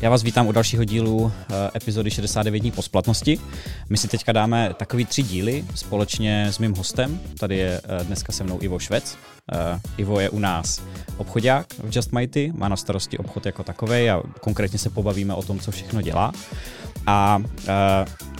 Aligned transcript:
Já 0.00 0.10
vás 0.10 0.22
vítám 0.22 0.46
u 0.46 0.52
dalšího 0.52 0.84
dílu 0.84 1.32
eh, 1.32 1.70
epizody 1.76 2.10
69 2.10 2.58
dní 2.58 2.70
po 2.70 2.82
splatnosti. 2.82 3.38
My 3.88 3.96
si 3.96 4.08
teďka 4.08 4.32
dáme 4.32 4.74
takový 4.76 5.04
tři 5.04 5.22
díly 5.22 5.64
společně 5.74 6.46
s 6.46 6.58
mým 6.58 6.74
hostem. 6.74 7.20
Tady 7.38 7.56
je 7.56 7.80
eh, 7.84 8.04
dneska 8.04 8.32
se 8.32 8.44
mnou 8.44 8.58
Ivo 8.62 8.78
Švec. 8.78 9.18
Uh, 9.52 9.80
Ivo 9.96 10.20
je 10.20 10.30
u 10.30 10.38
nás 10.38 10.82
obchodák 11.16 11.66
v 11.84 11.96
Just 11.96 12.12
Mighty, 12.12 12.52
má 12.56 12.68
na 12.68 12.76
starosti 12.76 13.18
obchod 13.18 13.46
jako 13.46 13.62
takový 13.62 14.10
a 14.10 14.22
konkrétně 14.40 14.78
se 14.78 14.90
pobavíme 14.90 15.34
o 15.34 15.42
tom, 15.42 15.58
co 15.58 15.70
všechno 15.70 16.02
dělá. 16.02 16.32
A 17.06 17.42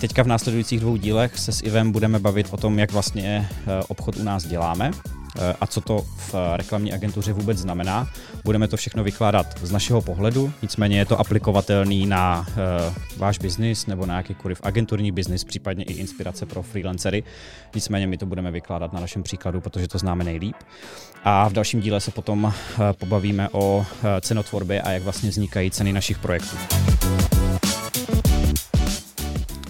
teďka 0.01 0.23
v 0.23 0.27
následujících 0.27 0.81
dvou 0.81 0.97
dílech 0.97 1.39
se 1.39 1.53
s 1.53 1.63
Ivem 1.63 1.93
budeme 1.93 2.19
bavit 2.19 2.47
o 2.51 2.57
tom, 2.57 2.79
jak 2.79 2.93
vlastně 2.93 3.49
obchod 3.89 4.17
u 4.17 4.23
nás 4.23 4.47
děláme 4.47 4.91
Eh, 4.93 5.20
a 5.61 5.67
co 5.67 5.81
to 5.81 6.07
v 6.17 6.35
reklamní 6.57 6.93
agentuře 6.93 7.33
vůbec 7.33 7.59
znamená. 7.59 8.09
Budeme 8.45 8.69
to 8.69 8.77
všechno 8.77 9.05
vykládat 9.05 9.47
z 9.63 9.71
našeho 9.71 10.03
pohledu, 10.03 10.53
nicméně 10.63 10.99
je 10.99 11.05
to 11.05 11.21
aplikovatelný 11.21 12.07
na 12.07 12.47
uh, 12.49 12.95
váš 13.17 13.39
biznis 13.39 13.87
nebo 13.87 14.07
na 14.07 14.17
jakýkoliv 14.17 14.61
agenturní 14.63 15.13
biznis, 15.13 15.45
případně 15.45 15.85
i 15.85 15.93
inspirace 15.93 16.47
pro 16.47 16.63
freelancery. 16.63 17.25
Nicméně 17.75 18.07
my 18.07 18.19
to 18.19 18.27
budeme 18.27 18.51
vykládat 18.51 18.93
na 18.93 19.01
našem 19.01 19.23
příkladu, 19.23 19.61
protože 19.61 19.89
to 19.89 19.99
známe 19.99 20.25
nejlíp. 20.25 20.57
A 21.25 21.49
v 21.49 21.53
dalším 21.53 21.81
díle 21.81 22.01
se 22.01 22.11
potom 22.11 22.53
pobavíme 22.99 23.49
o 23.53 23.87
cenotvorbě 24.21 24.83
a 24.83 24.91
jak 24.91 25.03
vlastně 25.03 25.31
vznikají 25.31 25.71
ceny 25.71 25.93
našich 25.93 26.19
projektů. 26.19 26.57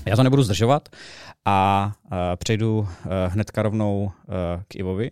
Já 0.06 0.16
to 0.16 0.22
nebudu 0.22 0.42
zdržovat 0.42 0.88
a 1.44 1.92
přejdu 2.36 2.88
hnedka 3.28 3.62
rovnou 3.62 4.10
k 4.68 4.74
Ivovi. 4.74 5.10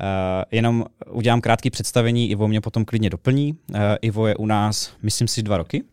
Uh, 0.00 0.44
jenom 0.50 0.84
udělám 1.10 1.40
krátké 1.40 1.70
představení, 1.70 2.30
Ivo 2.30 2.48
mě 2.48 2.60
potom 2.60 2.84
klidně 2.84 3.10
doplní. 3.10 3.52
Uh, 3.52 3.78
Ivo 4.02 4.26
je 4.26 4.36
u 4.36 4.46
nás, 4.46 4.92
myslím 5.02 5.28
si, 5.28 5.42
dva 5.42 5.56
roky. 5.56 5.84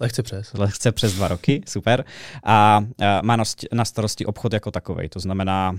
Lehce 0.00 0.22
přes. 0.22 0.52
Lehce 0.52 0.92
přes 0.92 1.14
dva 1.14 1.28
roky, 1.28 1.62
super. 1.68 2.04
A 2.44 2.78
uh, 2.80 3.06
má 3.22 3.36
na 3.72 3.84
starosti 3.84 4.26
obchod 4.26 4.52
jako 4.52 4.70
takový, 4.70 5.08
to 5.08 5.20
znamená 5.20 5.70
uh, 5.70 5.78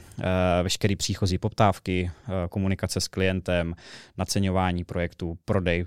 veškerý 0.63 0.95
příchozí 0.95 1.37
poptávky, 1.37 2.11
komunikace 2.49 3.01
s 3.01 3.07
klientem, 3.07 3.75
naceňování 4.17 4.83
projektů, 4.83 5.37
prodej 5.45 5.85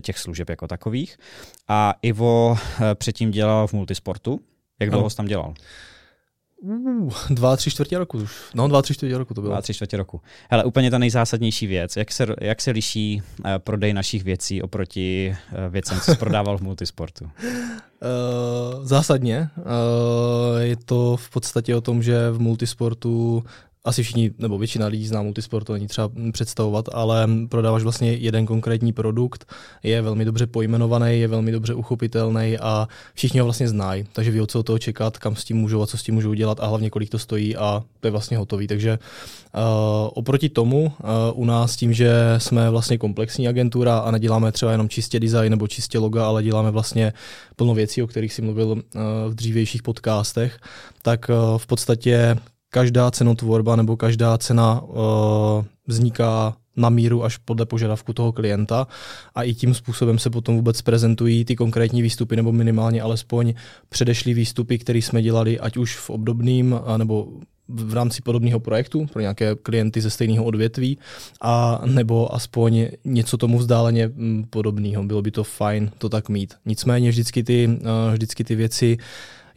těch 0.00 0.18
služeb 0.18 0.50
jako 0.50 0.66
takových. 0.66 1.16
A 1.68 1.94
Ivo 2.02 2.58
předtím 2.94 3.30
dělal 3.30 3.66
v 3.66 3.72
multisportu. 3.72 4.40
Jak 4.80 4.90
dlouho 4.90 5.10
jsi 5.10 5.16
tam 5.16 5.26
dělal? 5.26 5.54
Uh, 6.62 7.12
dva, 7.30 7.56
tři 7.56 7.70
čtvrtě 7.70 7.98
roku 7.98 8.18
už. 8.18 8.32
No, 8.54 8.68
dva, 8.68 8.82
tři 8.82 8.94
čtvrtě 8.94 9.18
roku 9.18 9.34
to 9.34 9.40
bylo. 9.40 9.52
Dva, 9.52 9.62
tři 9.62 9.74
čtvrtě 9.74 9.96
roku. 9.96 10.20
Hele, 10.50 10.64
úplně 10.64 10.90
ta 10.90 10.98
nejzásadnější 10.98 11.66
věc. 11.66 11.96
Jak 11.96 12.12
se, 12.12 12.26
jak 12.40 12.60
se 12.60 12.70
liší 12.70 13.22
uh, 13.38 13.44
prodej 13.58 13.92
našich 13.92 14.24
věcí 14.24 14.62
oproti 14.62 15.36
uh, 15.52 15.72
věcem, 15.72 16.00
co 16.00 16.12
jsi 16.12 16.18
prodával 16.18 16.58
v 16.58 16.60
multisportu? 16.60 17.24
Uh, 17.24 17.30
zásadně. 18.82 19.48
Uh, 19.56 19.64
je 20.60 20.76
to 20.76 21.16
v 21.16 21.30
podstatě 21.30 21.76
o 21.76 21.80
tom, 21.80 22.02
že 22.02 22.30
v 22.30 22.40
multisportu 22.40 23.44
asi 23.84 24.02
všichni, 24.02 24.30
nebo 24.38 24.58
většina 24.58 24.86
lidí 24.86 25.06
zná 25.06 25.22
multisport, 25.22 25.66
to 25.66 25.72
není 25.72 25.86
třeba 25.86 26.10
představovat, 26.32 26.88
ale 26.92 27.28
prodáváš 27.48 27.82
vlastně 27.82 28.12
jeden 28.12 28.46
konkrétní 28.46 28.92
produkt, 28.92 29.52
je 29.82 30.02
velmi 30.02 30.24
dobře 30.24 30.46
pojmenovaný, 30.46 31.20
je 31.20 31.28
velmi 31.28 31.52
dobře 31.52 31.74
uchopitelný 31.74 32.58
a 32.58 32.88
všichni 33.14 33.40
ho 33.40 33.46
vlastně 33.46 33.68
znají, 33.68 34.04
takže 34.12 34.30
ví, 34.30 34.40
co 34.46 34.60
od 34.60 34.66
toho 34.66 34.78
čekat, 34.78 35.18
kam 35.18 35.36
s 35.36 35.44
tím 35.44 35.56
můžou 35.56 35.82
a 35.82 35.86
co 35.86 35.98
s 35.98 36.02
tím 36.02 36.14
můžou 36.14 36.34
dělat 36.34 36.60
a 36.60 36.66
hlavně 36.66 36.90
kolik 36.90 37.10
to 37.10 37.18
stojí 37.18 37.56
a 37.56 37.82
to 38.00 38.06
je 38.06 38.10
vlastně 38.10 38.36
hotový. 38.36 38.66
Takže 38.66 38.98
uh, 38.98 39.60
oproti 40.14 40.48
tomu 40.48 40.84
uh, 40.84 40.92
u 41.34 41.44
nás 41.44 41.76
tím, 41.76 41.92
že 41.92 42.12
jsme 42.38 42.70
vlastně 42.70 42.98
komplexní 42.98 43.48
agentura 43.48 43.98
a 43.98 44.10
neděláme 44.10 44.52
třeba 44.52 44.72
jenom 44.72 44.88
čistě 44.88 45.20
design 45.20 45.50
nebo 45.50 45.68
čistě 45.68 45.98
loga, 45.98 46.26
ale 46.26 46.42
děláme 46.42 46.70
vlastně 46.70 47.12
plno 47.56 47.74
věcí, 47.74 48.02
o 48.02 48.06
kterých 48.06 48.32
si 48.32 48.42
mluvil 48.42 48.66
uh, 48.66 48.80
v 49.28 49.34
dřívějších 49.34 49.82
podcastech, 49.82 50.58
tak 51.02 51.30
uh, 51.30 51.58
v 51.58 51.66
podstatě 51.66 52.36
každá 52.70 53.10
cenotvorba 53.10 53.76
nebo 53.76 53.96
každá 53.96 54.38
cena 54.38 54.80
uh, 54.80 54.98
vzniká 55.86 56.56
na 56.76 56.88
míru 56.88 57.24
až 57.24 57.36
podle 57.36 57.66
požadavku 57.66 58.12
toho 58.12 58.32
klienta 58.32 58.86
a 59.34 59.42
i 59.42 59.54
tím 59.54 59.74
způsobem 59.74 60.18
se 60.18 60.30
potom 60.30 60.56
vůbec 60.56 60.82
prezentují 60.82 61.44
ty 61.44 61.56
konkrétní 61.56 62.02
výstupy 62.02 62.36
nebo 62.36 62.52
minimálně 62.52 63.02
alespoň 63.02 63.54
předešlý 63.88 64.34
výstupy, 64.34 64.78
které 64.78 64.98
jsme 64.98 65.22
dělali 65.22 65.60
ať 65.60 65.76
už 65.76 65.96
v 65.96 66.10
obdobným 66.10 66.80
nebo 66.96 67.28
v 67.68 67.94
rámci 67.94 68.22
podobného 68.22 68.60
projektu 68.60 69.06
pro 69.12 69.20
nějaké 69.20 69.54
klienty 69.54 70.00
ze 70.00 70.10
stejného 70.10 70.44
odvětví 70.44 70.98
a 71.40 71.82
nebo 71.86 72.34
aspoň 72.34 72.88
něco 73.04 73.36
tomu 73.36 73.58
vzdáleně 73.58 74.06
mm, 74.06 74.44
podobného. 74.50 75.02
Bylo 75.02 75.22
by 75.22 75.30
to 75.30 75.44
fajn 75.44 75.90
to 75.98 76.08
tak 76.08 76.28
mít. 76.28 76.54
Nicméně 76.66 77.10
vždycky 77.10 77.42
ty, 77.42 77.78
vždycky 78.12 78.44
ty 78.44 78.54
věci 78.54 78.98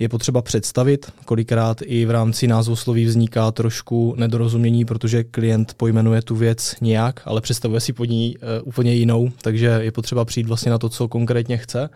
je 0.03 0.09
potřeba 0.09 0.41
představit. 0.41 1.11
Kolikrát 1.25 1.77
i 1.85 2.05
v 2.05 2.11
rámci 2.11 2.47
názvosloví 2.47 3.05
vzniká 3.05 3.51
trošku 3.51 4.15
nedorozumění, 4.17 4.85
protože 4.85 5.23
klient 5.23 5.73
pojmenuje 5.73 6.21
tu 6.21 6.35
věc 6.35 6.75
nějak, 6.81 7.21
ale 7.25 7.41
představuje 7.41 7.81
si 7.81 7.93
pod 7.93 8.05
ní 8.05 8.37
uh, 8.37 8.67
úplně 8.67 8.93
jinou, 8.93 9.31
takže 9.41 9.79
je 9.81 9.91
potřeba 9.91 10.25
přijít 10.25 10.47
vlastně 10.47 10.71
na 10.71 10.77
to, 10.77 10.89
co 10.89 11.07
konkrétně 11.07 11.57
chce 11.57 11.89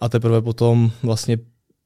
a 0.00 0.08
teprve 0.08 0.42
potom 0.42 0.90
vlastně 1.02 1.38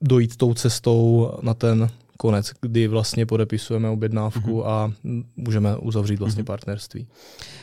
dojít 0.03 0.36
tou 0.36 0.54
cestou 0.54 1.30
na 1.42 1.54
ten 1.54 1.88
konec, 2.19 2.52
kdy 2.60 2.88
vlastně 2.88 3.26
podepisujeme 3.26 3.88
objednávku 3.88 4.60
mm-hmm. 4.60 4.66
a 4.66 4.92
můžeme 5.36 5.76
uzavřít 5.76 6.19
vlastně 6.19 6.42
mm-hmm. 6.42 6.47
partnerství. 6.47 7.08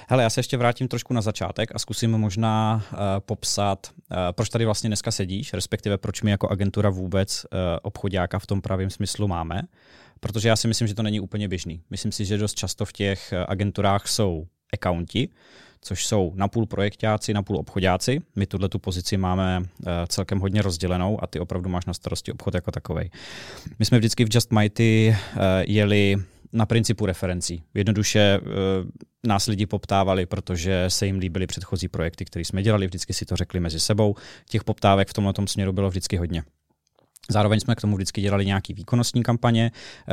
Hele, 0.07 0.23
já 0.23 0.29
se 0.29 0.39
ještě 0.39 0.57
vrátím 0.57 0.87
trošku 0.87 1.13
na 1.13 1.21
začátek 1.21 1.75
a 1.75 1.79
zkusím 1.79 2.11
možná 2.11 2.83
uh, 2.91 2.99
popsat, 3.19 3.87
uh, 3.91 4.17
proč 4.31 4.49
tady 4.49 4.65
vlastně 4.65 4.89
dneska 4.89 5.11
sedíš, 5.11 5.53
respektive 5.53 5.97
proč 5.97 6.21
my 6.21 6.31
jako 6.31 6.49
agentura 6.49 6.89
vůbec 6.89 7.45
uh, 7.45 7.59
obchodáka 7.81 8.39
v 8.39 8.47
tom 8.47 8.61
pravém 8.61 8.89
smyslu 8.89 9.27
máme. 9.27 9.61
Protože 10.19 10.49
já 10.49 10.55
si 10.55 10.67
myslím, 10.67 10.87
že 10.87 10.95
to 10.95 11.03
není 11.03 11.19
úplně 11.19 11.47
běžný. 11.47 11.81
Myslím 11.89 12.11
si, 12.11 12.25
že 12.25 12.37
dost 12.37 12.55
často 12.55 12.85
v 12.85 12.93
těch 12.93 13.33
agenturách 13.47 14.07
jsou 14.07 14.47
accounti, 14.73 15.29
což 15.81 16.05
jsou 16.05 16.31
napůl 16.35 16.65
projektáci, 16.65 17.33
napůl 17.33 17.57
obchodáci. 17.57 18.19
My 18.35 18.45
tuhle 18.45 18.69
tu 18.69 18.79
pozici 18.79 19.17
máme 19.17 19.59
uh, 19.59 19.65
celkem 20.07 20.39
hodně 20.39 20.61
rozdělenou 20.61 21.23
a 21.23 21.27
ty 21.27 21.39
opravdu 21.39 21.69
máš 21.69 21.85
na 21.85 21.93
starosti 21.93 22.31
obchod 22.31 22.53
jako 22.53 22.71
takový. 22.71 23.11
My 23.79 23.85
jsme 23.85 23.97
vždycky 23.97 24.25
v 24.25 24.29
Just 24.31 24.51
Mighty 24.51 25.15
uh, 25.15 25.41
jeli 25.67 26.15
na 26.53 26.65
principu 26.65 27.05
referencí. 27.05 27.63
Jednoduše 27.73 28.39
uh, 28.39 28.47
nás 29.27 29.47
lidi 29.47 29.65
poptávali, 29.65 30.25
protože 30.25 30.85
se 30.87 31.05
jim 31.05 31.19
líbily 31.19 31.47
předchozí 31.47 31.87
projekty, 31.87 32.25
které 32.25 32.45
jsme 32.45 32.63
dělali, 32.63 32.87
vždycky 32.87 33.13
si 33.13 33.25
to 33.25 33.35
řekli 33.35 33.59
mezi 33.59 33.79
sebou. 33.79 34.15
Těch 34.49 34.63
poptávek 34.63 35.09
v 35.09 35.13
tomhle 35.13 35.33
směru 35.45 35.73
bylo 35.73 35.89
vždycky 35.89 36.17
hodně. 36.17 36.43
Zároveň 37.29 37.59
jsme 37.59 37.75
k 37.75 37.81
tomu 37.81 37.95
vždycky 37.95 38.21
dělali 38.21 38.45
nějaký 38.45 38.73
výkonnostní 38.73 39.23
kampaně, 39.23 39.71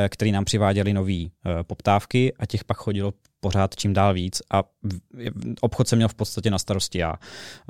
které 0.08 0.30
nám 0.30 0.44
přiváděly 0.44 0.92
nové 0.92 1.24
poptávky 1.62 2.32
a 2.38 2.46
těch 2.46 2.64
pak 2.64 2.76
chodilo 2.76 3.12
pořád 3.40 3.76
čím 3.76 3.92
dál 3.92 4.14
víc 4.14 4.42
a 4.50 4.62
obchod 5.60 5.88
jsem 5.88 5.96
měl 5.96 6.08
v 6.08 6.14
podstatě 6.14 6.50
na 6.50 6.58
starosti 6.58 6.98
já. 6.98 7.14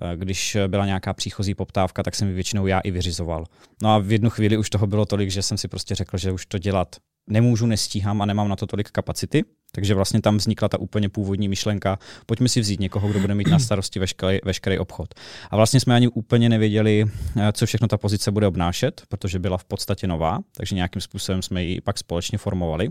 Eh, 0.03 0.17
když 0.17 0.57
byla 0.67 0.87
nějaká 0.87 1.13
příchozí 1.13 1.55
poptávka, 1.55 2.03
tak 2.03 2.15
jsem 2.15 2.29
ji 2.29 2.35
většinou 2.35 2.67
já 2.67 2.81
i 2.81 2.91
vyřizoval. 2.91 3.45
No 3.83 3.95
a 3.95 3.99
v 3.99 4.13
jednu 4.13 4.31
chvíli 4.31 4.57
už 4.57 4.71
toho 4.71 4.87
bylo 4.87 5.07
tolik, 5.07 5.31
že 5.31 5.43
jsem 5.43 5.59
si 5.59 5.69
prostě 5.69 5.95
řekl, 5.95 6.19
že 6.19 6.33
už 6.33 6.47
to 6.47 6.59
dělat 6.59 6.97
nemůžu, 7.29 7.67
nestíhám 7.67 8.23
a 8.23 8.27
nemám 8.27 8.49
na 8.49 8.57
to 8.57 8.67
tolik 8.67 8.91
kapacity. 8.91 9.45
Takže 9.73 9.95
vlastně 9.95 10.21
tam 10.21 10.37
vznikla 10.37 10.69
ta 10.69 10.79
úplně 10.79 11.09
původní 11.09 11.49
myšlenka, 11.49 11.99
pojďme 12.27 12.49
si 12.49 12.61
vzít 12.61 12.81
někoho, 12.81 13.09
kdo 13.09 13.21
bude 13.21 13.35
mít 13.35 13.49
na 13.49 13.59
starosti 13.59 13.99
veškerý, 13.99 14.39
veškerý 14.45 14.79
obchod. 14.79 15.15
A 15.51 15.57
vlastně 15.57 15.81
jsme 15.81 15.95
ani 15.95 16.09
úplně 16.09 16.49
nevěděli, 16.49 17.05
eh, 17.37 17.53
co 17.53 17.67
všechno 17.67 17.89
ta 17.89 17.99
pozice 17.99 18.31
bude 18.31 18.47
obnášet, 18.47 19.03
protože 19.09 19.39
byla 19.39 19.59
v 19.59 19.65
podstatě 19.65 20.07
nová, 20.07 20.39
takže 20.57 20.75
nějakým 20.75 21.03
způsobem 21.03 21.43
jsme 21.43 21.65
ji 21.65 21.81
pak 21.81 21.99
společně 21.99 22.39
formovali. 22.39 22.89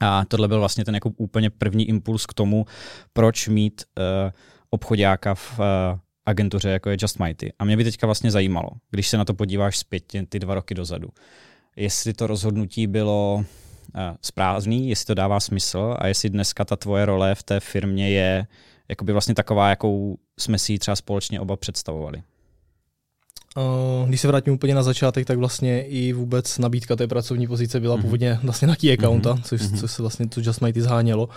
A 0.00 0.24
tohle 0.24 0.48
byl 0.48 0.58
vlastně 0.58 0.84
ten 0.84 0.94
jako 0.94 1.10
úplně 1.16 1.50
první 1.50 1.88
impuls 1.88 2.26
k 2.26 2.34
tomu, 2.34 2.66
proč 3.12 3.48
mít 3.48 3.84
uh, 3.98 4.04
obchodáka 4.70 5.34
v 5.34 5.58
uh, 5.58 5.64
agentuře, 6.26 6.70
jako 6.70 6.90
je 6.90 6.96
Just 7.00 7.18
Mighty. 7.18 7.52
A 7.58 7.64
mě 7.64 7.76
by 7.76 7.84
teďka 7.84 8.06
vlastně 8.06 8.30
zajímalo, 8.30 8.68
když 8.90 9.08
se 9.08 9.16
na 9.16 9.24
to 9.24 9.34
podíváš 9.34 9.78
zpět 9.78 10.04
ty 10.28 10.38
dva 10.38 10.54
roky 10.54 10.74
dozadu, 10.74 11.08
jestli 11.78 12.12
to 12.12 12.26
rozhodnutí 12.26 12.86
bylo 12.86 13.34
uh, 13.34 13.44
správný, 14.22 14.88
jestli 14.88 15.06
to 15.06 15.14
dává 15.14 15.40
smysl 15.40 15.96
a 15.98 16.06
jestli 16.06 16.30
dneska 16.30 16.64
ta 16.64 16.76
tvoje 16.76 17.06
role 17.06 17.34
v 17.34 17.42
té 17.42 17.60
firmě 17.60 18.10
je 18.10 18.46
jakoby 18.88 19.12
vlastně 19.12 19.34
taková, 19.34 19.68
jakou 19.68 20.18
jsme 20.38 20.58
si 20.58 20.72
ji 20.72 20.78
třeba 20.78 20.96
společně 20.96 21.40
oba 21.40 21.56
představovali. 21.56 22.22
Když 24.06 24.20
se 24.20 24.28
vrátím 24.28 24.52
úplně 24.52 24.74
na 24.74 24.82
začátek, 24.82 25.26
tak 25.26 25.38
vlastně 25.38 25.82
i 25.82 26.12
vůbec 26.12 26.58
nabídka 26.58 26.96
té 26.96 27.06
pracovní 27.06 27.46
pozice 27.46 27.80
byla 27.80 27.96
mm-hmm. 27.96 28.02
původně 28.02 28.38
vlastně 28.42 28.68
na 28.68 28.76
key 28.76 28.92
accounta, 28.92 29.34
mm-hmm. 29.34 29.42
což, 29.42 29.62
mhm. 29.62 29.78
což 29.78 29.92
se 29.92 30.02
vlastně 30.02 30.28
to 30.28 30.40
Just 30.40 30.60
Mighty 30.60 30.82
zhánělo. 30.82 31.28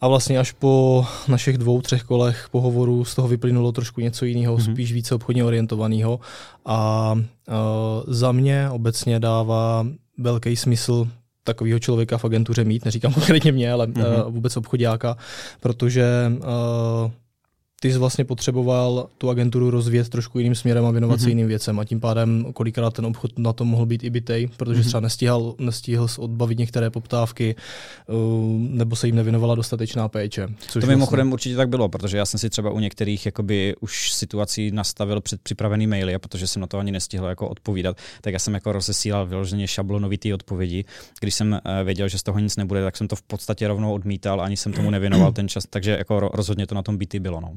A 0.00 0.08
vlastně 0.08 0.38
až 0.38 0.52
po 0.52 1.06
našich 1.28 1.58
dvou, 1.58 1.82
třech 1.82 2.02
kolech 2.02 2.48
pohovoru 2.50 3.04
z 3.04 3.14
toho 3.14 3.28
vyplynulo 3.28 3.72
trošku 3.72 4.00
něco 4.00 4.24
jiného, 4.24 4.56
mm-hmm. 4.56 4.72
spíš 4.72 4.92
více 4.92 5.14
obchodně 5.14 5.44
orientovaného. 5.44 6.20
A 6.66 7.12
uh, 7.14 7.54
za 8.06 8.32
mě 8.32 8.70
obecně 8.70 9.20
dává 9.20 9.86
velký 10.18 10.56
smysl 10.56 11.08
takového 11.44 11.78
člověka 11.78 12.18
v 12.18 12.24
agentuře 12.24 12.64
mít, 12.64 12.84
neříkám 12.84 13.12
konkrétně 13.14 13.52
mě, 13.52 13.72
ale 13.72 13.86
mm-hmm. 13.86 14.26
uh, 14.26 14.32
vůbec 14.32 14.56
obchodáka, 14.56 15.16
protože 15.60 16.32
uh, 16.38 17.10
ty 17.80 17.92
jsi 17.92 17.98
vlastně 17.98 18.24
potřeboval 18.24 19.08
tu 19.18 19.30
agenturu 19.30 19.70
rozvíjet 19.70 20.08
trošku 20.08 20.38
jiným 20.38 20.54
směrem 20.54 20.86
a 20.86 20.90
věnovat 20.90 21.18
mm-hmm. 21.18 21.22
se 21.22 21.26
mhm. 21.26 21.30
jiným 21.30 21.46
věcem 21.46 21.78
a 21.78 21.84
tím 21.84 22.00
pádem 22.00 22.52
kolikrát 22.52 22.94
ten 22.94 23.06
obchod 23.06 23.38
na 23.38 23.52
to 23.52 23.64
mohl 23.64 23.86
být 23.86 24.04
i 24.04 24.10
bytej, 24.10 24.48
protože 24.56 24.80
mm-hmm. 24.80 24.86
třeba 24.86 25.00
nestíhal, 25.00 25.54
nestihl 25.58 26.06
odbavit 26.18 26.58
některé 26.58 26.90
poptávky 26.90 27.54
uh, 28.06 28.16
nebo 28.58 28.96
se 28.96 29.06
jim 29.06 29.16
nevěnovala 29.16 29.54
dostatečná 29.54 30.08
péče. 30.08 30.48
Což 30.68 30.80
to 30.80 30.86
mimochodem 30.86 31.26
vlastně... 31.26 31.32
určitě 31.32 31.56
tak 31.56 31.68
bylo, 31.68 31.88
protože 31.88 32.16
já 32.16 32.26
jsem 32.26 32.40
si 32.40 32.50
třeba 32.50 32.70
u 32.70 32.78
některých 32.78 33.26
jakoby 33.26 33.74
už 33.80 34.12
situací 34.12 34.70
nastavil 34.70 35.20
před 35.20 35.40
připravený 35.40 35.86
maily 35.86 36.14
a 36.14 36.18
protože 36.18 36.46
jsem 36.46 36.60
na 36.60 36.66
to 36.66 36.78
ani 36.78 36.92
nestihl 36.92 37.26
jako 37.26 37.48
odpovídat, 37.48 37.96
tak 38.20 38.32
já 38.32 38.38
jsem 38.38 38.54
jako 38.54 38.72
rozesílal 38.72 39.26
vyloženě 39.26 39.68
šablonovitý 39.68 40.34
odpovědi. 40.34 40.84
Když 41.20 41.34
jsem 41.34 41.52
uh, 41.52 41.58
věděl, 41.84 42.08
že 42.08 42.18
z 42.18 42.22
toho 42.22 42.38
nic 42.38 42.56
nebude, 42.56 42.82
tak 42.82 42.96
jsem 42.96 43.08
to 43.08 43.16
v 43.16 43.22
podstatě 43.22 43.68
rovnou 43.68 43.94
odmítal, 43.94 44.40
ani 44.40 44.56
jsem 44.56 44.72
tomu 44.72 44.90
nevěnoval 44.96 45.32
ten 45.32 45.48
čas, 45.48 45.64
takže 45.70 45.90
jako 45.90 46.20
rozhodně 46.20 46.66
to 46.66 46.74
na 46.74 46.82
tom 46.82 46.96
byty 46.96 47.20
bylo. 47.20 47.40
No. 47.40 47.52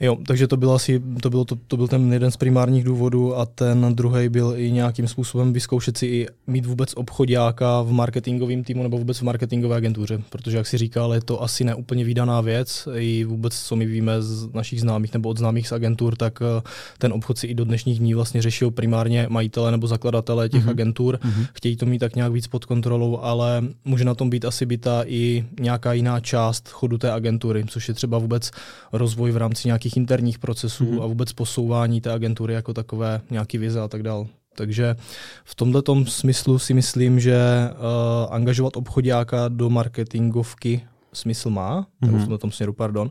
Jo, 0.00 0.16
takže 0.26 0.46
to 0.46 0.56
byl 0.56 0.72
asi, 0.72 1.02
to, 1.22 1.30
bylo, 1.30 1.44
to, 1.44 1.56
to 1.68 1.76
byl 1.76 1.88
ten 1.88 2.12
jeden 2.12 2.30
z 2.30 2.36
primárních 2.36 2.84
důvodů 2.84 3.36
a 3.36 3.46
ten 3.46 3.94
druhý 3.94 4.28
byl 4.28 4.54
i 4.56 4.70
nějakým 4.70 5.08
způsobem 5.08 5.52
vyzkoušet 5.52 5.98
si 5.98 6.06
i 6.06 6.26
mít 6.46 6.66
vůbec 6.66 6.92
obchodjáka 6.94 7.82
v 7.82 7.92
marketingovém 7.92 8.64
týmu 8.64 8.82
nebo 8.82 8.98
vůbec 8.98 9.18
v 9.18 9.22
marketingové 9.22 9.76
agentuře, 9.76 10.22
protože 10.30 10.56
jak 10.56 10.66
si 10.66 10.78
říkal, 10.78 11.14
je 11.14 11.20
to 11.20 11.42
asi 11.42 11.64
neúplně 11.64 12.04
výdaná 12.04 12.40
věc, 12.40 12.88
i 12.94 13.24
vůbec, 13.24 13.60
co 13.60 13.76
my 13.76 13.86
víme 13.86 14.22
z 14.22 14.52
našich 14.52 14.80
známých 14.80 15.12
nebo 15.12 15.28
od 15.28 15.38
známých 15.38 15.68
z 15.68 15.72
agentur, 15.72 16.16
tak 16.16 16.38
eh, 16.42 16.62
ten 16.98 17.12
obchod 17.12 17.38
si 17.38 17.46
i 17.46 17.54
do 17.54 17.64
dnešních 17.64 17.98
dní 17.98 18.14
vlastně 18.14 18.42
řešil 18.42 18.70
primárně 18.70 19.26
majitele 19.30 19.70
nebo 19.70 19.86
zakladatele 19.86 20.48
těch 20.48 20.64
mm-hmm. 20.64 20.70
agentur, 20.70 21.16
mm-hmm. 21.16 21.46
chtějí 21.52 21.76
to 21.76 21.86
mít 21.86 21.98
tak 21.98 22.16
nějak 22.16 22.32
víc 22.32 22.46
pod 22.46 22.64
kontrolou, 22.64 23.18
ale 23.18 23.64
může 23.84 24.04
na 24.04 24.14
tom 24.14 24.30
být 24.30 24.44
asi 24.44 24.66
byta 24.66 25.04
i 25.06 25.44
nějaká 25.60 25.92
jiná 25.92 26.20
část 26.20 26.68
chodu 26.68 26.98
té 26.98 27.12
agentury, 27.12 27.64
což 27.68 27.88
je 27.88 27.94
třeba 27.94 28.18
vůbec 28.18 28.50
rozvoj 28.92 29.32
v 29.36 29.38
rámci 29.38 29.68
nějakých 29.68 29.96
interních 29.96 30.38
procesů 30.38 30.84
mm-hmm. 30.84 31.02
a 31.02 31.06
vůbec 31.06 31.32
posouvání 31.32 32.00
té 32.00 32.12
agentury 32.12 32.54
jako 32.54 32.74
takové, 32.74 33.20
nějaký 33.30 33.58
vize 33.58 33.80
a 33.80 33.88
tak 33.88 34.02
dále. 34.02 34.26
Takže 34.54 34.96
v 35.44 35.54
tomto 35.54 36.04
smyslu 36.04 36.58
si 36.58 36.74
myslím, 36.74 37.20
že 37.20 37.38
uh, 37.70 38.34
angažovat 38.34 38.76
obchodáka 38.76 39.48
do 39.48 39.70
marketingovky 39.70 40.84
smysl 41.16 41.50
má, 41.50 41.86
mm-hmm. 42.02 42.36
v 42.36 42.38
tom 42.38 42.52
směru, 42.52 42.72
pardon. 42.72 43.10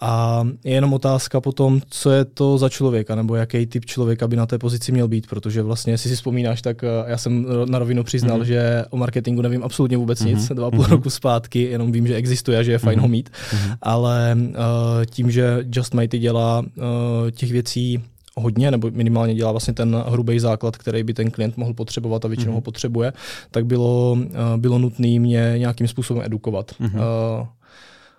A 0.00 0.42
je 0.64 0.72
jenom 0.72 0.92
otázka 0.92 1.40
potom, 1.40 1.80
co 1.88 2.10
je 2.10 2.24
to 2.24 2.58
za 2.58 2.68
člověka, 2.68 3.14
nebo 3.14 3.34
jaký 3.34 3.66
typ 3.66 3.84
člověka 3.84 4.28
by 4.28 4.36
na 4.36 4.46
té 4.46 4.58
pozici 4.58 4.92
měl 4.92 5.08
být, 5.08 5.26
protože 5.26 5.62
vlastně, 5.62 5.92
jestli 5.92 6.10
si 6.10 6.16
vzpomínáš, 6.16 6.62
tak 6.62 6.84
eh, 6.84 6.88
já 7.06 7.18
jsem 7.18 7.46
na 7.66 7.78
rovinu 7.78 8.04
přiznal, 8.04 8.40
mm-hmm. 8.40 8.44
že 8.44 8.84
o 8.90 8.96
marketingu 8.96 9.42
nevím 9.42 9.62
absolutně 9.62 9.96
vůbec 9.96 10.20
mm-hmm. 10.20 10.36
nic, 10.36 10.48
dva 10.48 10.70
půl 10.70 10.80
mm-hmm. 10.80 10.90
roku 10.90 11.10
zpátky, 11.10 11.62
jenom 11.62 11.92
vím, 11.92 12.06
že 12.06 12.14
existuje 12.14 12.58
a 12.58 12.62
že 12.62 12.72
je 12.72 12.78
fajn 12.78 12.98
mm-hmm. 12.98 13.02
ho 13.02 13.08
mít, 13.08 13.30
mm-hmm. 13.30 13.76
ale 13.82 14.36
uh, 14.38 14.54
tím, 15.10 15.30
že 15.30 15.58
Just 15.72 15.94
Mighty 15.94 16.18
dělá 16.18 16.60
uh, 16.60 17.30
těch 17.30 17.52
věcí 17.52 18.02
hodně, 18.36 18.70
nebo 18.70 18.90
minimálně 18.90 19.34
dělá 19.34 19.50
vlastně 19.50 19.74
ten 19.74 20.04
hrubý 20.08 20.38
základ, 20.38 20.76
který 20.76 21.02
by 21.02 21.14
ten 21.14 21.30
klient 21.30 21.56
mohl 21.56 21.74
potřebovat 21.74 22.24
a 22.24 22.28
většinou 22.28 22.52
mm-hmm. 22.52 22.54
ho 22.54 22.60
potřebuje, 22.60 23.12
tak 23.50 23.66
bylo, 23.66 24.12
uh, 24.12 24.26
bylo 24.56 24.78
nutné 24.78 25.18
mě 25.18 25.54
nějakým 25.56 25.88
způsobem 25.88 26.22
edukovat. 26.26 26.72
Mm-hmm. 26.80 27.40
Uh, 27.40 27.46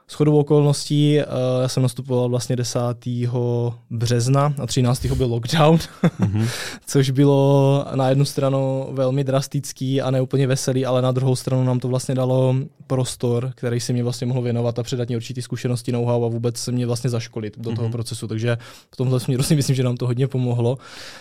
s 0.07 0.13
chodou 0.13 0.37
okolností 0.37 1.17
uh, 1.17 1.61
já 1.61 1.67
jsem 1.67 1.83
nastupoval 1.83 2.29
vlastně 2.29 2.55
10. 2.55 2.79
března 3.89 4.53
a 4.61 4.67
13. 4.67 5.05
byl 5.05 5.27
lockdown, 5.27 5.77
mm-hmm. 5.77 6.47
což 6.85 7.09
bylo 7.09 7.85
na 7.95 8.09
jednu 8.09 8.25
stranu 8.25 8.87
velmi 8.91 9.23
drastický 9.23 10.01
a 10.01 10.11
neúplně 10.11 10.47
veselý, 10.47 10.85
ale 10.85 11.01
na 11.01 11.11
druhou 11.11 11.35
stranu 11.35 11.63
nám 11.63 11.79
to 11.79 11.87
vlastně 11.87 12.15
dalo 12.15 12.55
prostor, 12.87 13.51
který 13.55 13.79
si 13.79 13.93
mě 13.93 14.03
vlastně 14.03 14.27
mohl 14.27 14.41
věnovat 14.41 14.79
a 14.79 14.83
předat 14.83 15.07
mě 15.07 15.17
určitý 15.17 15.41
zkušenosti, 15.41 15.91
know-how 15.91 16.25
a 16.25 16.27
vůbec 16.27 16.57
se 16.57 16.71
mě 16.71 16.85
vlastně 16.85 17.09
zaškolit 17.09 17.59
do 17.59 17.69
mm-hmm. 17.69 17.75
toho 17.75 17.87
mhm. 17.87 17.91
procesu. 17.91 18.27
Takže 18.27 18.57
v 18.91 18.95
tomhle 18.95 19.19
směru 19.19 19.43
si 19.43 19.55
myslím, 19.55 19.75
že 19.75 19.83
nám 19.83 19.97
to 19.97 20.07
hodně 20.07 20.27
pomohlo. 20.27 20.77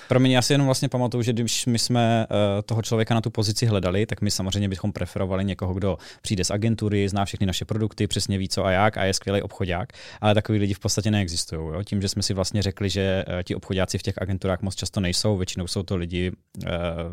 Pro 0.09 0.21
mě 0.21 0.37
já 0.37 0.43
si 0.43 0.53
jenom 0.53 0.67
vlastně 0.67 0.89
pamatuju, 0.89 1.23
že 1.23 1.33
když 1.33 1.67
my 1.67 1.79
jsme 1.79 2.27
uh, 2.31 2.37
toho 2.67 2.83
člověka 2.83 3.15
na 3.15 3.21
tu 3.21 3.31
pozici 3.31 3.67
hledali, 3.67 4.07
tak 4.07 4.21
my 4.21 4.31
samozřejmě 4.31 4.69
bychom 4.69 4.93
preferovali 4.93 5.45
někoho, 5.45 5.75
kdo 5.75 5.99
přijde 6.23 6.45
z 6.45 6.51
agentury, 6.51 7.09
zná 7.09 7.25
všechny 7.25 7.47
naše 7.47 7.65
produkty, 7.65 8.07
přesně 8.07 8.39
ví 8.39 8.49
co 8.49 8.65
a 8.65 8.71
jak 8.73 8.97
a 8.97 9.05
je 9.05 9.15
skvělý 9.15 9.43
obchodák, 9.43 9.89
ale 10.21 10.35
takový 10.35 10.59
lidi 10.59 10.75
v 10.75 10.79
podstatě 10.79 11.11
neexistují. 11.11 11.75
Jo? 11.75 11.83
Tím, 11.85 12.03
že 12.03 12.09
jsme 12.09 12.23
si 12.23 12.35
vlastně 12.35 12.63
řekli, 12.63 12.91
že 12.91 13.25
uh, 13.29 13.43
ti 13.43 13.55
obchodáci 13.55 13.99
v 13.99 14.03
těch 14.03 14.23
agenturách 14.23 14.63
moc 14.63 14.75
často 14.75 15.01
nejsou, 15.01 15.37
většinou 15.37 15.67
jsou 15.67 15.83
to 15.83 15.97
lidi 15.97 16.31
uh, 16.31 16.69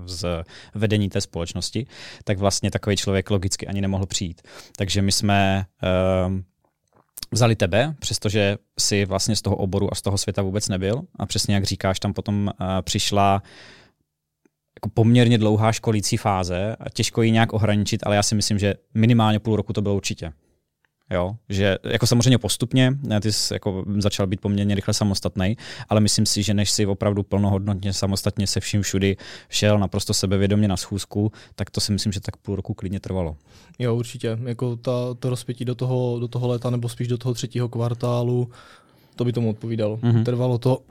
z 0.06 0.44
vedení 0.76 1.10
té 1.10 1.22
společnosti, 1.22 1.88
tak 2.24 2.38
vlastně 2.38 2.72
takový 2.72 2.96
člověk 2.96 3.30
logicky 3.30 3.68
ani 3.68 3.82
nemohl 3.82 4.06
přijít. 4.06 4.42
Takže 4.76 5.02
my 5.02 5.12
jsme 5.12 5.66
uh, 6.28 6.40
vzali 7.32 7.56
tebe, 7.56 7.96
přestože 8.00 8.58
si 8.80 9.06
vlastně 9.06 9.36
z 9.36 9.42
toho 9.42 9.56
oboru 9.56 9.94
a 9.94 9.96
z 9.96 10.02
toho 10.02 10.18
světa 10.18 10.42
vůbec 10.42 10.70
nebyl. 10.70 11.02
A 11.20 11.26
přesně 11.26 11.56
jak 11.56 11.64
říkáš, 11.64 12.00
tam 12.00 12.14
potom 12.14 12.52
uh, 12.62 12.68
přišla 12.82 13.44
jako 14.78 14.90
poměrně 14.94 15.38
dlouhá 15.38 15.72
školící 15.72 16.18
fáze 16.18 16.76
a 16.80 16.90
těžko 16.90 17.22
ji 17.22 17.32
nějak 17.32 17.54
ohraničit, 17.54 18.02
ale 18.06 18.16
já 18.16 18.24
si 18.24 18.36
myslím, 18.36 18.60
že 18.60 18.74
minimálně 18.94 19.40
půl 19.40 19.56
roku 19.56 19.74
to 19.74 19.82
bylo 19.82 19.96
určitě. 19.96 20.34
Jo, 21.12 21.36
že 21.50 21.78
jako 21.84 22.08
samozřejmě 22.08 22.38
postupně, 22.38 22.94
ty 23.22 23.32
jsi 23.32 23.54
jako 23.54 23.86
začal 23.98 24.28
být 24.28 24.42
poměrně 24.42 24.76
rychle 24.76 24.94
samostatný, 24.94 25.58
ale 25.90 26.02
myslím 26.02 26.26
si, 26.26 26.44
že 26.44 26.54
než 26.54 26.72
si 26.72 26.86
opravdu 26.86 27.24
plnohodnotně 27.24 27.94
samostatně 27.94 28.48
se 28.48 28.60
vším 28.60 28.82
všudy 28.82 29.18
šel 29.50 29.80
naprosto 29.80 30.14
sebevědomě 30.14 30.68
na 30.68 30.78
schůzku, 30.78 31.32
tak 31.56 31.70
to 31.70 31.82
si 31.82 31.92
myslím, 31.92 32.12
že 32.12 32.20
tak 32.20 32.38
půl 32.38 32.56
roku 32.56 32.74
klidně 32.74 33.00
trvalo. 33.00 33.36
Jo, 33.80 33.96
určitě. 33.96 34.38
Jako 34.44 34.76
ta, 34.76 35.14
to 35.20 35.30
rozpětí 35.30 35.66
do 35.66 35.76
toho, 35.76 36.20
do 36.20 36.28
toho 36.28 36.48
léta 36.48 36.70
nebo 36.70 36.90
spíš 36.90 37.08
do 37.08 37.18
toho 37.18 37.34
třetího 37.34 37.70
kvartálu, 37.70 38.50
to 39.16 39.26
by 39.26 39.34
tomu 39.34 39.50
odpovídalo. 39.50 39.98
Mm-hmm. 39.98 40.24
Trvalo 40.24 40.58
to 40.58 40.82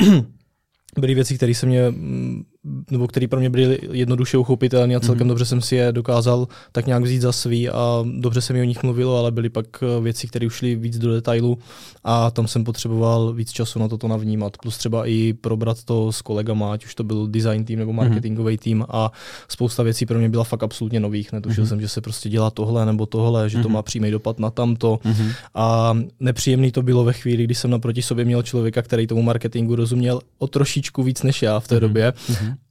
byly 0.99 1.15
věci, 1.15 1.37
které 1.37 1.55
se 1.55 1.67
mě 1.67 1.91
mm, 1.91 2.45
nebo 2.91 3.07
který 3.07 3.27
pro 3.27 3.41
mě 3.41 3.51
byly 3.51 3.79
jednoduše 3.93 4.39
uchopitelné 4.39 4.95
a 4.95 5.01
celkem 5.01 5.27
mm-hmm. 5.27 5.29
dobře 5.29 5.45
jsem 5.45 5.61
si 5.61 5.77
je 5.77 5.93
dokázal 5.93 6.49
tak 6.73 6.87
nějak 6.87 7.03
vzít 7.03 7.21
za 7.21 7.33
svý 7.33 7.69
a 7.69 8.05
dobře 8.19 8.41
se 8.41 8.53
mi 8.53 8.61
o 8.61 8.65
nich 8.65 8.83
mluvilo, 8.83 9.19
ale 9.19 9.31
byly 9.31 9.49
pak 9.49 9.67
eh, 9.83 10.01
věci, 10.01 10.27
které 10.27 10.47
už 10.47 10.55
šly 10.55 10.77
víc 10.77 10.99
do 10.99 11.13
detailu 11.13 11.59
a 12.05 12.31
tam 12.31 12.49
jsem 12.49 12.65
potřeboval 12.65 13.33
víc 13.33 13.51
času 13.51 13.79
na 13.79 13.89
toto 13.89 14.09
navnímat, 14.09 14.57
plus 14.57 14.79
třeba 14.79 15.07
i 15.07 15.33
probrat 15.33 15.85
to 15.85 16.13
s 16.13 16.23
kolegama, 16.23 16.73
ať 16.73 16.85
už 16.85 16.95
to 16.95 17.05
byl 17.05 17.27
design 17.27 17.65
tým 17.65 17.79
nebo 17.79 17.93
mhm. 17.93 17.97
marketingový 17.97 18.55
mm-hmm. 18.55 18.63
tým 18.63 18.85
a 18.89 19.13
spousta 19.49 19.83
věcí 19.83 20.07
pro 20.07 20.19
mě 20.19 20.29
byla 20.29 20.45
fakt 20.45 20.63
absolutně 20.63 21.01
nových. 21.01 21.33
Netušil 21.33 21.65
mm-hmm. 21.65 21.69
jsem, 21.69 21.81
že 21.81 21.89
se 21.89 22.01
prostě 22.01 22.29
dělá 22.29 22.51
tohle 22.51 22.87
nebo 22.87 23.07
tohle, 23.07 23.51
že 23.51 23.59
mm-hmm. 23.59 23.63
to 23.63 23.69
mhm. 23.69 23.75
má 23.75 23.83
přímý 23.83 24.11
dopad 24.11 24.39
na 24.39 24.51
tamto 24.51 24.99
mm-hmm. 25.05 25.33
a 25.55 25.99
nepříjemný 26.21 26.73
to 26.73 26.83
bylo 26.83 27.05
ve 27.05 27.13
chvíli, 27.13 27.45
kdy 27.45 27.55
jsem 27.55 27.71
naproti 27.71 28.03
sobě 28.03 28.25
měl 28.25 28.43
člověka, 28.43 28.83
který 28.83 29.07
tomu 29.07 29.23
marketingu 29.23 29.77
rozuměl 29.77 30.21
o 30.39 30.47
trošičku 30.47 31.03
víc 31.03 31.23
než 31.23 31.43
já 31.43 31.61
v 31.61 31.69
té 31.69 31.77
mm-hmm. 31.77 31.81
době. 31.81 32.13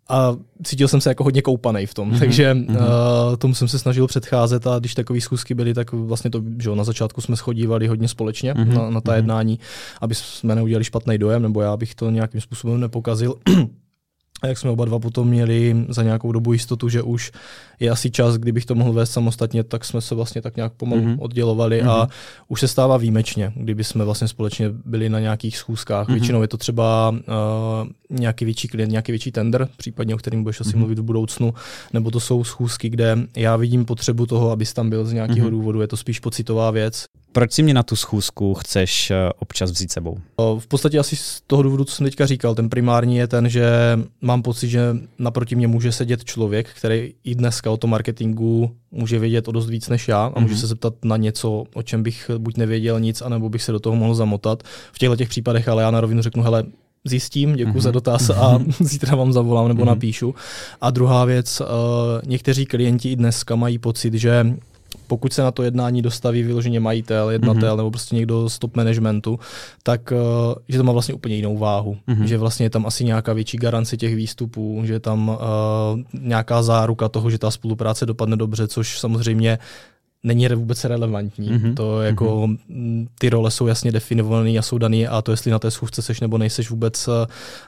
A 0.10 0.36
cítil 0.64 0.88
jsem 0.88 1.02
se 1.02 1.10
jako 1.10 1.24
hodně 1.24 1.42
koupaný 1.42 1.86
v 1.86 1.94
tom, 1.94 2.12
mm-hmm. 2.12 2.20
takže 2.20 2.54
mm-hmm. 2.54 2.76
Uh, 2.76 3.36
tomu 3.38 3.56
jsem 3.56 3.68
se 3.68 3.80
snažil 3.80 4.08
předcházet 4.08 4.68
a 4.68 4.80
když 4.80 4.94
takové 4.94 5.22
schůzky 5.22 5.54
byly, 5.54 5.74
tak 5.74 5.92
vlastně 5.92 6.30
to, 6.30 6.42
že 6.62 6.70
na 6.76 6.84
začátku 6.84 7.22
jsme 7.22 7.36
schodívali 7.36 7.88
hodně 7.88 8.08
společně 8.08 8.54
mm-hmm. 8.54 8.74
na, 8.74 8.90
na 8.90 9.02
ta 9.02 9.12
mm-hmm. 9.12 9.16
jednání, 9.16 9.60
aby 10.02 10.16
jsme 10.16 10.56
neudělali 10.56 10.84
špatný 10.84 11.18
dojem, 11.18 11.42
nebo 11.42 11.62
já 11.62 11.78
bych 11.78 11.96
to 11.96 12.10
nějakým 12.10 12.42
způsobem 12.42 12.80
nepokazil. 12.80 13.36
A 14.42 14.48
jak 14.48 14.58
jsme 14.58 14.70
oba 14.70 14.86
dva 14.86 15.00
potom 15.00 15.28
měli 15.28 15.86
za 15.90 16.04
nějakou 16.04 16.32
dobu 16.32 16.54
jistotu, 16.54 16.90
že 16.90 17.02
už 17.02 17.32
je 17.80 17.90
asi 17.90 18.12
čas, 18.12 18.38
kdybych 18.38 18.66
to 18.66 18.76
mohl 18.76 18.94
vést 18.94 19.12
samostatně, 19.12 19.64
tak 19.64 19.86
jsme 19.86 20.02
se 20.02 20.16
vlastně 20.16 20.42
tak 20.42 20.56
nějak 20.56 20.74
pomalu 20.74 21.02
mm-hmm. 21.02 21.18
oddělovali 21.20 21.82
mm-hmm. 21.82 21.90
a 21.90 22.00
mhm. 22.00 22.10
už 22.48 22.60
se 22.60 22.68
stává 22.68 22.98
výjimečně, 22.98 23.54
kdyby 23.56 23.84
jsme 23.84 24.06
vlastně 24.06 24.28
společně 24.28 24.70
byli 24.86 25.10
na 25.10 25.20
nějakých 25.20 25.58
schůzkách. 25.58 26.08
Mm-hmm. 26.08 26.14
Většinou 26.14 26.42
je 26.42 26.48
to 26.48 26.58
třeba 26.58 27.10
uh, 27.10 27.88
nějaký 28.10 28.46
větší 28.46 28.68
klient, 28.68 28.92
nějaký 28.92 29.12
větší 29.12 29.32
tender, 29.32 29.68
případně 29.78 30.16
o 30.16 30.18
kterým 30.18 30.44
budeš 30.44 30.62
asi 30.62 30.70
mm-hmm. 30.70 30.78
mluvit 30.78 31.00
v 31.00 31.04
budoucnu, 31.04 31.54
nebo 31.94 32.12
to 32.12 32.20
jsou 32.20 32.44
schůzky, 32.44 32.90
kde 32.90 33.18
já 33.36 33.56
vidím 33.56 33.86
potřebu 33.86 34.26
toho, 34.26 34.52
abys 34.52 34.74
tam 34.74 34.90
byl 34.90 35.06
z 35.06 35.14
nějakého 35.14 35.48
mm-hmm. 35.48 35.52
důvodu. 35.52 35.82
Je 35.82 35.88
to 35.88 35.98
spíš 35.98 36.20
pocitová 36.20 36.72
věc. 36.72 37.06
Proč 37.38 37.54
si 37.54 37.64
mě 37.64 37.74
na 37.74 37.84
tu 37.84 37.96
schůzku 37.96 38.54
chceš 38.54 39.12
eh, 39.12 39.16
občas 39.40 39.72
vzít 39.72 39.92
sebou? 39.92 40.18
V 40.60 40.68
podstatě 40.68 41.00
asi 41.00 41.16
z 41.16 41.42
toho 41.48 41.62
důvodu, 41.62 41.84
co 41.84 41.96
jsem 41.96 42.06
teďka 42.06 42.26
říkal, 42.26 42.56
ten 42.56 42.70
primární 42.70 43.18
je 43.18 43.28
ten, 43.28 43.50
že 43.50 43.70
mám 44.22 44.42
pocit, 44.42 44.70
že 44.70 44.96
naproti 45.20 45.56
mě 45.56 45.68
může 45.68 45.92
sedět 45.92 46.24
člověk, 46.24 46.68
který 46.78 47.14
i 47.24 47.36
dneska 47.36 47.72
o 47.72 47.78
tom 47.78 47.90
marketingu 47.90 48.72
může 48.92 49.20
vědět 49.20 49.48
o 49.48 49.52
dost 49.52 49.70
víc 49.70 49.90
než 49.90 50.08
já 50.08 50.26
a 50.26 50.30
mm-hmm. 50.30 50.42
může 50.42 50.54
mhm. 50.54 50.62
se 50.62 50.68
zeptat 50.68 50.94
na 51.06 51.18
něco, 51.18 51.64
o 51.74 51.84
čem 51.84 52.04
bych 52.04 52.32
buď 52.38 52.58
nevěděl 52.58 53.00
nic, 53.00 53.22
anebo 53.22 53.50
bych 53.50 53.64
se 53.64 53.72
do 53.72 53.80
toho 53.80 53.96
mohl 53.96 54.16
zamotat. 54.16 54.64
V 54.92 55.00
těchto 55.00 55.16
těch 55.16 55.30
případech 55.30 55.68
ale 55.68 55.84
já 55.84 55.92
na 55.92 56.02
rovinu 56.02 56.22
řeknu, 56.22 56.44
hele, 56.44 56.64
zjistím, 57.06 57.56
děkuji 57.56 57.72
mm-hmm. 57.72 57.82
za 57.82 57.92
dotaz 57.92 58.30
a 58.30 58.58
mhm. 58.58 58.72
zítra 58.80 59.16
vám 59.16 59.34
zavolám 59.34 59.68
nebo 59.68 59.84
mm-hmm. 59.84 59.88
napíšu. 59.88 60.36
A 60.82 60.92
druhá 60.92 61.26
věc, 61.26 61.62
uh, 61.62 61.68
někteří 62.26 62.66
klienti 62.66 63.12
i 63.12 63.16
dneska 63.16 63.56
mají 63.56 63.78
pocit, 63.78 64.14
že 64.14 64.46
pokud 65.08 65.34
se 65.34 65.42
na 65.42 65.52
to 65.52 65.64
jednání 65.64 66.02
dostaví 66.02 66.44
vyloženě 66.44 66.80
majitel, 66.80 67.30
jednatel 67.30 67.74
mm-hmm. 67.74 67.78
nebo 67.78 67.92
prostě 67.92 68.16
někdo 68.16 68.50
z 68.50 68.60
top 68.60 68.76
managementu, 68.76 69.40
tak 69.84 70.12
uh, 70.12 70.54
že 70.70 70.78
to 70.78 70.84
má 70.84 70.92
vlastně 70.92 71.14
úplně 71.14 71.36
jinou 71.36 71.58
váhu. 71.58 71.98
Mm-hmm. 72.08 72.24
Že 72.24 72.38
vlastně 72.38 72.66
je 72.66 72.70
tam 72.70 72.86
asi 72.86 73.06
nějaká 73.06 73.34
větší 73.34 73.58
garance 73.58 73.98
těch 73.98 74.16
výstupů, 74.16 74.82
že 74.86 74.94
je 74.94 75.00
tam 75.00 75.30
uh, 75.30 75.36
nějaká 76.22 76.64
záruka 76.64 77.10
toho, 77.10 77.30
že 77.30 77.38
ta 77.38 77.52
spolupráce 77.52 78.06
dopadne 78.06 78.36
dobře, 78.36 78.68
což 78.68 79.00
samozřejmě 79.00 79.60
není 80.24 80.48
vůbec 80.48 80.84
relevantní. 80.84 81.50
Mm-hmm. 81.50 81.74
To 81.74 82.02
jako 82.02 82.48
mm-hmm. 82.48 83.08
ty 83.20 83.30
role 83.30 83.52
jsou 83.52 83.68
jasně 83.68 83.92
definované 83.92 84.50
a 84.50 84.62
jsou 84.62 84.78
dané 84.78 85.08
a 85.08 85.22
to, 85.22 85.32
jestli 85.32 85.52
na 85.52 85.60
té 85.60 85.72
schůzce 85.72 86.02
seš 86.02 86.20
nebo 86.20 86.38
nejseš, 86.38 86.70
vůbec 86.70 87.08
eh, 87.08 87.28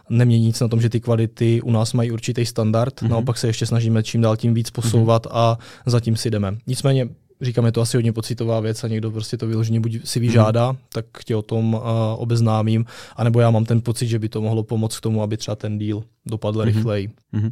nemění 0.09 0.45
nic 0.45 0.59
na 0.59 0.67
tom, 0.67 0.81
že 0.81 0.89
ty 0.89 0.99
kvality 0.99 1.61
u 1.61 1.71
nás 1.71 1.93
mají 1.93 2.11
určitý 2.11 2.45
standard. 2.45 3.01
Mm-hmm. 3.01 3.09
Naopak 3.09 3.37
se 3.37 3.47
ještě 3.47 3.65
snažíme 3.65 4.03
čím 4.03 4.21
dál 4.21 4.37
tím 4.37 4.53
víc 4.53 4.69
posouvat 4.69 5.25
mm-hmm. 5.25 5.37
a 5.37 5.57
zatím 5.85 6.15
si 6.15 6.29
jdeme. 6.29 6.57
Nicméně 6.67 7.09
říkám, 7.41 7.65
je 7.65 7.71
to 7.71 7.81
asi 7.81 7.97
hodně 7.97 8.13
pocitová 8.13 8.59
věc 8.59 8.83
a 8.83 8.87
někdo 8.87 9.11
prostě 9.11 9.37
to 9.37 9.47
vyloženě 9.47 9.79
buď 9.79 9.97
si 10.03 10.19
vyžádá, 10.19 10.67
hmm. 10.67 10.77
tak 10.89 11.05
tě 11.25 11.35
o 11.35 11.41
tom 11.41 11.73
uh, 11.73 11.81
obeznámím, 12.17 12.85
anebo 13.15 13.39
já 13.39 13.51
mám 13.51 13.65
ten 13.65 13.81
pocit, 13.81 14.07
že 14.07 14.19
by 14.19 14.29
to 14.29 14.41
mohlo 14.41 14.63
pomoct 14.63 14.97
k 14.97 15.01
tomu, 15.01 15.23
aby 15.23 15.37
třeba 15.37 15.55
ten 15.55 15.79
deal 15.79 16.03
dopadl 16.25 16.61
hmm. 16.61 16.67
rychleji. 16.67 17.09
Hmm. 17.33 17.51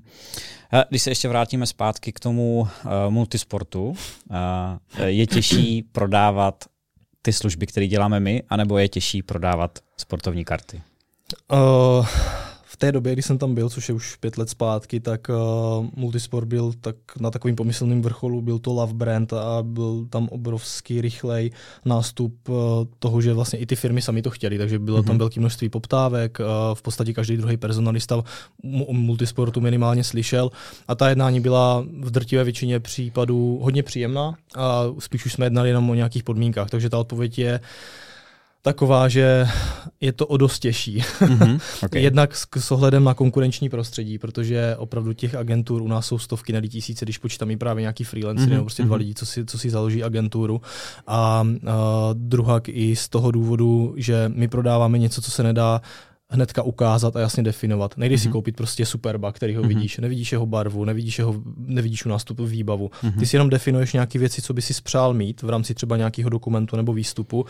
Když 0.89 1.01
se 1.01 1.11
ještě 1.11 1.27
vrátíme 1.27 1.65
zpátky 1.65 2.11
k 2.11 2.19
tomu 2.19 2.59
uh, 2.59 2.91
multisportu, 3.09 3.89
uh, 3.89 3.95
je 5.05 5.27
těžší 5.27 5.83
prodávat 5.91 6.65
ty 7.21 7.33
služby, 7.33 7.67
které 7.67 7.87
děláme 7.87 8.19
my, 8.19 8.43
anebo 8.49 8.77
je 8.77 8.87
těžší 8.87 9.21
prodávat 9.21 9.79
sportovní 9.97 10.45
karty? 10.45 10.81
Uh, 11.51 12.05
té 12.75 12.91
době, 12.91 13.13
kdy 13.13 13.21
jsem 13.21 13.37
tam 13.37 13.55
byl, 13.55 13.69
což 13.69 13.89
je 13.89 13.95
už 13.95 14.15
pět 14.15 14.37
let 14.37 14.49
zpátky, 14.49 14.99
tak 14.99 15.29
uh, 15.29 15.85
Multisport 15.95 16.47
byl 16.47 16.73
tak 16.81 16.95
na 17.19 17.31
takovým 17.31 17.55
pomyslným 17.55 18.01
vrcholu, 18.01 18.41
byl 18.41 18.59
to 18.59 18.73
Love 18.73 18.93
Brand 18.93 19.33
a 19.33 19.63
byl 19.63 20.05
tam 20.09 20.27
obrovský 20.27 21.01
rychlej 21.01 21.51
nástup 21.85 22.49
uh, 22.49 22.55
toho, 22.99 23.21
že 23.21 23.33
vlastně 23.33 23.59
i 23.59 23.65
ty 23.65 23.75
firmy 23.75 24.01
sami 24.01 24.21
to 24.21 24.29
chtěli, 24.29 24.57
takže 24.57 24.79
bylo 24.79 24.97
mm-hmm. 24.97 25.05
tam 25.05 25.13
mhm. 25.13 25.19
velké 25.19 25.39
množství 25.39 25.69
poptávek, 25.69 26.39
uh, 26.39 26.45
v 26.73 26.81
podstatě 26.81 27.13
každý 27.13 27.37
druhý 27.37 27.57
personalista 27.57 28.23
o 28.87 28.93
Multisportu 28.93 29.61
minimálně 29.61 30.03
slyšel 30.03 30.51
a 30.87 30.95
ta 30.95 31.09
jednání 31.09 31.39
byla 31.39 31.85
v 31.99 32.11
drtivé 32.11 32.43
většině 32.43 32.79
případů 32.79 33.59
hodně 33.61 33.83
příjemná 33.83 34.35
a 34.55 34.83
spíš 34.99 35.25
už 35.25 35.33
jsme 35.33 35.45
jednali 35.45 35.69
jenom 35.69 35.89
o 35.89 35.93
nějakých 35.93 36.23
podmínkách, 36.23 36.69
takže 36.69 36.89
ta 36.89 36.97
odpověď 36.97 37.39
je, 37.39 37.59
taková, 38.61 39.07
že 39.07 39.47
je 40.01 40.13
to 40.13 40.27
o 40.27 40.37
dost 40.37 40.59
těžší. 40.59 40.99
Mm-hmm, 40.99 41.59
okay. 41.85 42.01
Jednak 42.01 42.35
s, 42.35 42.47
s 42.57 42.71
ohledem 42.71 43.03
na 43.03 43.13
konkurenční 43.13 43.69
prostředí, 43.69 44.17
protože 44.17 44.75
opravdu 44.77 45.13
těch 45.13 45.35
agentur 45.35 45.81
u 45.81 45.87
nás 45.87 46.05
jsou 46.05 46.19
stovky, 46.19 46.53
ne 46.53 46.61
tisíce, 46.61 47.05
když 47.05 47.17
počítám 47.17 47.51
i 47.51 47.57
právě 47.57 47.81
nějaký 47.81 48.03
freelancer 48.03 48.47
mm-hmm, 48.47 48.51
nebo 48.51 48.63
prostě 48.63 48.83
mm-hmm. 48.83 48.87
dva 48.87 48.95
lidi, 48.95 49.13
co 49.13 49.25
si, 49.25 49.45
co 49.45 49.57
si 49.57 49.69
založí 49.69 50.03
agenturu. 50.03 50.61
A, 51.07 51.17
a 51.17 51.45
druhá 52.13 52.61
i 52.67 52.95
z 52.95 53.09
toho 53.09 53.31
důvodu, 53.31 53.93
že 53.97 54.31
my 54.35 54.47
prodáváme 54.47 54.97
něco, 54.97 55.21
co 55.21 55.31
se 55.31 55.43
nedá 55.43 55.81
hnedka 56.29 56.63
ukázat 56.63 57.15
a 57.15 57.19
jasně 57.19 57.43
definovat. 57.43 57.97
Nejde 57.97 58.15
mm-hmm. 58.15 58.21
si 58.21 58.27
mhm. 58.27 58.31
koupit 58.31 58.55
prostě 58.55 58.85
superba, 58.85 59.31
který 59.31 59.55
ho 59.55 59.63
mm-hmm. 59.63 59.67
vidíš, 59.67 59.97
nevidíš 59.97 60.31
jeho 60.31 60.45
barvu, 60.45 60.85
nevidíš, 60.85 61.19
jeho, 61.19 61.35
nevidíš 61.57 62.05
u 62.05 62.09
nástupu 62.09 62.45
výbavu. 62.45 62.87
Mm-hmm. 62.87 63.19
Ty 63.19 63.25
si 63.25 63.35
jenom 63.35 63.49
definuješ 63.49 63.93
nějaké 63.93 64.19
věci, 64.19 64.41
co 64.41 64.53
by 64.53 64.61
si 64.61 64.73
spřál 64.73 65.13
mít 65.13 65.41
v 65.41 65.49
rámci 65.49 65.73
třeba 65.73 65.97
nějakého 65.97 66.29
dokumentu 66.29 66.75
nebo 66.75 66.93
výstupu 66.93 67.45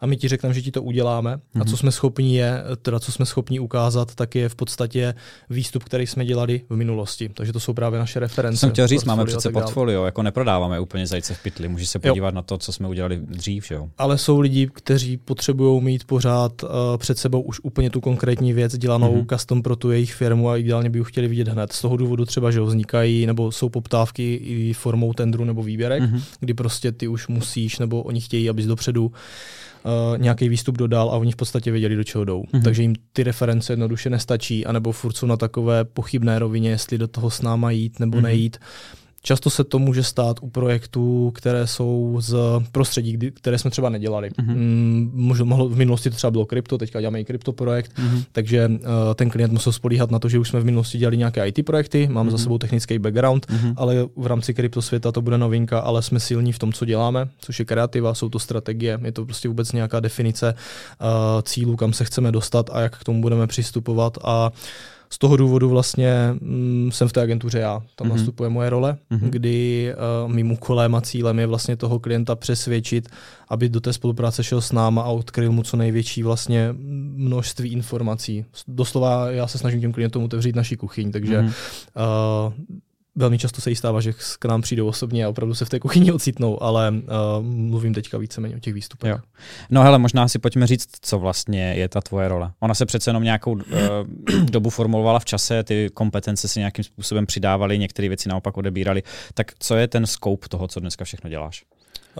a 0.00 0.06
my 0.06 0.16
ti 0.16 0.28
řekneme, 0.28 0.54
že 0.54 0.62
ti 0.62 0.70
to 0.70 0.82
uděláme. 0.82 1.36
Mm-hmm. 1.36 1.60
A 1.60 1.64
co 1.64 1.70
mhm. 1.70 1.76
jsme 1.76 1.92
schopni 1.92 2.36
je, 2.36 2.62
teda 2.82 3.00
co 3.00 3.12
jsme 3.12 3.26
schopni 3.26 3.60
ukázat, 3.60 4.14
tak 4.14 4.34
je 4.34 4.48
v 4.48 4.54
podstatě 4.54 5.14
výstup, 5.50 5.84
který 5.84 6.06
jsme 6.06 6.24
dělali 6.24 6.60
v 6.68 6.76
minulosti. 6.76 7.28
Takže 7.34 7.52
to 7.52 7.60
jsou 7.60 7.72
právě 7.72 7.98
naše 7.98 8.20
reference. 8.20 8.58
Jsem 8.58 8.70
chtěl 8.70 8.86
říct, 8.86 9.04
máme 9.04 9.24
přece 9.24 9.50
portfolio, 9.50 10.04
jako 10.04 10.22
neprodáváme 10.22 10.80
úplně 10.80 11.06
zajíce 11.06 11.34
v 11.34 11.42
pytli. 11.42 11.68
Můžeš 11.68 11.88
se 11.88 11.98
podívat 11.98 12.28
jo. 12.28 12.34
na 12.34 12.42
to, 12.42 12.58
co 12.58 12.72
jsme 12.72 12.88
udělali 12.88 13.16
dřív. 13.16 13.66
Že 13.66 13.74
jo? 13.74 13.88
Ale 13.98 14.18
jsou 14.18 14.40
lidi, 14.40 14.68
kteří 14.72 15.16
potřebují 15.16 15.82
mít 15.82 16.04
pořád 16.04 16.62
uh, 16.62 16.68
před 16.96 17.18
sebou 17.18 17.40
už 17.40 17.60
úplně 17.62 17.90
tu 17.90 18.00
konkrétní 18.00 18.52
věc 18.52 18.78
dělanou 18.78 19.16
mm-hmm. 19.16 19.34
custom 19.34 19.62
pro 19.62 19.76
tu 19.76 19.90
jejich 19.90 20.14
firmu 20.14 20.50
a 20.50 20.56
ideálně 20.56 20.90
by 20.90 20.98
ji 20.98 21.04
chtěli 21.04 21.28
vidět 21.28 21.48
hned. 21.48 21.72
Z 21.72 21.80
toho 21.80 21.96
důvodu 21.96 22.24
třeba, 22.24 22.50
že 22.50 22.60
vznikají 22.60 23.26
nebo 23.26 23.52
jsou 23.52 23.68
poptávky 23.68 24.34
i 24.34 24.72
formou 24.72 25.12
tendru 25.12 25.44
nebo 25.44 25.62
výběrek, 25.62 26.02
mm-hmm. 26.02 26.22
kdy 26.40 26.54
prostě 26.54 26.92
ty 26.92 27.08
už 27.08 27.28
musíš 27.28 27.78
nebo 27.78 28.02
oni 28.02 28.20
chtějí, 28.20 28.50
abys 28.50 28.66
dopředu 28.66 29.12
uh, 29.88 30.18
nějaký 30.18 30.48
výstup 30.48 30.78
dodal 30.78 31.10
a 31.10 31.16
oni 31.16 31.32
v 31.32 31.36
podstatě 31.36 31.70
věděli, 31.70 31.96
do 31.96 32.04
čeho 32.04 32.24
jdou. 32.24 32.42
Mm-hmm. 32.42 32.62
Takže 32.62 32.82
jim 32.82 32.94
ty 33.12 33.22
reference 33.22 33.72
jednoduše 33.72 34.10
nestačí, 34.10 34.66
anebo 34.66 34.92
furt 34.92 35.16
jsou 35.16 35.26
na 35.26 35.36
takové 35.36 35.84
pochybné 35.84 36.38
rovině, 36.38 36.70
jestli 36.70 36.98
do 36.98 37.08
toho 37.08 37.30
s 37.30 37.42
náma 37.42 37.70
jít 37.70 38.00
nebo 38.00 38.18
mm-hmm. 38.18 38.22
nejít. 38.22 38.58
Často 39.28 39.50
se 39.50 39.64
to 39.64 39.78
může 39.78 40.02
stát 40.02 40.36
u 40.40 40.48
projektů, 40.48 41.32
které 41.34 41.66
jsou 41.66 42.16
z 42.20 42.36
prostředí, 42.72 43.18
které 43.34 43.58
jsme 43.58 43.70
třeba 43.70 43.88
nedělali. 43.88 44.30
Mm-hmm. 44.30 45.44
mohlo, 45.44 45.68
v 45.68 45.76
minulosti 45.76 46.10
to 46.10 46.16
třeba 46.16 46.30
bylo 46.30 46.46
krypto, 46.46 46.78
teďka 46.78 47.00
děláme 47.00 47.20
i 47.20 47.24
krypto 47.24 47.52
projekt, 47.52 47.92
mm-hmm. 47.98 48.24
takže 48.32 48.68
uh, 48.68 48.78
ten 49.14 49.30
klient 49.30 49.52
musel 49.52 49.72
spolíhat 49.72 50.10
na 50.10 50.18
to, 50.18 50.28
že 50.28 50.38
už 50.38 50.48
jsme 50.48 50.60
v 50.60 50.64
minulosti 50.64 50.98
dělali 50.98 51.16
nějaké 51.16 51.48
IT 51.48 51.66
projekty, 51.66 52.08
máme 52.08 52.28
mm-hmm. 52.28 52.30
za 52.30 52.36
mhm. 52.36 52.42
sebou 52.42 52.58
technický 52.58 52.98
background, 52.98 53.46
mm-hmm. 53.46 53.74
ale 53.76 54.08
v 54.16 54.26
rámci 54.26 54.54
krypto 54.54 54.82
světa 54.82 55.12
to 55.12 55.22
bude 55.22 55.38
novinka, 55.38 55.80
ale 55.80 56.02
jsme 56.02 56.20
silní 56.20 56.52
v 56.52 56.58
tom, 56.58 56.72
co 56.72 56.84
děláme, 56.84 57.28
což 57.40 57.58
je 57.58 57.64
kreativa, 57.64 58.14
jsou 58.14 58.28
to 58.28 58.38
strategie, 58.38 58.98
je 59.04 59.12
to 59.12 59.24
prostě 59.24 59.48
vůbec 59.48 59.72
nějaká 59.72 60.00
definice 60.00 60.54
uh, 60.54 61.06
cílů, 61.42 61.76
kam 61.76 61.92
se 61.92 62.04
chceme 62.04 62.32
dostat 62.32 62.70
a 62.72 62.80
jak 62.80 62.98
k 62.98 63.04
tomu 63.04 63.20
budeme 63.20 63.46
přistupovat 63.46 64.18
a 64.22 64.50
uh, 64.50 64.56
z 65.10 65.18
toho 65.18 65.36
důvodu 65.36 65.68
vlastně 65.68 66.14
mm, 66.40 66.90
jsem 66.92 67.08
v 67.08 67.12
té 67.12 67.22
agentuře 67.22 67.58
já. 67.58 67.82
Tam 67.96 68.06
mm-hmm. 68.06 68.16
nastupuje 68.16 68.50
moje 68.50 68.70
role, 68.70 68.96
mm-hmm. 69.10 69.28
kdy 69.30 69.92
uh, 70.24 70.32
mým 70.32 70.52
úkolem 70.52 70.94
a 70.94 71.00
cílem 71.00 71.38
je 71.38 71.46
vlastně 71.46 71.76
toho 71.76 71.98
klienta 71.98 72.36
přesvědčit, 72.36 73.08
aby 73.48 73.68
do 73.68 73.80
té 73.80 73.92
spolupráce 73.92 74.44
šel 74.44 74.60
s 74.60 74.72
náma 74.72 75.02
a 75.02 75.08
odkryl 75.08 75.52
mu 75.52 75.62
co 75.62 75.76
největší 75.76 76.22
vlastně 76.22 76.68
množství 77.16 77.72
informací. 77.72 78.44
Doslova 78.68 79.30
já 79.30 79.46
se 79.46 79.58
snažím 79.58 79.80
těm 79.80 79.92
klientům 79.92 80.24
otevřít 80.24 80.56
naši 80.56 80.76
kuchyň, 80.76 81.12
takže 81.12 81.40
mm-hmm. 81.40 81.52
uh, 82.46 82.52
velmi 83.18 83.38
často 83.38 83.60
se 83.60 83.70
jí 83.70 83.76
stává, 83.76 84.00
že 84.00 84.12
k 84.38 84.44
nám 84.44 84.62
přijdou 84.62 84.86
osobně 84.86 85.24
a 85.24 85.28
opravdu 85.28 85.54
se 85.54 85.64
v 85.64 85.68
té 85.68 85.78
kuchyni 85.78 86.12
ocitnou, 86.12 86.62
ale 86.62 86.90
uh, 86.90 86.96
mluvím 87.42 87.94
teďka 87.94 88.18
víceméně 88.18 88.56
o 88.56 88.58
těch 88.58 88.74
výstupech. 88.74 89.10
Jo. 89.10 89.18
No 89.70 89.82
hele, 89.82 89.98
možná 89.98 90.28
si 90.28 90.38
pojďme 90.38 90.66
říct, 90.66 90.88
co 91.00 91.18
vlastně 91.18 91.74
je 91.76 91.88
ta 91.88 92.00
tvoje 92.00 92.28
role. 92.28 92.52
Ona 92.60 92.74
se 92.74 92.86
přece 92.86 93.10
jenom 93.10 93.22
nějakou 93.22 93.52
uh, 93.52 93.62
dobu 94.50 94.70
formulovala 94.70 95.18
v 95.18 95.24
čase, 95.24 95.62
ty 95.64 95.90
kompetence 95.94 96.48
si 96.48 96.58
nějakým 96.58 96.84
způsobem 96.84 97.26
přidávaly, 97.26 97.78
některé 97.78 98.08
věci 98.08 98.28
naopak 98.28 98.56
odebírali. 98.56 99.02
Tak 99.34 99.52
co 99.58 99.76
je 99.76 99.88
ten 99.88 100.06
scope 100.06 100.48
toho, 100.48 100.68
co 100.68 100.80
dneska 100.80 101.04
všechno 101.04 101.30
děláš? 101.30 101.64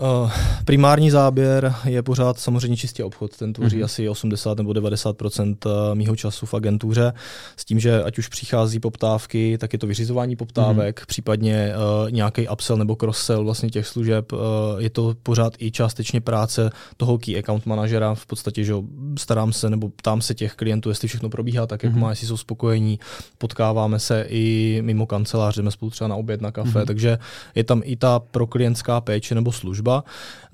Uh, 0.01 0.31
primární 0.65 1.11
záběr 1.11 1.75
je 1.85 2.03
pořád 2.03 2.39
samozřejmě 2.39 2.77
čistě 2.77 3.03
obchod. 3.03 3.37
Ten 3.37 3.53
tvoří 3.53 3.77
mm-hmm. 3.77 3.85
asi 3.85 4.09
80 4.09 4.57
nebo 4.57 4.73
90 4.73 5.15
eh, 5.21 5.69
mýho 5.93 6.15
času 6.15 6.45
v 6.45 6.53
agentuře. 6.53 7.13
S 7.57 7.65
tím, 7.65 7.79
že 7.79 8.03
ať 8.03 8.17
už 8.17 8.27
přichází 8.27 8.79
poptávky, 8.79 9.57
tak 9.57 9.73
je 9.73 9.79
to 9.79 9.87
vyřizování 9.87 10.35
poptávek, 10.35 11.01
mm-hmm. 11.01 11.05
případně 11.07 11.73
uh, 12.03 12.11
nějaký 12.11 12.47
upsell 12.47 12.77
nebo 12.77 12.95
cross-sell 12.95 13.43
vlastně 13.43 13.69
těch 13.69 13.87
služeb. 13.87 14.31
Uh, 14.31 14.39
je 14.77 14.89
to 14.89 15.15
pořád 15.23 15.53
i 15.59 15.71
částečně 15.71 16.21
práce 16.21 16.69
toho 16.97 17.17
key 17.17 17.39
account 17.39 17.65
manažera. 17.65 18.15
V 18.15 18.25
podstatě, 18.25 18.63
že 18.63 18.73
starám 19.17 19.53
se 19.53 19.69
nebo 19.69 19.89
ptám 19.89 20.21
se 20.21 20.33
těch 20.33 20.53
klientů, 20.53 20.89
jestli 20.89 21.07
všechno 21.07 21.29
probíhá 21.29 21.67
tak, 21.67 21.83
jak 21.83 21.93
mm-hmm. 21.93 21.99
má, 21.99 22.09
jestli 22.09 22.27
jsou 22.27 22.37
spokojení. 22.37 22.99
Potkáváme 23.37 23.99
se 23.99 24.25
i 24.29 24.77
mimo 24.81 25.05
kancelář, 25.05 25.57
jdeme 25.57 25.71
spolu 25.71 25.91
třeba 25.91 26.07
na 26.07 26.15
oběd, 26.15 26.41
na 26.41 26.51
kafe. 26.51 26.69
Mm-hmm. 26.69 26.85
Takže 26.85 27.17
je 27.55 27.63
tam 27.63 27.81
i 27.85 27.95
ta 27.95 28.19
proklientská 28.19 29.01
péče 29.01 29.35
nebo 29.35 29.51
služba 29.51 29.88
služba. 29.89 30.03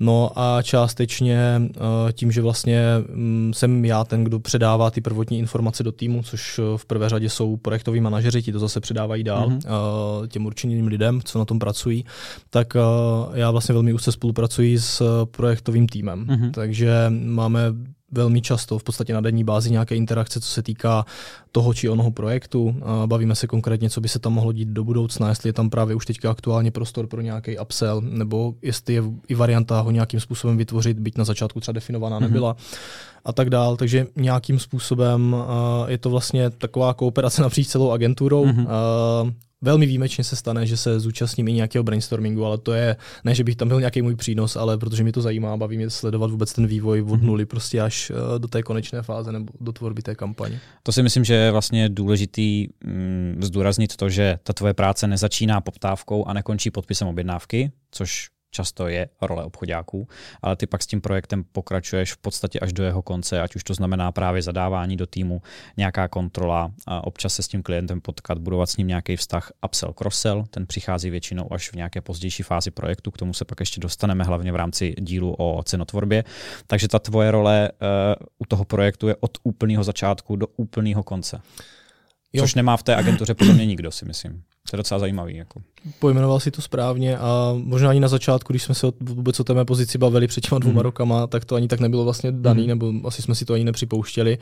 No 0.00 0.30
a 0.36 0.62
částečně 0.62 1.60
eh, 1.60 2.12
tím, 2.12 2.32
že 2.32 2.42
vlastně 2.42 2.82
mm, 3.14 3.52
jsem 3.54 3.84
já 3.84 4.04
ten, 4.04 4.24
kdo 4.24 4.40
předává 4.40 4.90
ty 4.90 5.00
prvotní 5.00 5.38
informace 5.38 5.82
do 5.82 5.92
týmu, 5.92 6.22
což 6.22 6.58
eh, 6.58 6.62
v 6.76 6.84
prvé 6.84 7.08
řadě 7.08 7.28
jsou 7.28 7.56
projektoví 7.56 8.00
manažeři, 8.00 8.42
ti 8.42 8.52
to 8.52 8.58
zase 8.58 8.80
předávají 8.80 9.24
dál 9.24 9.48
mm-hmm. 9.48 10.28
těm 10.28 10.46
určeným 10.46 10.86
lidem, 10.86 11.20
co 11.24 11.38
na 11.38 11.44
tom 11.44 11.58
pracují, 11.58 12.04
tak 12.50 12.76
já 13.34 13.50
vlastně 13.50 13.72
velmi 13.72 13.92
úzce 13.92 14.12
spolupracuji 14.12 14.78
s 14.78 15.02
projektovým 15.24 15.86
týmem. 15.86 16.26
Mm-hmm. 16.26 16.50
Takže 16.50 17.06
máme 17.10 17.60
velmi 18.12 18.40
často 18.40 18.78
v 18.78 18.84
podstatě 18.84 19.14
na 19.14 19.20
denní 19.20 19.44
bázi 19.44 19.70
nějaké 19.70 19.96
interakce, 19.96 20.40
co 20.40 20.48
se 20.48 20.62
týká 20.62 21.04
toho 21.52 21.74
či 21.74 21.88
onoho 21.88 22.10
projektu. 22.10 22.74
Bavíme 23.06 23.34
se 23.34 23.46
konkrétně, 23.46 23.90
co 23.90 24.00
by 24.00 24.08
se 24.08 24.18
tam 24.18 24.32
mohlo 24.32 24.52
dít 24.52 24.68
do 24.68 24.84
budoucna, 24.84 25.28
jestli 25.28 25.48
je 25.48 25.52
tam 25.52 25.70
právě 25.70 25.94
už 25.94 26.06
teďka 26.06 26.30
aktuálně 26.30 26.70
prostor 26.70 27.06
pro 27.06 27.20
nějaký 27.20 27.58
upsell, 27.58 28.00
nebo 28.00 28.54
jestli 28.62 28.94
je 28.94 29.02
i 29.28 29.34
varianta 29.34 29.80
ho 29.80 29.90
nějakým 29.90 30.20
způsobem 30.20 30.56
vytvořit, 30.56 30.98
byť 30.98 31.18
na 31.18 31.24
začátku 31.24 31.60
třeba 31.60 31.72
definovaná 31.72 32.18
mhm. 32.18 32.28
nebyla. 32.28 32.54
Mm-hmm. 32.54 32.96
A 33.24 33.32
tak 33.32 33.50
dál, 33.50 33.76
takže 33.76 34.06
nějakým 34.16 34.58
způsobem 34.58 35.32
uh, 35.32 35.90
je 35.90 35.98
to 35.98 36.10
vlastně 36.10 36.50
taková 36.50 36.94
kooperace 36.94 37.42
napříč 37.42 37.68
celou 37.68 37.90
agenturou. 37.90 38.44
Mm-hmm. 38.44 38.66
Uh, 39.24 39.30
Velmi 39.62 39.86
výjimečně 39.86 40.24
se 40.24 40.36
stane, 40.36 40.66
že 40.66 40.76
se 40.76 41.00
zúčastním 41.00 41.48
i 41.48 41.52
nějakého 41.52 41.82
brainstormingu, 41.82 42.44
ale 42.44 42.58
to 42.58 42.72
je, 42.72 42.96
ne, 43.24 43.34
že 43.34 43.44
bych 43.44 43.56
tam 43.56 43.68
byl 43.68 43.80
nějaký 43.80 44.02
můj 44.02 44.16
přínos, 44.16 44.56
ale 44.56 44.78
protože 44.78 45.04
mi 45.04 45.12
to 45.12 45.22
zajímá, 45.22 45.56
baví 45.56 45.76
mě 45.76 45.90
sledovat 45.90 46.30
vůbec 46.30 46.52
ten 46.52 46.66
vývoj 46.66 47.02
od 47.02 47.16
mhm. 47.16 47.26
nuly 47.26 47.46
prostě 47.46 47.80
až 47.80 48.10
eh, 48.10 48.38
do 48.38 48.48
té 48.48 48.62
konečné 48.62 49.02
fáze 49.02 49.32
nebo 49.32 49.52
do 49.60 49.72
tvorby 49.72 50.02
té 50.02 50.14
kampaně. 50.14 50.60
To 50.82 50.92
si 50.92 51.02
myslím, 51.02 51.24
že 51.24 51.34
je 51.34 51.50
vlastně 51.50 51.88
důležitý 51.88 52.68
mm, 52.84 53.38
zdůraznit 53.42 53.96
to, 53.96 54.08
že 54.08 54.38
ta 54.42 54.52
tvoje 54.52 54.74
práce 54.74 55.06
nezačíná 55.06 55.60
poptávkou 55.60 56.24
a 56.24 56.32
nekončí 56.32 56.70
podpisem 56.70 57.08
objednávky, 57.08 57.70
což 57.90 58.28
často 58.56 58.88
je 58.88 59.08
role 59.20 59.44
obchodáků, 59.44 60.08
ale 60.42 60.56
ty 60.56 60.66
pak 60.66 60.82
s 60.82 60.86
tím 60.86 61.00
projektem 61.00 61.44
pokračuješ 61.52 62.12
v 62.12 62.16
podstatě 62.16 62.60
až 62.60 62.72
do 62.72 62.84
jeho 62.84 63.02
konce, 63.02 63.40
ať 63.40 63.56
už 63.56 63.64
to 63.64 63.74
znamená 63.74 64.12
právě 64.12 64.42
zadávání 64.42 64.96
do 64.96 65.06
týmu, 65.06 65.42
nějaká 65.76 66.08
kontrola, 66.08 66.72
a 66.86 67.04
občas 67.04 67.34
se 67.34 67.42
s 67.42 67.48
tím 67.48 67.62
klientem 67.62 68.00
potkat, 68.00 68.38
budovat 68.38 68.70
s 68.70 68.76
ním 68.76 68.88
nějaký 68.88 69.16
vztah 69.16 69.52
upsell, 69.64 69.92
cross-sell, 69.92 70.44
ten 70.50 70.66
přichází 70.66 71.10
většinou 71.10 71.52
až 71.52 71.70
v 71.70 71.76
nějaké 71.76 72.00
pozdější 72.00 72.42
fázi 72.42 72.70
projektu, 72.70 73.10
k 73.10 73.18
tomu 73.18 73.34
se 73.34 73.44
pak 73.44 73.60
ještě 73.60 73.80
dostaneme 73.80 74.24
hlavně 74.24 74.52
v 74.52 74.56
rámci 74.56 74.94
dílu 74.98 75.34
o 75.38 75.62
cenotvorbě. 75.62 76.24
Takže 76.66 76.88
ta 76.88 76.98
tvoje 76.98 77.30
role 77.30 77.70
uh, 77.72 78.26
u 78.38 78.44
toho 78.48 78.64
projektu 78.64 79.08
je 79.08 79.16
od 79.20 79.38
úplného 79.44 79.84
začátku 79.84 80.36
do 80.36 80.46
úplného 80.56 81.02
konce. 81.02 81.40
Jo. 82.36 82.42
Což 82.42 82.54
nemá 82.54 82.76
v 82.76 82.82
té 82.82 82.96
agentuře 82.96 83.34
podle 83.34 83.54
mě 83.54 83.66
nikdo, 83.66 83.90
si 83.90 84.04
myslím. 84.04 84.42
To 84.70 84.76
je 84.76 84.76
docela 84.76 85.00
zajímavý. 85.00 85.36
Jako. 85.36 85.62
Pojmenoval 85.98 86.40
si 86.40 86.50
to 86.50 86.62
správně 86.62 87.18
a 87.18 87.54
možná 87.56 87.90
ani 87.90 88.00
na 88.00 88.08
začátku, 88.08 88.52
když 88.52 88.62
jsme 88.62 88.74
se 88.74 88.86
vůbec 89.00 89.40
o 89.40 89.44
té 89.44 89.54
mé 89.54 89.64
pozici 89.64 89.98
bavili 89.98 90.26
před 90.26 90.40
těma 90.40 90.58
dvouma 90.58 90.80
mm. 90.80 90.82
rokama, 90.82 91.26
tak 91.26 91.44
to 91.44 91.54
ani 91.54 91.68
tak 91.68 91.80
nebylo 91.80 92.04
vlastně 92.04 92.32
daný, 92.32 92.62
mm. 92.62 92.68
nebo 92.68 92.92
asi 93.04 93.22
jsme 93.22 93.34
si 93.34 93.44
to 93.44 93.54
ani 93.54 93.64
nepřipouštěli, 93.64 94.38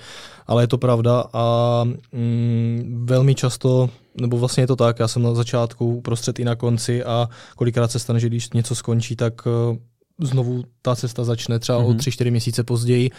ale 0.47 0.63
je 0.63 0.67
to 0.67 0.79
pravda 0.79 1.25
a 1.33 1.85
mm, 2.13 3.05
velmi 3.09 3.35
často 3.35 3.91
nebo 4.21 4.39
vlastně 4.39 4.63
je 4.63 4.67
to 4.67 4.77
tak, 4.77 4.99
já 4.99 5.09
jsem 5.09 5.23
na 5.23 5.35
začátku, 5.35 5.97
uprostřed 5.97 6.39
i 6.39 6.45
na 6.45 6.55
konci 6.55 7.05
a 7.05 7.29
kolikrát 7.57 7.91
se 7.91 7.99
stane, 7.99 8.21
že 8.21 8.27
když 8.27 8.53
něco 8.53 8.75
skončí, 8.75 9.17
tak 9.17 9.35
eh, 9.47 9.79
znovu 10.21 10.63
ta 10.83 10.97
cesta 10.97 11.25
začne 11.25 11.59
třeba 11.59 11.79
mm-hmm. 11.79 11.91
o 11.91 11.93
3-4 11.93 12.25
mhm. 12.25 12.31
měsíce 12.31 12.65
později 12.65 13.11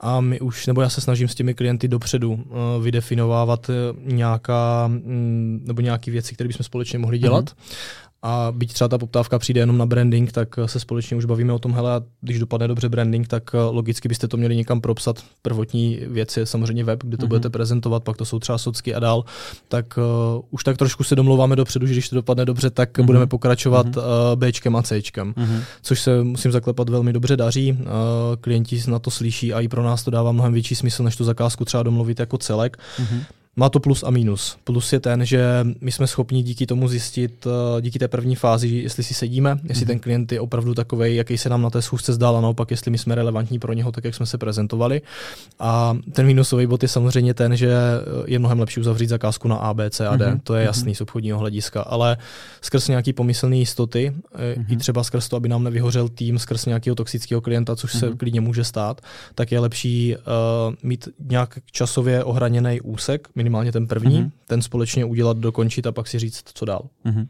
a 0.00 0.20
my 0.20 0.40
už, 0.40 0.66
nebo 0.66 0.82
já 0.82 0.88
se 0.88 1.00
snažím 1.00 1.28
s 1.28 1.34
těmi 1.34 1.54
klienty 1.54 1.88
dopředu 1.88 2.32
uh, 2.32 2.40
vydefinovávat 2.82 3.70
nějaká, 4.04 4.88
mm, 4.88 5.62
nebo 5.64 5.80
nějaké 5.80 6.10
věci, 6.10 6.34
které 6.34 6.48
bychom 6.48 6.64
společně 6.64 6.98
mohli 6.98 7.18
dělat. 7.18 7.44
Mm-hmm. 7.44 8.07
A 8.22 8.52
byť 8.56 8.72
třeba 8.72 8.88
ta 8.88 8.98
poptávka 8.98 9.38
přijde 9.38 9.60
jenom 9.60 9.78
na 9.78 9.86
branding, 9.86 10.32
tak 10.32 10.48
se 10.66 10.80
společně 10.80 11.16
už 11.16 11.24
bavíme 11.24 11.52
o 11.52 11.58
tom, 11.58 11.72
hele, 11.72 12.02
když 12.20 12.38
dopadne 12.38 12.68
dobře 12.68 12.88
branding, 12.88 13.28
tak 13.28 13.42
eh, 13.54 13.58
logicky 13.58 14.08
byste 14.08 14.28
to 14.28 14.36
měli 14.36 14.56
někam 14.56 14.80
propsat. 14.80 15.22
Prvotní 15.42 16.00
věc 16.06 16.36
je 16.36 16.46
samozřejmě 16.46 16.84
web, 16.84 17.00
kde 17.04 17.16
to 17.16 17.22
mm-hmm. 17.22 17.28
budete 17.28 17.50
prezentovat, 17.50 18.04
pak 18.04 18.16
to 18.16 18.24
jsou 18.24 18.38
třeba 18.38 18.58
socky 18.58 18.94
a 18.94 19.00
dál. 19.00 19.24
Tak 19.68 19.98
uh, 19.98 20.42
už 20.50 20.64
tak 20.64 20.76
trošku 20.76 21.04
se 21.04 21.16
domlouváme 21.16 21.56
dopředu, 21.56 21.86
že 21.86 21.92
když 21.92 22.08
to 22.08 22.16
dopadne 22.16 22.44
dobře, 22.44 22.70
tak 22.70 22.98
mm-hmm. 22.98 23.04
budeme 23.04 23.26
pokračovat 23.26 23.86
mm-hmm. 23.86 24.32
uh, 24.32 24.48
Bčkem 24.48 24.76
a 24.76 24.82
Cčkem. 24.82 25.32
Mm-hmm. 25.32 25.62
Což 25.82 26.00
se 26.00 26.24
musím 26.24 26.52
zaklepat 26.52 26.88
velmi 26.88 27.12
dobře 27.12 27.36
daří. 27.36 27.72
Uh, 27.72 27.78
klienti 28.40 28.82
na 28.88 28.98
to 28.98 29.10
slyší 29.10 29.52
a 29.52 29.60
i 29.60 29.68
pro 29.68 29.82
nás 29.82 30.04
to 30.04 30.10
dává 30.10 30.32
mnohem 30.32 30.52
větší 30.52 30.74
smysl, 30.74 31.02
než 31.02 31.16
tu 31.16 31.24
zakázku 31.24 31.64
třeba 31.64 31.82
domluvit 31.82 32.20
jako 32.20 32.38
celek. 32.38 32.76
Mm-hmm. 32.76 33.20
Má 33.58 33.68
to 33.68 33.80
plus 33.80 34.02
a 34.02 34.10
minus. 34.10 34.56
Plus 34.64 34.92
je 34.92 35.00
ten, 35.00 35.26
že 35.26 35.66
my 35.80 35.92
jsme 35.92 36.06
schopni 36.06 36.42
díky 36.42 36.66
tomu 36.66 36.88
zjistit, 36.88 37.46
eh, 37.46 37.82
díky 37.82 37.98
té 37.98 38.08
první 38.08 38.34
fázi, 38.34 38.68
jestli 38.68 39.02
si 39.02 39.14
sedíme, 39.14 39.58
jestli 39.64 39.84
mm-hmm. 39.84 39.88
ten 39.88 39.98
klient 39.98 40.32
je 40.32 40.40
opravdu 40.40 40.74
takový, 40.74 41.16
jaký 41.16 41.38
se 41.38 41.48
nám 41.48 41.62
na 41.62 41.70
té 41.70 41.82
schůzce 41.82 42.12
zdál, 42.12 42.36
a 42.36 42.40
naopak, 42.40 42.70
jestli 42.70 42.90
my 42.90 42.98
jsme 42.98 43.14
relevantní 43.14 43.58
pro 43.58 43.72
něho, 43.72 43.92
tak 43.92 44.04
jak 44.04 44.14
jsme 44.14 44.26
se 44.26 44.38
prezentovali. 44.38 45.02
A 45.58 45.96
ten 46.12 46.26
minusový 46.26 46.66
bod 46.66 46.82
je 46.82 46.88
samozřejmě 46.88 47.34
ten, 47.34 47.56
že 47.56 47.74
je 48.26 48.38
mnohem 48.38 48.60
lepší 48.60 48.80
uzavřít 48.80 49.08
zakázku 49.08 49.48
na 49.48 49.56
A, 49.56 49.74
B, 49.74 49.90
C 49.90 50.06
a 50.06 50.16
D. 50.16 50.26
Mm-hmm. 50.26 50.40
To 50.42 50.54
je 50.54 50.64
jasný 50.64 50.92
mm-hmm. 50.92 50.96
z 50.96 51.00
obchodního 51.00 51.38
hlediska, 51.38 51.82
ale 51.82 52.16
skrz 52.60 52.88
nějaký 52.88 53.12
pomyslné 53.12 53.56
jistoty, 53.56 54.12
mm-hmm. 54.36 54.64
i 54.68 54.76
třeba 54.76 55.04
skrz 55.04 55.28
to, 55.28 55.36
aby 55.36 55.48
nám 55.48 55.64
nevyhořel 55.64 56.08
tým, 56.08 56.38
skrz 56.38 56.66
nějakého 56.66 56.94
toxického 56.94 57.40
klienta, 57.40 57.76
což 57.76 57.94
mm-hmm. 57.94 57.98
se 57.98 58.06
mhm. 58.06 58.16
klidně 58.16 58.40
může 58.40 58.64
stát, 58.64 59.00
tak 59.34 59.52
je 59.52 59.60
lepší 59.60 60.16
uh, 60.16 60.74
mít 60.82 61.08
nějak 61.18 61.58
časově 61.72 62.24
ohraněný 62.24 62.80
úsek, 62.80 63.28
minimálně 63.48 63.72
ten 63.72 63.86
první, 63.86 64.22
mm-hmm. 64.22 64.30
ten 64.46 64.62
společně 64.62 65.04
udělat, 65.04 65.38
dokončit 65.38 65.86
a 65.86 65.92
pak 65.92 66.08
si 66.08 66.18
říct, 66.18 66.42
co 66.54 66.64
dál. 66.64 66.88
Mm-hmm. 67.04 67.28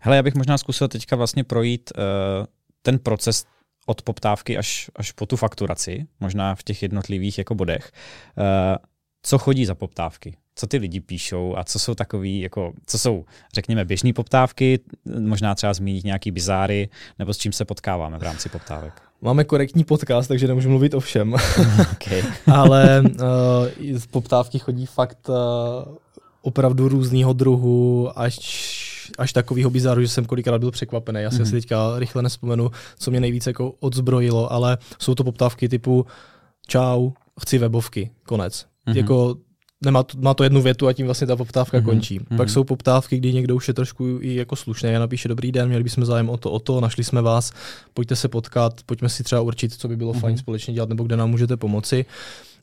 Hele, 0.00 0.16
já 0.16 0.22
bych 0.22 0.34
možná 0.34 0.58
zkusil 0.58 0.88
teďka 0.88 1.16
vlastně 1.16 1.44
projít 1.44 1.92
uh, 1.96 2.02
ten 2.82 2.98
proces 2.98 3.44
od 3.86 4.02
poptávky 4.02 4.58
až, 4.58 4.90
až 4.96 5.12
po 5.12 5.26
tu 5.26 5.36
fakturaci, 5.36 6.06
možná 6.20 6.54
v 6.54 6.62
těch 6.62 6.82
jednotlivých 6.82 7.38
jako 7.38 7.54
bodech. 7.54 7.92
Uh, 8.38 8.44
co 9.22 9.38
chodí 9.38 9.66
za 9.66 9.74
poptávky? 9.74 10.36
Co 10.54 10.66
ty 10.66 10.76
lidi 10.76 11.00
píšou 11.00 11.56
a 11.56 11.64
co 11.64 11.78
jsou 11.78 11.94
takový, 11.94 12.40
jako, 12.40 12.72
co 12.86 12.98
jsou, 12.98 13.24
řekněme, 13.54 13.84
běžné 13.84 14.12
poptávky, 14.12 14.80
možná 15.18 15.54
třeba 15.54 15.74
zmínit 15.74 16.04
nějaký 16.04 16.30
bizáry, 16.30 16.88
nebo 17.18 17.34
s 17.34 17.38
čím 17.38 17.52
se 17.52 17.64
potkáváme 17.64 18.18
v 18.18 18.22
rámci 18.22 18.48
poptávek? 18.48 19.02
Máme 19.24 19.44
korektní 19.44 19.84
podcast, 19.84 20.28
takže 20.28 20.48
nemůžu 20.48 20.68
mluvit 20.68 20.94
o 20.94 21.00
všem. 21.00 21.34
Okay. 21.92 22.22
Ale 22.52 23.02
uh, 23.02 23.98
poptávky 24.10 24.58
chodí 24.58 24.86
fakt 24.86 25.28
uh, 25.28 25.34
opravdu 26.42 26.88
různýho 26.88 27.32
druhu, 27.32 28.10
až 28.18 28.84
až 29.18 29.32
takovýho 29.32 29.70
bizáru, 29.70 30.00
že 30.00 30.08
jsem 30.08 30.24
kolikrát 30.24 30.58
byl 30.58 30.70
překvapený. 30.70 31.22
Já 31.22 31.30
si 31.30 31.36
mm. 31.36 31.42
asi 31.42 31.52
teďka 31.52 31.98
rychle 31.98 32.22
nespomenu, 32.22 32.70
co 32.98 33.10
mě 33.10 33.20
nejvíce 33.20 33.50
jako 33.50 33.74
odzbrojilo, 33.80 34.52
ale 34.52 34.78
jsou 34.98 35.14
to 35.14 35.24
poptávky 35.24 35.68
typu 35.68 36.06
čau, 36.66 37.10
chci 37.40 37.58
webovky, 37.58 38.10
konec. 38.26 38.66
Mm-hmm. 38.86 38.96
Jako 38.96 39.36
nemá 39.84 40.02
to, 40.02 40.18
má 40.18 40.34
to 40.34 40.44
jednu 40.44 40.62
větu 40.62 40.86
a 40.88 40.92
tím 40.92 41.06
vlastně 41.06 41.26
ta 41.26 41.36
poptávka 41.36 41.78
mm-hmm. 41.78 41.84
končí. 41.84 42.20
Mm-hmm. 42.20 42.36
Pak 42.36 42.50
jsou 42.50 42.64
poptávky, 42.64 43.16
kdy 43.16 43.32
někdo 43.32 43.56
už 43.56 43.68
je 43.68 43.74
trošku 43.74 44.18
i 44.20 44.34
jako 44.34 44.56
slušný 44.56 44.96
a 44.96 44.98
napíše 44.98 45.28
dobrý 45.28 45.52
den, 45.52 45.68
měli 45.68 45.84
bychom 45.84 46.04
zájem 46.04 46.30
o 46.30 46.36
to, 46.36 46.50
o 46.50 46.58
to, 46.58 46.80
našli 46.80 47.04
jsme 47.04 47.22
vás, 47.22 47.52
pojďte 47.94 48.16
se 48.16 48.28
potkat, 48.28 48.80
pojďme 48.86 49.08
si 49.08 49.24
třeba 49.24 49.40
určit, 49.40 49.74
co 49.74 49.88
by 49.88 49.96
bylo 49.96 50.12
mm-hmm. 50.12 50.20
fajn 50.20 50.38
společně 50.38 50.74
dělat 50.74 50.88
nebo 50.88 51.04
kde 51.04 51.16
nám 51.16 51.30
můžete 51.30 51.56
pomoci. 51.56 52.04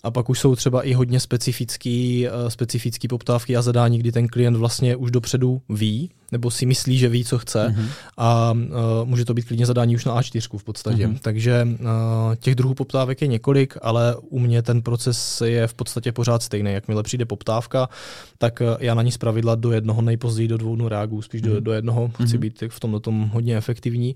A 0.04 0.12
pak 0.12 0.30
už 0.30 0.40
jsou 0.40 0.56
třeba 0.56 0.82
i 0.82 0.94
hodně 0.94 1.20
specifický, 1.20 2.28
uh, 2.28 2.50
specifický 2.50 3.08
poptávky 3.08 3.58
a 3.58 3.62
zadání, 3.62 4.00
kdy 4.00 4.12
ten 4.12 4.28
klient 4.28 4.58
vlastně 4.58 4.96
už 4.96 5.12
dopředu 5.12 5.62
ví, 5.70 6.10
nebo 6.32 6.52
si 6.52 6.66
myslí, 6.66 6.98
že 6.98 7.10
ví, 7.10 7.26
co 7.26 7.38
chce 7.38 7.68
mm-hmm. 7.68 7.88
a 8.18 8.52
uh, 8.52 8.60
může 9.04 9.26
to 9.26 9.34
být 9.34 9.46
klidně 9.48 9.66
zadání 9.66 9.96
už 9.96 10.06
na 10.06 10.22
A4 10.22 10.58
v 10.58 10.64
podstatě. 10.64 11.08
Mm-hmm. 11.08 11.18
Takže 11.22 11.68
uh, 11.72 11.88
těch 12.36 12.56
druhů 12.56 12.74
poptávek 12.74 13.22
je 13.22 13.28
několik, 13.28 13.78
ale 13.82 14.16
u 14.30 14.40
mě 14.40 14.62
ten 14.62 14.82
proces 14.82 15.42
je 15.46 15.68
v 15.68 15.74
podstatě 15.74 16.12
pořád 16.12 16.44
stejný. 16.44 16.74
Jakmile 16.74 17.04
přijde 17.04 17.26
poptávka, 17.26 17.90
tak 18.38 18.62
uh, 18.62 18.68
já 18.80 18.94
na 18.94 19.02
ní 19.02 19.12
zpravidla 19.12 19.56
do 19.56 19.72
jednoho, 19.72 20.02
nejpozději 20.02 20.48
do 20.48 20.58
dvou 20.58 20.76
dnů 20.76 20.88
reaguju, 20.88 21.22
spíš 21.22 21.42
mm-hmm. 21.42 21.46
do, 21.46 21.54
mhm. 21.54 21.64
do 21.64 21.72
jednoho. 21.72 22.10
Chci 22.10 22.24
mm-hmm. 22.24 22.40
být 22.40 22.64
v 22.70 22.80
tomto 22.80 23.00
tom 23.00 23.30
hodně 23.34 23.58
efektivní. 23.58 24.16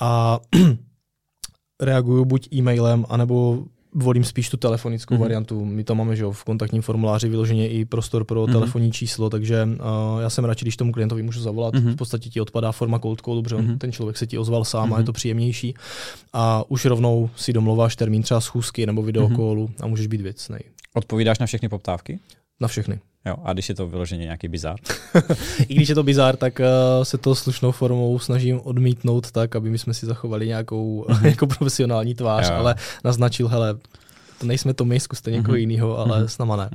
A 0.00 0.38
reaguju 1.80 2.24
buď 2.24 2.48
e-mailem, 2.52 3.06
anebo 3.08 3.64
volím 3.96 4.24
spíš 4.24 4.48
tu 4.48 4.56
telefonickou 4.56 5.14
mm-hmm. 5.14 5.18
variantu. 5.18 5.64
My 5.64 5.84
to 5.84 5.94
máme 5.94 6.16
že 6.16 6.24
v 6.30 6.44
kontaktním 6.44 6.82
formuláři 6.82 7.28
vyloženě 7.28 7.68
i 7.68 7.84
prostor 7.84 8.24
pro 8.24 8.44
mm-hmm. 8.44 8.52
telefonní 8.52 8.92
číslo, 8.92 9.30
takže 9.30 9.64
uh, 9.64 10.20
já 10.20 10.30
jsem 10.30 10.44
radši, 10.44 10.64
když 10.64 10.76
tomu 10.76 10.92
klientovi 10.92 11.22
můžu 11.22 11.40
zavolat. 11.40 11.74
Mm-hmm. 11.74 11.92
V 11.92 11.96
podstatě 11.96 12.30
ti 12.30 12.40
odpadá 12.40 12.72
forma 12.72 12.98
cold 12.98 13.20
callu, 13.20 13.42
protože 13.42 13.56
mm-hmm. 13.56 13.78
ten 13.78 13.92
člověk 13.92 14.16
se 14.16 14.26
ti 14.26 14.38
ozval 14.38 14.64
sám 14.64 14.88
mm-hmm. 14.88 14.94
a 14.94 14.96
je 14.96 15.02
mhm. 15.02 15.06
to 15.06 15.12
příjemnější. 15.12 15.74
A 16.32 16.64
už 16.68 16.84
rovnou 16.84 17.30
si 17.36 17.52
domluváš 17.52 17.96
termín 17.96 18.22
třeba 18.22 18.40
schůzky 18.40 18.86
nebo 18.86 19.02
videokolu 19.02 19.66
mm-hmm. 19.66 19.84
a 19.84 19.86
můžeš 19.86 20.06
být 20.06 20.20
věcnej. 20.20 20.60
Odpovídáš 20.94 21.38
na 21.38 21.46
všechny 21.46 21.68
poptávky? 21.68 22.18
Na 22.60 22.68
všechny. 22.68 23.00
Jo, 23.26 23.36
a 23.44 23.52
když 23.52 23.68
je 23.68 23.74
to 23.74 23.88
vyloženě 23.88 24.22
nějaký 24.22 24.48
bizár? 24.48 24.76
I 25.68 25.74
když 25.74 25.88
je 25.88 25.94
to 25.94 26.02
bizár, 26.02 26.36
tak 26.36 26.60
uh, 26.60 27.04
se 27.04 27.18
to 27.18 27.34
slušnou 27.34 27.72
formou 27.72 28.18
snažím 28.18 28.60
odmítnout 28.64 29.30
tak, 29.30 29.56
aby 29.56 29.70
my 29.70 29.78
jsme 29.78 29.94
si 29.94 30.06
zachovali 30.06 30.46
nějakou 30.46 31.06
jako 31.22 31.46
profesionální 31.46 32.14
tvář, 32.14 32.48
jo. 32.48 32.54
ale 32.54 32.74
naznačil, 33.04 33.48
hele, 33.48 33.74
to 34.40 34.46
nejsme 34.46 34.74
to 34.74 34.84
my, 34.84 35.00
zkuste 35.00 35.30
někoho 35.30 35.54
mm-hmm. 35.54 35.60
jiného, 35.60 35.98
ale 35.98 36.22
mm-hmm. 36.22 36.26
s 36.26 36.38
náma 36.38 36.56
ne. 36.56 36.70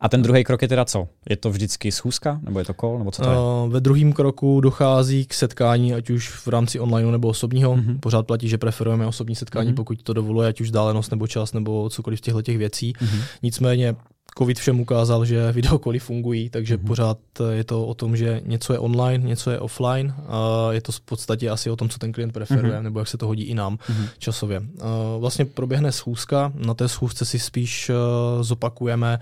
A 0.00 0.08
ten 0.08 0.22
druhý 0.22 0.44
krok 0.44 0.62
je 0.62 0.68
teda 0.68 0.84
co? 0.84 1.08
Je 1.30 1.36
to 1.36 1.50
vždycky 1.50 1.92
schůzka, 1.92 2.40
nebo 2.42 2.58
je 2.58 2.64
to 2.64 2.74
call, 2.74 2.98
nebo 2.98 3.10
co 3.10 3.22
to 3.22 3.30
je? 3.30 3.36
Uh, 3.36 3.72
ve 3.72 3.80
druhém 3.80 4.12
kroku 4.12 4.60
dochází 4.60 5.26
k 5.26 5.34
setkání, 5.34 5.94
ať 5.94 6.10
už 6.10 6.28
v 6.28 6.48
rámci 6.48 6.80
online 6.80 7.12
nebo 7.12 7.28
osobního. 7.28 7.76
Mm-hmm. 7.76 8.00
Pořád 8.00 8.26
platí, 8.26 8.48
že 8.48 8.58
preferujeme 8.58 9.06
osobní 9.06 9.34
setkání, 9.34 9.70
mm-hmm. 9.70 9.74
pokud 9.74 10.02
to 10.02 10.12
dovoluje, 10.12 10.48
ať 10.48 10.60
už 10.60 10.70
dálenost 10.70 11.10
nebo 11.10 11.26
čas, 11.26 11.52
nebo 11.52 11.90
cokoliv 11.90 12.18
z 12.18 12.22
těchto 12.22 12.42
těch 12.42 12.58
věcí. 12.58 12.92
Mm-hmm. 12.92 13.22
Nicméně 13.42 13.96
COVID 14.38 14.58
všem 14.58 14.80
ukázal, 14.80 15.24
že 15.24 15.52
videokoly 15.52 15.98
fungují, 15.98 16.50
takže 16.50 16.76
mm-hmm. 16.76 16.86
pořád 16.86 17.18
je 17.50 17.64
to 17.64 17.86
o 17.86 17.94
tom, 17.94 18.16
že 18.16 18.40
něco 18.44 18.72
je 18.72 18.78
online, 18.78 19.28
něco 19.28 19.50
je 19.50 19.58
offline. 19.58 20.14
A 20.28 20.68
je 20.72 20.80
to 20.80 20.92
v 20.92 21.00
podstatě 21.00 21.50
asi 21.50 21.70
o 21.70 21.76
tom, 21.76 21.88
co 21.88 21.98
ten 21.98 22.12
klient 22.12 22.32
preferuje, 22.32 22.72
mm-hmm. 22.72 22.82
nebo 22.82 22.98
jak 22.98 23.08
se 23.08 23.18
to 23.18 23.26
hodí 23.26 23.42
i 23.42 23.54
nám 23.54 23.76
mm-hmm. 23.76 24.08
časově. 24.18 24.62
A 24.80 25.16
vlastně 25.18 25.44
proběhne 25.44 25.92
schůzka, 25.92 26.52
na 26.54 26.74
té 26.74 26.88
schůzce 26.88 27.24
si 27.24 27.38
spíš 27.38 27.90
uh, 27.90 28.42
zopakujeme 28.42 29.18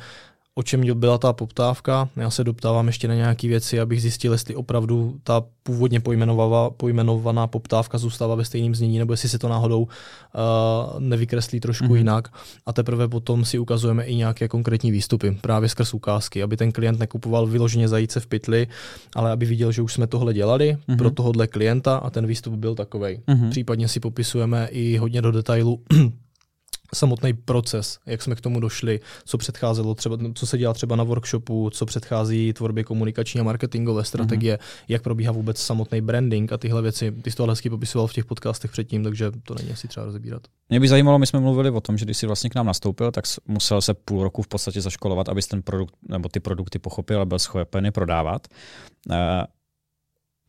o 0.54 0.62
čem 0.62 0.84
byla 0.94 1.18
ta 1.18 1.32
poptávka. 1.32 2.08
Já 2.16 2.30
se 2.30 2.44
doptávám 2.44 2.86
ještě 2.86 3.08
na 3.08 3.14
nějaké 3.14 3.48
věci, 3.48 3.80
abych 3.80 4.02
zjistil, 4.02 4.32
jestli 4.32 4.54
opravdu 4.54 5.16
ta 5.22 5.44
původně 5.62 6.00
pojmenovaná 6.76 7.46
poptávka 7.46 7.98
zůstává 7.98 8.34
ve 8.34 8.44
stejném 8.44 8.74
znění, 8.74 8.98
nebo 8.98 9.12
jestli 9.12 9.28
se 9.28 9.38
to 9.38 9.48
náhodou 9.48 9.82
uh, 9.82 9.88
nevykreslí 11.00 11.60
trošku 11.60 11.84
mm-hmm. 11.84 11.96
jinak. 11.96 12.28
A 12.66 12.72
teprve 12.72 13.08
potom 13.08 13.44
si 13.44 13.58
ukazujeme 13.58 14.04
i 14.04 14.14
nějaké 14.14 14.48
konkrétní 14.48 14.90
výstupy, 14.90 15.38
právě 15.40 15.68
skrz 15.68 15.94
ukázky, 15.94 16.42
aby 16.42 16.56
ten 16.56 16.72
klient 16.72 16.98
nekupoval 16.98 17.46
vyloženě 17.46 17.88
zajíce 17.88 18.20
v 18.20 18.26
pytli, 18.26 18.66
ale 19.16 19.32
aby 19.32 19.46
viděl, 19.46 19.72
že 19.72 19.82
už 19.82 19.92
jsme 19.92 20.06
tohle 20.06 20.34
dělali 20.34 20.76
mm-hmm. 20.76 20.96
pro 20.96 21.10
tohohle 21.10 21.46
klienta 21.46 21.96
a 21.96 22.10
ten 22.10 22.26
výstup 22.26 22.54
byl 22.54 22.74
takový. 22.74 23.20
Mm-hmm. 23.26 23.50
Případně 23.50 23.88
si 23.88 24.00
popisujeme 24.00 24.68
i 24.70 24.96
hodně 24.96 25.22
do 25.22 25.32
detailu 25.32 25.80
samotný 26.94 27.32
proces, 27.32 27.98
jak 28.06 28.22
jsme 28.22 28.34
k 28.34 28.40
tomu 28.40 28.60
došli, 28.60 29.00
co 29.24 29.38
předcházelo 29.38 29.94
třeba, 29.94 30.18
co 30.34 30.46
se 30.46 30.58
dělá 30.58 30.74
třeba 30.74 30.96
na 30.96 31.04
workshopu, 31.04 31.70
co 31.70 31.86
předchází 31.86 32.52
tvorbě 32.52 32.84
komunikační 32.84 33.40
a 33.40 33.44
marketingové 33.44 34.04
strategie, 34.04 34.56
mm-hmm. 34.56 34.84
jak 34.88 35.02
probíhá 35.02 35.32
vůbec 35.32 35.58
samotný 35.58 36.00
branding 36.00 36.52
a 36.52 36.58
tyhle 36.58 36.82
věci. 36.82 37.10
Ty 37.10 37.30
jsi 37.30 37.36
to 37.36 37.46
hezky 37.46 37.70
popisoval 37.70 38.06
v 38.06 38.12
těch 38.12 38.24
podcastech 38.24 38.70
předtím, 38.70 39.04
takže 39.04 39.30
to 39.42 39.54
není 39.54 39.70
asi 39.70 39.88
třeba 39.88 40.06
rozebírat. 40.06 40.42
Mě 40.68 40.80
by 40.80 40.88
zajímalo, 40.88 41.18
my 41.18 41.26
jsme 41.26 41.40
mluvili 41.40 41.70
o 41.70 41.80
tom, 41.80 41.98
že 41.98 42.04
když 42.04 42.16
jsi 42.16 42.26
vlastně 42.26 42.50
k 42.50 42.54
nám 42.54 42.66
nastoupil, 42.66 43.10
tak 43.10 43.24
musel 43.46 43.80
se 43.80 43.94
půl 43.94 44.22
roku 44.22 44.42
v 44.42 44.48
podstatě 44.48 44.80
zaškolovat, 44.80 45.28
abys 45.28 45.46
ten 45.46 45.62
produkt 45.62 45.94
nebo 46.08 46.28
ty 46.28 46.40
produkty 46.40 46.78
pochopil 46.78 47.20
a 47.20 47.24
byl 47.24 47.38
schopen 47.38 47.84
je 47.84 47.92
prodávat. 47.92 48.48
Eh, 49.10 49.44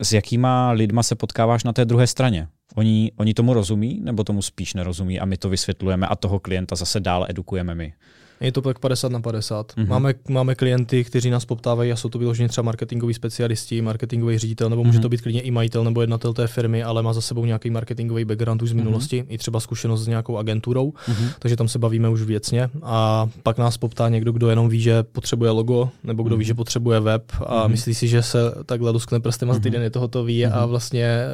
s 0.02 0.14
jakýma 0.14 0.72
lidma 0.72 1.04
se 1.04 1.16
potkáváš 1.16 1.64
na 1.64 1.74
té 1.74 1.86
druhé 1.86 2.08
straně? 2.08 2.48
Oni, 2.76 3.12
oni 3.16 3.34
tomu 3.34 3.54
rozumí, 3.54 4.00
nebo 4.04 4.24
tomu 4.24 4.42
spíš 4.42 4.74
nerozumí 4.74 5.20
a 5.20 5.26
my 5.26 5.38
to 5.38 5.50
vysvětlujeme 5.50 6.08
a 6.08 6.16
toho 6.16 6.40
klienta 6.40 6.76
zase 6.76 7.00
dál 7.00 7.26
edukujeme 7.30 7.76
my? 7.76 7.94
Je 8.40 8.52
to 8.52 8.62
tak 8.62 8.80
50 8.80 9.12
na 9.12 9.20
50. 9.20 9.72
Mm-hmm. 9.72 9.88
Máme, 9.88 10.14
máme 10.30 10.56
klienty, 10.56 11.04
kteří 11.04 11.30
nás 11.30 11.46
poptávají 11.46 11.92
a 11.92 11.96
jsou 11.96 12.10
to 12.10 12.20
vyloženě 12.20 12.50
třeba 12.50 12.66
marketingoví 12.66 13.14
specialisti, 13.14 13.82
marketingový 13.82 14.38
ředitel, 14.38 14.70
nebo 14.70 14.84
může 14.84 15.00
mm-hmm. 15.00 15.02
to 15.02 15.10
být 15.10 15.22
klidně 15.22 15.42
i 15.42 15.52
majitel 15.52 15.84
nebo 15.84 16.02
jednatel 16.02 16.34
té 16.34 16.48
firmy, 16.48 16.84
ale 16.84 17.04
má 17.04 17.14
za 17.14 17.22
sebou 17.22 17.46
nějaký 17.46 17.70
marketingový 17.70 18.26
background 18.26 18.62
už 18.62 18.70
z 18.70 18.74
mhm. 18.74 18.84
minulosti, 18.84 19.22
mm-hmm. 19.22 19.34
i 19.34 19.38
třeba 19.38 19.60
zkušenost 19.60 20.04
s 20.04 20.08
nějakou 20.08 20.38
agenturou, 20.38 20.92
mm-hmm. 20.92 21.30
takže 21.40 21.56
tam 21.56 21.68
se 21.68 21.80
bavíme 21.80 22.10
už 22.10 22.22
věcně. 22.22 22.70
A 22.84 23.30
pak 23.44 23.58
nás 23.58 23.78
poptá 23.78 24.10
někdo, 24.10 24.32
kdo 24.32 24.50
jenom 24.50 24.70
ví, 24.70 24.82
že 24.82 25.04
potřebuje 25.04 25.52
logo, 25.52 25.90
nebo 26.04 26.24
kdo 26.24 26.36
mm-hmm. 26.36 26.40
ví, 26.40 26.44
mhm. 26.44 26.48
že 26.48 26.54
potřebuje 26.54 27.00
web 27.00 27.24
a 27.46 27.68
mm-hmm. 27.68 27.72
myslí 27.72 27.94
si, 27.94 28.08
že 28.08 28.22
se 28.22 28.38
takhle 28.66 28.92
luskne 28.92 29.20
prstem 29.20 29.52
a 29.52 29.54
za 29.54 29.60
týden 29.60 29.82
mm-hmm. 29.82 29.84
je 29.84 29.90
to 29.90 30.00
hotový 30.00 30.46
mm-hmm. 30.46 30.58
a 30.58 30.66
vlastně 30.66 31.06
eh, 31.06 31.28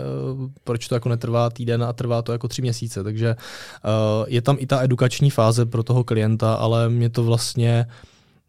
proč 0.63 0.87
to 0.87 0.95
jako 0.95 1.09
netrvá 1.09 1.49
týden 1.49 1.83
a 1.83 1.93
trvá 1.93 2.21
to 2.21 2.31
jako 2.31 2.47
tři 2.47 2.61
měsíce. 2.61 3.03
Takže 3.03 3.35
uh, 3.35 4.25
je 4.27 4.41
tam 4.41 4.55
i 4.59 4.65
ta 4.65 4.83
edukační 4.83 5.29
fáze 5.29 5.65
pro 5.65 5.83
toho 5.83 6.03
klienta, 6.03 6.53
ale 6.53 6.90
mě 6.91 7.10
to 7.10 7.23
vlastně 7.23 7.86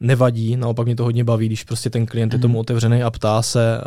nevadí, 0.00 0.56
naopak 0.56 0.86
mě 0.86 0.96
to 0.96 1.04
hodně 1.04 1.24
baví, 1.24 1.46
když 1.46 1.64
prostě 1.64 1.90
ten 1.90 2.06
klient 2.06 2.28
mm-hmm. 2.28 2.36
je 2.36 2.40
tomu 2.40 2.52
mhm. 2.52 2.60
otevřený 2.60 3.02
a 3.02 3.10
ptá 3.10 3.42
se, 3.42 3.80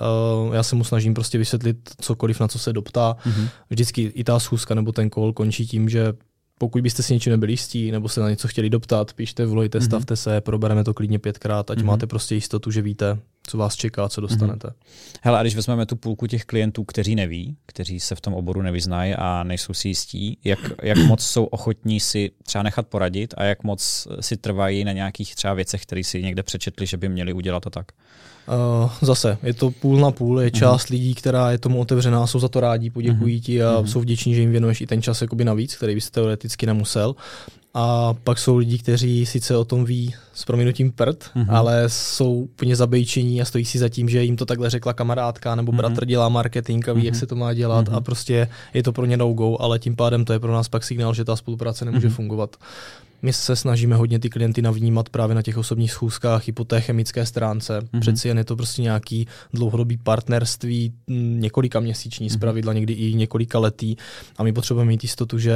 uh, 0.48 0.56
já 0.56 0.64
se 0.64 0.76
mu 0.76 0.84
snažím 0.84 1.14
prostě 1.14 1.38
vysvětlit 1.38 1.78
cokoliv, 2.02 2.40
na 2.40 2.48
co 2.48 2.60
se 2.60 2.74
doptá. 2.74 3.16
Mm-hmm. 3.26 3.48
Vždycky 3.70 4.02
i 4.02 4.24
ta 4.24 4.40
schůzka 4.40 4.76
nebo 4.76 4.92
ten 4.92 5.10
call 5.10 5.34
končí 5.34 5.68
tím, 5.68 5.90
že 5.90 6.14
pokud 6.60 6.82
byste 6.82 7.04
si 7.04 7.14
něčím 7.14 7.32
nebyli 7.32 7.54
jistí, 7.54 7.92
nebo 7.92 8.10
se 8.10 8.22
na 8.22 8.30
něco 8.30 8.48
chtěli 8.48 8.70
doptat, 8.70 9.14
píšte, 9.14 9.46
volejte, 9.46 9.80
mm-hmm. 9.80 9.86
stavte 9.86 10.16
se, 10.16 10.42
probereme 10.42 10.84
to 10.84 10.94
klidně 10.94 11.20
pětkrát, 11.20 11.72
ať 11.72 11.78
mm-hmm. 11.78 11.86
máte 11.86 12.08
prostě 12.08 12.36
jistotu, 12.36 12.72
že 12.72 12.82
víte, 12.82 13.18
co 13.48 13.58
vás 13.58 13.76
čeká, 13.76 14.10
co 14.10 14.22
dostanete. 14.22 14.68
Mm-hmm. 14.68 15.20
Hele, 15.22 15.40
a 15.40 15.42
když 15.42 15.56
vezmeme 15.56 15.86
tu 15.86 15.96
půlku 15.96 16.28
těch 16.28 16.46
klientů, 16.46 16.84
kteří 16.84 17.16
neví, 17.16 17.58
kteří 17.66 18.00
se 18.00 18.16
v 18.16 18.22
tom 18.22 18.34
oboru 18.34 18.62
nevyznají 18.62 19.14
a 19.14 19.44
nejsou 19.44 19.74
si 19.74 19.88
jistí, 19.88 20.38
jak, 20.44 20.60
jak 20.84 20.98
moc 20.98 21.24
jsou 21.24 21.46
ochotní 21.46 22.00
si 22.00 22.32
třeba 22.44 22.64
nechat 22.64 22.88
poradit 22.88 23.34
a 23.38 23.44
jak 23.44 23.64
moc 23.64 24.08
si 24.20 24.38
trvají 24.38 24.84
na 24.84 24.92
nějakých 24.92 25.36
třeba 25.36 25.54
věcech, 25.54 25.84
které 25.84 26.04
si 26.04 26.24
někde 26.24 26.44
přečetli, 26.44 26.86
že 26.86 26.98
by 26.98 27.10
měli 27.10 27.34
udělat 27.34 27.64
to 27.64 27.70
tak? 27.70 27.92
Uh, 28.48 28.92
zase, 29.02 29.38
je 29.44 29.54
to 29.54 29.72
půl 29.72 29.98
na 30.00 30.12
půl, 30.12 30.42
je 30.42 30.52
část 30.52 30.86
mm-hmm. 30.86 30.92
lidí, 30.92 31.16
která 31.16 31.52
je 31.52 31.58
tomu 31.58 31.80
otevřená, 31.80 32.28
jsou 32.28 32.40
za 32.40 32.48
to 32.48 32.60
rádi, 32.60 32.90
poděkují 32.90 33.38
mm-hmm. 33.38 33.44
ti 33.44 33.64
a 33.64 33.72
mm-hmm. 33.72 33.86
jsou 33.86 34.00
vděční, 34.00 34.36
že 34.36 34.42
jim 34.42 34.52
věnuješ 34.52 34.82
i 34.82 34.88
ten 34.88 35.02
čas 35.02 35.22
jakoby 35.22 35.46
navíc, 35.46 35.76
který 35.76 35.96
bys 35.96 36.12
teoreticky 36.12 36.66
nemusel. 36.66 37.16
A 37.78 38.14
pak 38.24 38.40
jsou 38.40 38.58
lidi, 38.58 38.78
kteří 38.78 39.26
sice 39.26 39.58
o 39.58 39.66
tom 39.66 39.86
ví 39.86 40.16
s 40.34 40.46
prominutím 40.46 40.92
prd, 40.92 41.24
mm-hmm. 41.24 41.46
ale 41.50 41.84
jsou 41.88 42.34
úplně 42.34 42.76
zabejčení 42.76 43.42
a 43.42 43.46
stojí 43.46 43.66
si 43.66 43.80
za 43.80 43.90
tím, 43.90 44.10
že 44.10 44.24
jim 44.24 44.36
to 44.36 44.46
takhle 44.46 44.70
řekla 44.70 44.94
kamarádka 44.94 45.56
nebo 45.56 45.72
mm-hmm. 45.72 45.76
bratr 45.76 46.06
dělá 46.06 46.30
marketing 46.30 46.90
a 46.90 46.94
ví, 46.94 47.02
mm-hmm. 47.02 47.06
jak 47.06 47.14
mhm. 47.14 47.20
se 47.20 47.28
to 47.28 47.36
má 47.36 47.54
dělat 47.54 47.88
mm-hmm. 47.88 47.96
a 47.96 48.02
prostě 48.02 48.48
je 48.74 48.84
to 48.84 48.92
pro 48.92 49.06
ně 49.06 49.18
no-go, 49.18 49.58
ale 49.60 49.80
tím 49.80 49.96
pádem 49.96 50.26
to 50.26 50.34
je 50.34 50.40
pro 50.40 50.54
nás 50.54 50.70
pak 50.70 50.84
signál, 50.84 51.14
že 51.14 51.26
ta 51.26 51.36
spolupráce 51.36 51.86
nemůže 51.86 52.08
mm-hmm. 52.08 52.12
fungovat. 52.12 52.56
My 53.22 53.34
se 53.34 53.56
snažíme 53.56 53.96
hodně 53.96 54.20
ty 54.20 54.30
klienty 54.30 54.62
navnímat 54.62 55.10
právě 55.10 55.36
na 55.36 55.42
těch 55.42 55.58
osobních 55.58 55.92
schůzkách 55.92 56.48
i 56.48 56.52
po 56.52 56.64
té 56.64 56.82
chemické 56.82 57.26
stránce. 57.26 57.80
Mm-hmm. 57.80 58.00
Přeci 58.00 58.28
jen 58.28 58.38
je 58.38 58.44
to 58.44 58.56
prostě 58.56 58.82
nějaký 58.82 59.28
dlouhodobý 59.54 59.98
partnerství, 59.98 60.94
několika 61.38 61.80
měsíční, 61.80 62.28
mm-hmm. 62.28 62.34
zpravidla 62.34 62.74
někdy 62.74 62.94
i 62.94 63.14
několika 63.14 63.60
letý. 63.60 63.96
A 64.38 64.44
my 64.44 64.54
potřebujeme 64.54 64.90
mít 64.90 65.04
jistotu, 65.04 65.40
že 65.40 65.56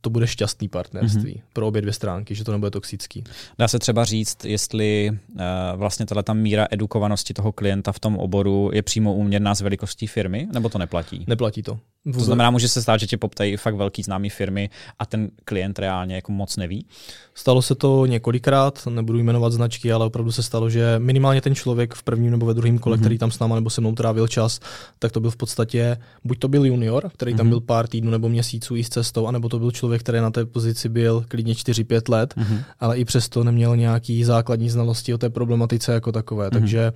to 0.00 0.10
bude 0.10 0.26
šťastný 0.26 0.68
partnerství 0.68 1.34
mm-hmm. 1.34 1.52
pro 1.52 1.68
obě 1.68 1.82
dvě 1.82 1.92
stránky, 1.92 2.34
že 2.34 2.44
to 2.44 2.52
nebude 2.52 2.70
toxický. 2.70 3.24
Dá 3.58 3.68
se 3.68 3.78
třeba 3.78 4.04
říct, 4.04 4.44
jestli 4.44 5.10
uh, 5.10 5.40
vlastně 5.76 6.06
tato 6.06 6.34
míra 6.34 6.66
edukovanosti 6.70 7.34
toho 7.34 7.52
klienta 7.52 7.92
v 7.92 8.00
tom 8.00 8.16
oboru 8.16 8.70
je 8.72 8.82
přímo 8.82 9.14
úměrná 9.14 9.54
s 9.54 9.60
velikostí 9.60 10.06
firmy, 10.06 10.48
nebo 10.52 10.68
to 10.68 10.78
neplatí? 10.78 11.24
Neplatí 11.26 11.62
to. 11.62 11.78
Vůbec. 12.04 12.18
To 12.18 12.24
znamená, 12.24 12.50
může 12.50 12.68
se 12.68 12.82
stát, 12.82 13.00
že 13.00 13.06
tě 13.06 13.16
poptají 13.16 13.56
fakt 13.56 13.74
velký 13.74 14.02
známý 14.02 14.30
firmy 14.30 14.70
a 14.98 15.06
ten 15.06 15.30
klient 15.44 15.78
reálně 15.78 16.14
jako 16.14 16.32
moc 16.32 16.56
neví? 16.56 16.86
Stalo 17.34 17.62
se 17.62 17.74
to 17.74 18.06
několikrát, 18.06 18.86
nebudu 18.90 19.18
jmenovat 19.18 19.52
značky, 19.52 19.92
ale 19.92 20.06
opravdu 20.06 20.32
se 20.32 20.42
stalo, 20.42 20.70
že 20.70 20.94
minimálně 20.98 21.40
ten 21.40 21.54
člověk 21.54 21.94
v 21.94 22.02
prvním 22.02 22.30
nebo 22.30 22.46
ve 22.46 22.54
druhém 22.54 22.78
kole, 22.78 22.96
mm-hmm. 22.96 23.00
který 23.00 23.18
tam 23.18 23.30
s 23.30 23.38
náma 23.38 23.54
nebo 23.54 23.70
se 23.70 23.80
mnou 23.80 23.94
trávil 23.94 24.28
čas, 24.28 24.60
tak 24.98 25.12
to 25.12 25.20
byl 25.20 25.30
v 25.30 25.36
podstatě, 25.36 25.96
buď 26.24 26.38
to 26.38 26.48
byl 26.48 26.64
junior, 26.64 27.10
který 27.14 27.32
mm-hmm. 27.32 27.36
tam 27.36 27.46
mhm. 27.46 27.50
byl 27.50 27.60
pár 27.60 27.88
týdnů 27.88 28.10
nebo 28.10 28.28
měsíců 28.28 28.76
i 28.76 28.84
s 28.84 28.88
cestou, 28.88 29.26
anebo 29.26 29.48
to 29.48 29.58
byl 29.58 29.70
člověk, 29.70 30.02
který 30.02 30.20
na 30.20 30.30
té 30.30 30.46
pozici 30.46 30.88
byl 30.88 31.24
klidně 31.28 31.54
4-5 31.54 32.12
let, 32.12 32.34
mm-hmm. 32.34 32.64
ale 32.80 32.98
i 32.98 33.04
přesto 33.04 33.44
neměl 33.44 33.76
nějaký 33.76 34.24
základní 34.24 34.70
znalosti 34.70 35.14
o 35.14 35.18
té 35.18 35.30
problematice 35.30 35.92
jako 35.92 36.12
takové. 36.12 36.48
Mm-hmm. 36.48 36.60
Takže 36.60 36.92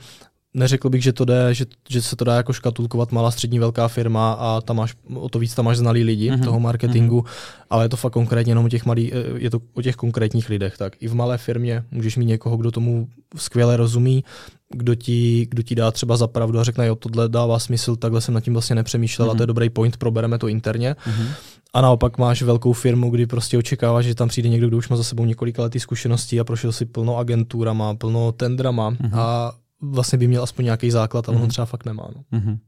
neřekl 0.55 0.90
bych, 0.90 1.03
že 1.03 1.12
to 1.12 1.25
jde, 1.25 1.55
že, 1.55 1.67
že 1.88 2.03
se 2.03 2.17
to 2.17 2.25
dá 2.25 2.37
jako 2.37 2.53
škatulkovat 2.53 3.12
malá, 3.12 3.31
střední, 3.31 3.59
velká 3.59 3.88
firma 3.88 4.33
a 4.33 4.61
tam 4.61 4.77
máš, 4.77 4.95
o 5.14 5.29
to 5.29 5.38
víc 5.38 5.55
tam 5.55 5.64
máš 5.64 5.77
znalý 5.77 6.05
lidi 6.05 6.31
mm-hmm. 6.31 6.45
toho 6.45 6.61
marketingu, 6.61 7.21
mm-hmm. 7.21 7.64
ale 7.71 7.85
je 7.85 7.88
to 7.88 7.97
fakt 7.97 8.12
konkrétně 8.12 8.51
jenom 8.51 8.64
o 8.64 8.69
těch 8.69 8.87
malý, 8.87 9.12
eh, 9.12 9.17
je 9.37 9.51
to 9.51 9.61
o 9.75 9.83
těch 9.83 9.97
konkrétních 9.97 10.49
lidech. 10.49 10.79
Tak 10.79 10.93
i 11.01 11.09
v 11.09 11.14
malé 11.14 11.38
firmě 11.38 11.85
můžeš 11.90 12.17
mít 12.17 12.27
někoho, 12.27 12.57
kdo 12.57 12.71
tomu 12.71 13.09
skvěle 13.37 13.77
rozumí, 13.77 14.25
kdo 14.71 14.95
ti, 14.95 15.47
kdo 15.51 15.62
ti 15.62 15.75
dá 15.75 15.90
třeba 15.90 16.17
za 16.17 16.27
pravdu 16.27 16.59
a 16.59 16.64
řekne, 16.64 16.87
jo, 16.87 16.95
tohle 16.95 17.29
dává 17.29 17.59
smysl, 17.59 17.97
takhle 17.97 18.21
jsem 18.21 18.35
nad 18.35 18.40
tím 18.40 18.53
vlastně 18.53 18.77
nepřemýšlel 18.77 19.29
mm-hmm. 19.29 19.33
a 19.33 19.35
to 19.37 19.43
je 19.43 19.47
mhm. 19.47 19.49
dobrý 19.49 19.71
point, 19.71 19.97
probereme 19.97 20.38
to 20.38 20.49
interně. 20.49 20.93
Mm-hmm. 20.93 21.29
A 21.75 21.81
naopak 21.81 22.19
máš 22.19 22.43
velkou 22.43 22.73
firmu, 22.73 23.11
kdy 23.11 23.27
prostě 23.27 23.59
očekáváš, 23.59 24.05
že 24.05 24.14
tam 24.14 24.29
přijde 24.29 24.49
někdo, 24.49 24.69
kdo 24.69 24.77
už 24.77 24.88
má 24.88 24.97
za 24.97 25.05
sebou 25.05 25.25
několika 25.25 25.62
letý 25.62 25.81
zkušeností 25.81 26.40
a 26.40 26.45
prošel 26.45 26.73
si 26.73 26.85
plno 26.85 27.17
agenturama, 27.17 27.95
plno 27.95 28.33
tendrama 28.33 28.90
mm-hmm. 28.90 29.19
a 29.19 29.53
vlastně 29.90 30.18
by 30.18 30.27
měl 30.27 30.42
aspoň 30.42 30.64
nějaký 30.64 30.90
základ, 30.90 31.29
ale 31.29 31.37
mm-hmm. 31.37 31.40
on 31.40 31.44
mhm. 31.44 31.51
třeba 31.51 31.64
fakt 31.66 31.85
nemá. 31.85 32.09
No. 32.16 32.38
Mm-hmm. 32.38 32.59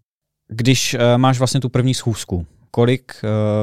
Když 0.48 0.94
uh, 0.94 1.00
máš 1.16 1.38
vlastně 1.38 1.60
tu 1.60 1.68
první 1.68 1.94
schůzku, 1.94 2.46
kolik 2.70 3.12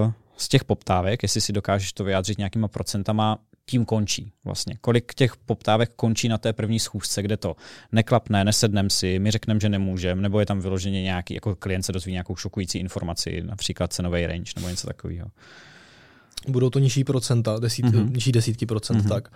uh, 0.06 0.12
z 0.38 0.48
těch 0.48 0.64
poptávek, 0.64 1.24
jestli 1.24 1.42
si 1.42 1.54
dokážeš 1.54 1.94
to 1.94 2.04
vyjádřit 2.04 2.38
nějakýma 2.38 2.68
procentama, 2.68 3.40
tím 3.66 3.86
končí 3.86 4.32
vlastně. 4.44 4.78
Kolik 4.82 5.14
těch 5.14 5.36
poptávek 5.38 5.92
končí 5.96 6.28
na 6.28 6.38
té 6.38 6.54
první 6.54 6.80
schůzce, 6.80 7.22
kde 7.22 7.38
to 7.38 7.56
neklapne, 7.92 8.44
nesednem 8.44 8.90
si, 8.90 9.20
my 9.20 9.32
řekneme, 9.32 9.60
že 9.60 9.70
nemůžeme, 9.70 10.22
nebo 10.22 10.40
je 10.40 10.46
tam 10.46 10.60
vyloženě 10.60 11.02
nějaký, 11.02 11.34
jako 11.34 11.56
klient 11.56 11.84
se 11.84 11.92
dozví 11.92 12.12
nějakou 12.12 12.36
šokující 12.36 12.78
informaci, 12.78 13.42
například 13.46 13.94
cenový 13.94 14.28
range 14.28 14.52
nebo 14.56 14.70
něco 14.70 14.88
takového. 14.88 15.28
Budou 16.48 16.70
to 16.70 16.80
nižší 16.80 17.04
procenta, 17.04 17.60
desít, 17.60 17.86
mm-hmm. 17.86 18.14
nižší 18.14 18.32
desítky 18.32 18.66
procent, 18.66 18.98
mm-hmm. 18.98 19.10
tak. 19.10 19.30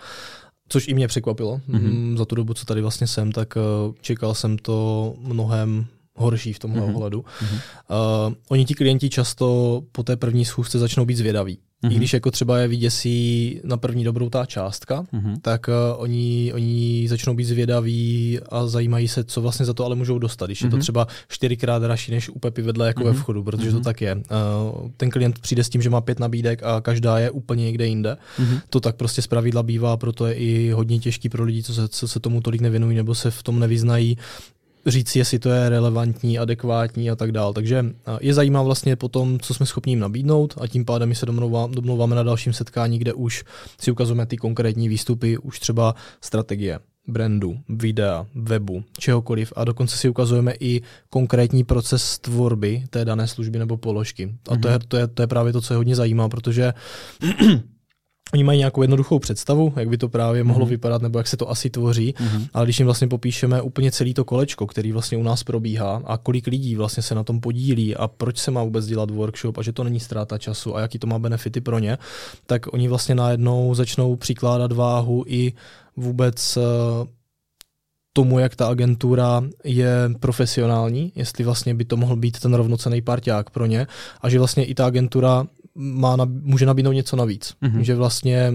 Což 0.70 0.88
i 0.88 0.94
mě 0.94 1.08
překvapilo. 1.08 1.62
Mm-hmm. 1.70 2.18
Za 2.18 2.26
tu 2.26 2.36
dobu, 2.36 2.54
co 2.54 2.66
tady 2.66 2.82
vlastně 2.82 3.08
jsem, 3.08 3.32
tak 3.32 3.56
uh, 3.56 3.94
čekal 4.02 4.34
jsem 4.34 4.58
to 4.58 5.14
mnohem 5.20 5.86
horší 6.18 6.54
v 6.54 6.60
tomhle 6.60 6.82
mm-hmm. 6.82 6.96
ohledu. 6.96 7.22
Mm-hmm. 7.22 7.60
Uh, 8.28 8.34
oni 8.50 8.66
ti 8.66 8.74
klienti 8.74 9.10
často 9.10 9.82
po 9.92 10.04
té 10.04 10.16
první 10.16 10.46
schůzce 10.46 10.80
začnou 10.80 11.06
být 11.06 11.18
zvědaví. 11.18 11.60
Mm-hmm. 11.84 11.92
I 11.92 11.96
když 11.96 12.14
jako 12.14 12.32
třeba 12.32 12.60
je 12.60 12.68
vyděsí 12.68 13.60
na 13.64 13.78
první 13.78 14.04
dobrou 14.04 14.30
ta 14.30 14.46
částka, 14.46 15.04
mm-hmm. 15.04 15.38
tak 15.42 15.68
uh, 15.68 16.02
oni, 16.02 16.52
oni 16.54 17.06
začnou 17.10 17.34
být 17.34 17.44
zvědaví 17.44 18.40
a 18.50 18.68
zajímají 18.68 19.08
se, 19.08 19.24
co 19.24 19.42
vlastně 19.42 19.66
za 19.66 19.74
to 19.74 19.86
ale 19.86 19.96
můžou 19.96 20.20
dostat. 20.20 20.46
Když 20.46 20.62
mm-hmm. 20.62 20.66
je 20.66 20.70
to 20.70 20.76
mhm. 20.76 20.82
třeba 20.82 21.08
čtyřikrát 21.28 21.82
dražší 21.82 22.12
než 22.12 22.30
u 22.30 22.40
Pepy 22.40 22.62
vedle 22.62 22.88
jako 22.88 23.02
mm-hmm. 23.02 23.06
ve 23.06 23.12
mhm. 23.12 23.20
vchodu, 23.20 23.44
protože 23.44 23.70
mm-hmm. 23.70 23.72
to 23.72 23.78
mhm. 23.78 23.84
tak 23.84 24.02
je. 24.02 24.16
Uh, 24.16 24.22
ten 24.98 25.10
klient 25.10 25.40
přijde 25.40 25.64
s 25.64 25.70
tím, 25.70 25.82
že 25.82 25.90
má 25.90 26.02
pět 26.02 26.20
nabídek 26.20 26.64
a 26.64 26.82
každá 26.82 27.20
je 27.20 27.32
úplně 27.32 27.66
někde 27.66 27.88
jinde. 27.88 28.18
Mm-hmm. 28.40 28.62
To 28.70 28.80
tak 28.80 28.96
prostě 28.96 29.22
zpravidla 29.22 29.64
bývá, 29.64 29.98
proto 29.98 30.26
je 30.26 30.34
i 30.34 30.72
hodně 30.72 31.00
těžký 31.00 31.30
pro 31.30 31.44
lidi, 31.44 31.64
co 31.64 31.74
se, 31.74 31.88
co 31.88 32.08
se 32.08 32.20
tomu 32.20 32.42
tolik 32.42 32.62
nevěnují 32.62 32.98
nebo 32.98 33.16
se 33.16 33.32
v 33.32 33.44
tom 33.44 33.60
nevyznají, 33.60 34.18
říct, 34.88 35.16
jestli 35.16 35.40
to 35.40 35.50
je 35.50 35.70
relevantní, 35.70 36.40
adekvátní 36.40 37.10
a 37.10 37.16
tak 37.16 37.32
dále. 37.32 37.54
Takže 37.54 37.86
je 38.22 38.34
zajímá 38.34 38.62
vlastně 38.62 38.96
potom, 38.96 39.40
co 39.40 39.54
jsme 39.54 39.66
schopni 39.66 39.92
jim 39.92 40.00
nabídnout 40.00 40.54
a 40.62 40.68
tím 40.68 40.86
pádem 40.86 41.10
my 41.10 41.16
se 41.16 41.26
domlouváme 41.26 42.16
na 42.16 42.24
dalším 42.24 42.54
setkání, 42.54 43.00
kde 43.00 43.14
už 43.14 43.44
si 43.80 43.92
ukazujeme 43.92 44.26
ty 44.26 44.38
konkrétní 44.38 44.90
výstupy, 44.90 45.38
už 45.38 45.60
třeba 45.60 45.96
strategie 46.22 46.80
brandu, 47.08 47.60
videa, 47.70 48.26
webu, 48.36 48.84
čehokoliv 49.00 49.54
a 49.56 49.64
dokonce 49.64 49.98
si 49.98 50.10
ukazujeme 50.10 50.54
i 50.60 50.82
konkrétní 51.10 51.64
proces 51.64 52.20
tvorby 52.20 52.84
té 52.90 53.06
dané 53.06 53.28
služby 53.28 53.60
nebo 53.60 53.78
položky. 53.78 54.36
A 54.50 54.58
to, 54.58 54.68
je, 54.68 54.80
to, 54.88 54.98
je, 54.98 55.08
to 55.08 55.22
je 55.24 55.28
právě 55.28 55.54
to, 55.54 55.62
co 55.62 55.74
je 55.74 55.78
hodně 55.78 55.96
zajímá, 55.96 56.30
protože 56.30 56.74
Oni 58.34 58.44
mají 58.44 58.58
nějakou 58.60 58.82
jednoduchou 58.82 59.20
představu, 59.20 59.74
jak 59.76 59.90
by 59.90 59.98
to 59.98 60.10
právě 60.10 60.44
mohlo 60.44 60.66
mm-hmm. 60.66 60.70
vypadat, 60.70 61.02
nebo 61.02 61.20
jak 61.20 61.28
se 61.28 61.38
to 61.38 61.50
asi 61.50 61.70
tvoří, 61.70 62.14
mm-hmm. 62.14 62.48
ale 62.54 62.66
když 62.66 62.80
jim 62.80 62.86
vlastně 62.86 63.08
popíšeme 63.08 63.62
úplně 63.62 63.92
celý 63.92 64.14
to 64.14 64.26
kolečko, 64.26 64.68
který 64.68 64.92
vlastně 64.92 65.18
u 65.18 65.24
nás 65.24 65.44
probíhá 65.44 66.02
a 66.06 66.18
kolik 66.18 66.48
lidí 66.48 66.76
vlastně 66.76 67.04
se 67.04 67.16
na 67.16 67.24
tom 67.24 67.40
podílí 67.40 67.96
a 67.96 68.08
proč 68.08 68.38
se 68.38 68.52
má 68.52 68.64
vůbec 68.64 68.86
dělat 68.86 69.12
workshop 69.12 69.58
a 69.58 69.62
že 69.62 69.72
to 69.72 69.84
není 69.84 70.00
ztráta 70.00 70.38
času 70.38 70.76
a 70.76 70.82
jaký 70.82 71.00
to 71.00 71.08
má 71.08 71.20
benefity 71.20 71.62
pro 71.62 71.80
ně, 71.80 71.98
tak 72.46 72.74
oni 72.74 72.88
vlastně 72.88 73.16
najednou 73.16 73.76
začnou 73.76 74.16
přikládat 74.16 74.72
váhu 74.72 75.24
i 75.28 75.54
vůbec 75.98 76.58
eh, 76.58 76.62
tomu, 78.18 78.40
jak 78.40 78.56
ta 78.56 78.68
agentura 78.68 79.44
je 79.64 79.92
profesionální, 80.20 81.12
jestli 81.16 81.44
vlastně 81.44 81.76
by 81.76 81.86
to 81.86 81.98
mohl 81.98 82.16
být 82.16 82.40
ten 82.40 82.54
rovnocený 82.54 83.02
parťák 83.02 83.50
pro 83.50 83.66
ně 83.66 83.88
a 84.22 84.30
že 84.30 84.40
vlastně 84.40 84.66
i 84.66 84.74
ta 84.74 84.86
agentura 84.86 85.46
má, 85.76 86.18
může 86.26 86.66
nabídnout 86.66 86.92
něco 86.92 87.16
navíc. 87.16 87.54
Mm-hmm. 87.62 87.80
Že 87.80 87.96
vlastně 87.96 88.54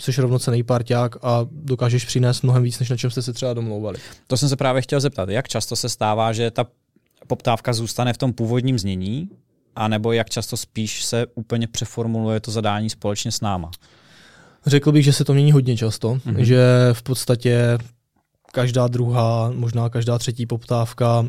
jsi 0.00 0.20
rovnocený 0.20 0.62
parťák 0.62 1.16
a 1.22 1.46
dokážeš 1.50 2.04
přinést 2.04 2.42
mnohem 2.42 2.62
víc, 2.62 2.78
než 2.78 2.90
na 2.90 2.96
čem 2.96 3.10
jste 3.10 3.22
se 3.22 3.32
třeba 3.32 3.54
domlouvali. 3.54 3.98
To 4.26 4.36
jsem 4.36 4.48
se 4.48 4.56
právě 4.56 4.82
chtěl 4.82 5.00
zeptat. 5.00 5.28
Jak 5.28 5.48
často 5.48 5.76
se 5.76 5.88
stává, 5.88 6.32
že 6.32 6.50
ta 6.50 6.66
poptávka 7.26 7.72
zůstane 7.72 8.12
v 8.12 8.18
tom 8.18 8.32
původním 8.32 8.78
znění, 8.78 9.28
anebo 9.76 10.12
jak 10.12 10.30
často 10.30 10.56
spíš 10.56 11.04
se 11.04 11.26
úplně 11.34 11.66
přeformuluje 11.66 12.40
to 12.40 12.50
zadání 12.50 12.90
společně 12.90 13.32
s 13.32 13.40
náma? 13.40 13.70
Řekl 14.66 14.92
bych, 14.92 15.04
že 15.04 15.12
se 15.12 15.24
to 15.24 15.34
mění 15.34 15.52
hodně 15.52 15.76
často, 15.76 16.14
mm-hmm. 16.14 16.40
že 16.40 16.64
v 16.92 17.02
podstatě 17.02 17.78
každá 18.54 18.88
druhá, 18.88 19.52
možná 19.54 19.88
každá 19.88 20.18
třetí 20.18 20.46
poptávka 20.46 21.20
uh, 21.20 21.28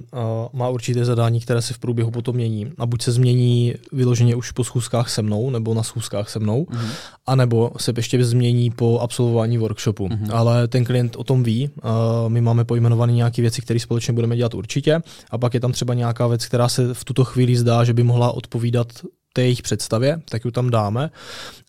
má 0.54 0.70
určité 0.70 1.06
zadání, 1.06 1.40
které 1.40 1.62
se 1.62 1.74
v 1.74 1.80
průběhu 1.80 2.12
potom 2.12 2.36
mění. 2.36 2.72
A 2.78 2.86
buď 2.86 3.02
se 3.02 3.12
změní 3.12 3.74
vyloženě 3.92 4.36
už 4.36 4.52
po 4.52 4.64
schůzkách 4.64 5.10
se 5.10 5.22
mnou, 5.22 5.50
nebo 5.50 5.74
na 5.74 5.84
schůzkách 5.84 6.30
se 6.30 6.40
mnou, 6.40 6.64
mm-hmm. 6.64 6.90
anebo 7.26 7.72
se 7.78 7.94
ještě 7.98 8.26
změní 8.26 8.72
po 8.72 9.00
absolvování 9.00 9.58
workshopu. 9.58 10.08
Mm-hmm. 10.08 10.30
Ale 10.34 10.68
ten 10.68 10.86
klient 10.86 11.16
o 11.16 11.24
tom 11.24 11.44
ví, 11.44 11.70
uh, 11.70 12.30
my 12.30 12.42
máme 12.42 12.66
pojmenované 12.66 13.14
nějaké 13.14 13.42
věci, 13.42 13.62
které 13.62 13.80
společně 13.80 14.14
budeme 14.14 14.38
dělat 14.38 14.54
určitě, 14.54 15.02
a 15.32 15.38
pak 15.38 15.54
je 15.54 15.60
tam 15.60 15.72
třeba 15.72 15.94
nějaká 15.94 16.28
věc, 16.28 16.46
která 16.46 16.70
se 16.70 16.94
v 16.94 17.04
tuto 17.04 17.24
chvíli 17.24 17.56
zdá, 17.56 17.84
že 17.84 17.94
by 17.94 18.04
mohla 18.04 18.32
odpovídat 18.32 18.88
té 19.34 19.42
jejich 19.42 19.62
představě, 19.62 20.22
tak 20.30 20.46
ji 20.46 20.52
tam 20.52 20.70
dáme 20.70 21.10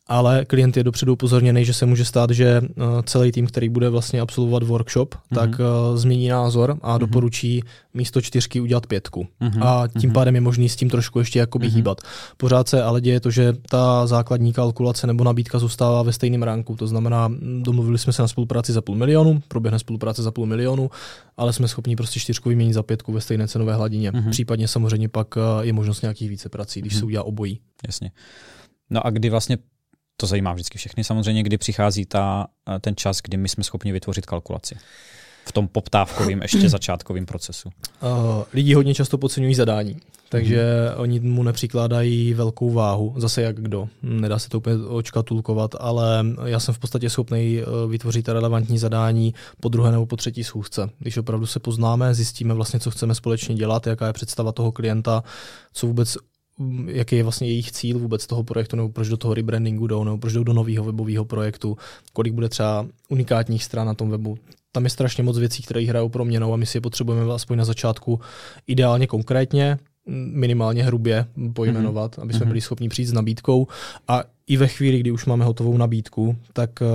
ale 0.07 0.45
klient 0.45 0.77
je 0.77 0.85
dopředu 0.85 1.13
upozorněný, 1.13 1.65
že 1.65 1.75
se 1.75 1.87
může 1.87 2.05
stát, 2.05 2.31
že 2.31 2.61
uh, 2.61 3.03
celý 3.03 3.33
tým, 3.33 3.47
který 3.47 3.69
bude 3.69 3.89
vlastně 3.89 4.21
absolvovat 4.21 4.63
workshop, 4.63 5.15
mm-hmm. 5.15 5.35
tak 5.35 5.51
uh, 5.51 5.97
změní 5.97 6.29
názor 6.29 6.79
a 6.83 6.95
mm-hmm. 6.95 6.99
doporučí 6.99 7.63
místo 7.95 8.21
čtyřky 8.21 8.61
udělat 8.61 8.87
pětku. 8.87 9.27
Mm-hmm. 9.41 9.67
A 9.67 9.89
tím 9.89 10.11
mm-hmm. 10.11 10.15
pádem 10.15 10.35
je 10.35 10.41
možný 10.41 10.69
s 10.69 10.77
tím 10.77 10.91
trošku 10.91 11.19
ještě 11.19 11.39
jakoby 11.39 11.69
mm-hmm. 11.69 11.75
hýbat. 11.75 12.01
Pořád 12.37 12.69
se 12.69 12.83
ale 12.83 13.01
děje 13.01 13.21
to, 13.21 13.31
že 13.31 13.53
ta 13.71 14.07
základní 14.07 14.53
kalkulace 14.53 15.07
nebo 15.07 15.25
nabídka 15.25 15.59
zůstává 15.59 16.03
ve 16.03 16.13
stejném 16.13 16.43
ranku. 16.43 16.77
To 16.77 16.87
znamená, 16.87 17.31
domluvili 17.63 17.99
jsme 17.99 18.13
se 18.13 18.23
na 18.23 18.29
spolupráci 18.29 18.73
za 18.73 18.81
půl 18.83 18.97
milionu, 18.97 19.43
proběhne 19.49 19.79
spolupráce 19.79 20.23
za 20.23 20.31
půl 20.31 20.47
milionu, 20.47 20.91
ale 21.37 21.53
jsme 21.53 21.69
schopni 21.69 21.97
prostě 21.97 22.21
čtyřku 22.21 22.49
vyměnit 22.49 22.73
za 22.73 22.83
pětku 22.83 23.13
ve 23.13 23.21
stejné 23.21 23.49
cenové 23.49 23.75
hladině. 23.75 24.11
Mm-hmm. 24.11 24.31
Případně 24.31 24.69
samozřejmě 24.69 25.09
pak 25.09 25.37
uh, 25.37 25.43
je 25.61 25.73
možnost 25.73 26.03
nějakých 26.03 26.31
více 26.31 26.49
prací, 26.49 26.81
když 26.81 26.95
mm-hmm. 26.95 26.99
se 26.99 27.05
udělá 27.05 27.25
obojí. 27.25 27.61
Jasně. 27.87 28.11
No 28.91 29.07
a 29.07 29.11
kdy 29.11 29.31
vlastně 29.31 29.59
to 30.17 30.27
zajímá 30.27 30.53
vždycky 30.53 30.79
všechny. 30.79 31.05
Samozřejmě, 31.05 31.43
kdy 31.43 31.59
přichází 31.59 32.07
ta, 32.07 32.47
eh, 32.77 32.81
ten 32.81 32.97
čas, 32.97 33.21
kdy 33.23 33.37
my 33.37 33.49
jsme 33.49 33.65
schopni 33.65 33.93
vytvořit 33.93 34.27
kalkulaci 34.27 34.77
v 35.49 35.53
tom 35.53 35.69
poptávkovém, 35.69 36.43
ještě 36.43 36.69
začátkovém 36.69 37.27
procesu? 37.27 37.69
Uh, 38.03 38.45
lidi 38.53 38.75
hodně 38.75 38.95
často 38.95 39.19
podceňují 39.19 39.55
zadání, 39.55 39.97
takže 40.29 40.89
hmm. 40.89 41.01
oni 41.01 41.21
mu 41.21 41.43
nepřikládají 41.43 42.35
velkou 42.35 42.71
váhu, 42.71 43.15
zase 43.17 43.43
jak 43.43 43.61
kdo. 43.61 43.89
Nedá 44.03 44.39
se 44.39 44.49
to 44.49 44.59
úplně 44.59 44.77
očkatulkovat, 44.77 45.71
ale 45.81 46.25
já 46.45 46.61
jsem 46.61 46.75
v 46.75 46.79
podstatě 46.79 47.11
schopný 47.11 47.61
eh, 47.61 47.65
vytvořit 47.89 48.29
relevantní 48.29 48.79
zadání 48.79 49.35
po 49.61 49.69
druhé 49.69 49.93
nebo 49.93 50.07
po 50.07 50.17
třetí 50.17 50.45
schůzce. 50.45 50.91
Když 50.99 51.17
opravdu 51.17 51.47
se 51.47 51.61
poznáme, 51.61 52.15
zjistíme 52.15 52.55
vlastně, 52.55 52.81
co 52.81 52.91
chceme 52.91 53.15
společně 53.15 53.55
dělat, 53.55 53.87
jaká 53.87 54.07
je 54.07 54.13
představa 54.13 54.53
toho 54.53 54.73
klienta, 54.73 55.25
co 55.73 55.87
vůbec 55.87 56.17
jaký 56.87 57.17
je 57.17 57.23
vlastně 57.23 57.49
jejich 57.49 57.73
cíl 57.73 57.99
vůbec 57.99 58.27
toho 58.27 58.43
projektu, 58.43 58.77
nebo 58.77 58.89
proč 58.89 59.09
do 59.09 59.17
toho 59.17 59.35
rebrandingu 59.35 59.87
jdou, 59.87 60.05
nebo 60.05 60.19
proč 60.19 60.33
jdou 60.33 60.45
do 60.45 60.53
nového 60.53 60.85
webového 60.85 61.25
projektu, 61.25 61.77
kolik 62.13 62.33
bude 62.33 62.49
třeba 62.49 62.87
unikátních 63.09 63.65
stran 63.65 63.87
na 63.87 63.95
tom 63.95 64.11
webu. 64.11 64.39
Tam 64.73 64.85
je 64.85 64.91
strašně 64.91 65.23
moc 65.23 65.39
věcí, 65.39 65.63
které 65.63 65.87
hrajou 65.87 66.09
proměnou 66.09 66.53
a 66.53 66.57
my 66.57 66.67
si 66.67 66.77
je 66.77 66.81
potřebujeme 66.81 67.35
aspoň 67.35 67.59
na 67.59 67.65
začátku 67.65 68.21
ideálně 68.67 69.07
konkrétně, 69.07 69.79
minimálně 70.33 70.85
hrubě 70.85 71.27
pojmenovat, 71.53 72.17
mm-hmm. 72.17 72.23
aby 72.23 72.33
jsme 72.33 72.45
mhm. 72.45 72.49
byli 72.49 72.61
schopni 72.61 72.89
přijít 72.89 73.07
s 73.07 73.13
nabídkou 73.13 73.67
a 74.09 74.23
i 74.47 74.57
ve 74.57 74.69
chvíli, 74.69 75.01
kdy 75.01 75.11
už 75.11 75.27
máme 75.27 75.45
hotovou 75.45 75.77
nabídku, 75.77 76.37
tak 76.53 76.71
uh, 76.81 76.87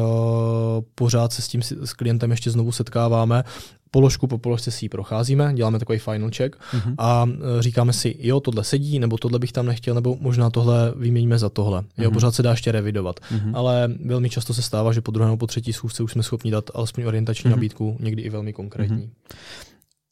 pořád 0.95 1.33
se 1.33 1.41
s 1.41 1.47
tím 1.47 1.61
s 1.61 1.93
klientem 1.93 2.31
ještě 2.31 2.51
znovu 2.51 2.71
setkáváme 2.71 3.43
položku 3.91 4.27
po 4.27 4.37
položce 4.37 4.71
si 4.71 4.85
ji 4.85 4.89
procházíme, 4.89 5.53
děláme 5.53 5.79
takový 5.79 5.99
final 5.99 6.29
check 6.37 6.55
mm-hmm. 6.55 6.95
a 6.97 7.25
e, 7.59 7.61
říkáme 7.61 7.93
si, 7.93 8.15
jo, 8.19 8.39
tohle 8.39 8.63
sedí, 8.63 8.99
nebo 8.99 9.17
tohle 9.17 9.39
bych 9.39 9.51
tam 9.51 9.65
nechtěl, 9.65 9.95
nebo 9.95 10.17
možná 10.19 10.49
tohle 10.49 10.93
vyměníme 10.95 11.39
za 11.39 11.49
tohle. 11.49 11.83
Jo, 11.97 12.09
mm-hmm. 12.09 12.13
pořád 12.13 12.35
se 12.35 12.43
dá 12.43 12.51
ještě 12.51 12.71
revidovat. 12.71 13.19
Mm-hmm. 13.19 13.51
Ale 13.53 13.89
velmi 14.05 14.29
často 14.29 14.53
se 14.53 14.61
stává, 14.61 14.93
že 14.93 15.01
po 15.01 15.11
druhé 15.11 15.27
nebo 15.27 15.37
po 15.37 15.47
třetí 15.47 15.73
schůzce 15.73 16.03
už 16.03 16.11
jsme 16.11 16.23
schopni 16.23 16.51
dát 16.51 16.69
alespoň 16.73 17.03
orientační 17.03 17.47
mm-hmm. 17.47 17.55
nabídku, 17.55 17.97
někdy 17.99 18.21
i 18.21 18.29
velmi 18.29 18.53
konkrétní. 18.53 18.97
Mm-hmm. 18.97 19.35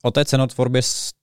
O 0.03 0.11
té 0.11 0.25
cenotvorbě 0.25 0.81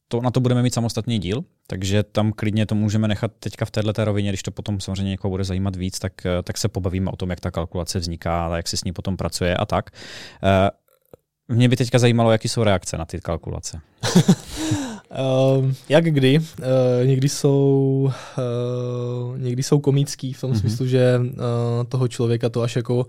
to, 0.09 0.21
na 0.21 0.31
to 0.31 0.41
budeme 0.41 0.63
mít 0.63 0.75
samostatný 0.75 1.19
díl, 1.19 1.45
takže 1.67 2.03
tam 2.03 2.33
klidně 2.33 2.67
to 2.67 2.75
můžeme 2.75 3.09
nechat 3.09 3.33
teďka 3.39 3.65
v 3.65 3.71
této 3.71 4.05
rovině, 4.05 4.31
když 4.31 4.43
to 4.43 4.51
potom 4.51 4.81
samozřejmě 4.81 5.11
někoho 5.11 5.31
bude 5.31 5.45
zajímat 5.45 5.77
víc, 5.77 5.99
tak, 5.99 6.27
e, 6.27 6.43
tak 6.43 6.59
se 6.59 6.69
pobavíme 6.69 7.11
o 7.11 7.17
tom, 7.17 7.31
jak 7.31 7.41
ta 7.41 7.51
kalkulace 7.51 7.99
vzniká, 7.99 8.47
a 8.47 8.57
jak 8.57 8.69
se 8.69 8.77
s 8.77 8.85
ní 8.85 8.93
potom 8.93 9.17
pracuje 9.17 9.57
a 9.57 9.67
tak. 9.67 9.91
E, 10.43 10.71
mě 11.49 11.69
by 11.69 11.77
teďka 11.77 11.99
zajímalo, 11.99 12.33
jaký 12.33 12.49
jsou 12.49 12.63
reakce 12.63 12.99
na 12.99 13.05
ty 13.05 13.21
kalkulace. 13.21 13.81
uh, 14.17 15.73
jak 15.89 16.05
kdy. 16.05 16.39
Uh, 16.39 17.07
někdy, 17.07 17.29
jsou, 17.29 18.13
uh, 18.39 19.39
někdy 19.39 19.63
jsou 19.63 19.79
komický 19.81 20.33
v 20.33 20.41
tom 20.41 20.53
mm-hmm. 20.53 20.61
smyslu, 20.61 20.87
že 20.87 21.21
uh, 21.21 21.35
toho 21.89 22.09
člověka 22.09 22.49
to 22.49 22.63
až 22.63 22.77
jako 22.77 23.07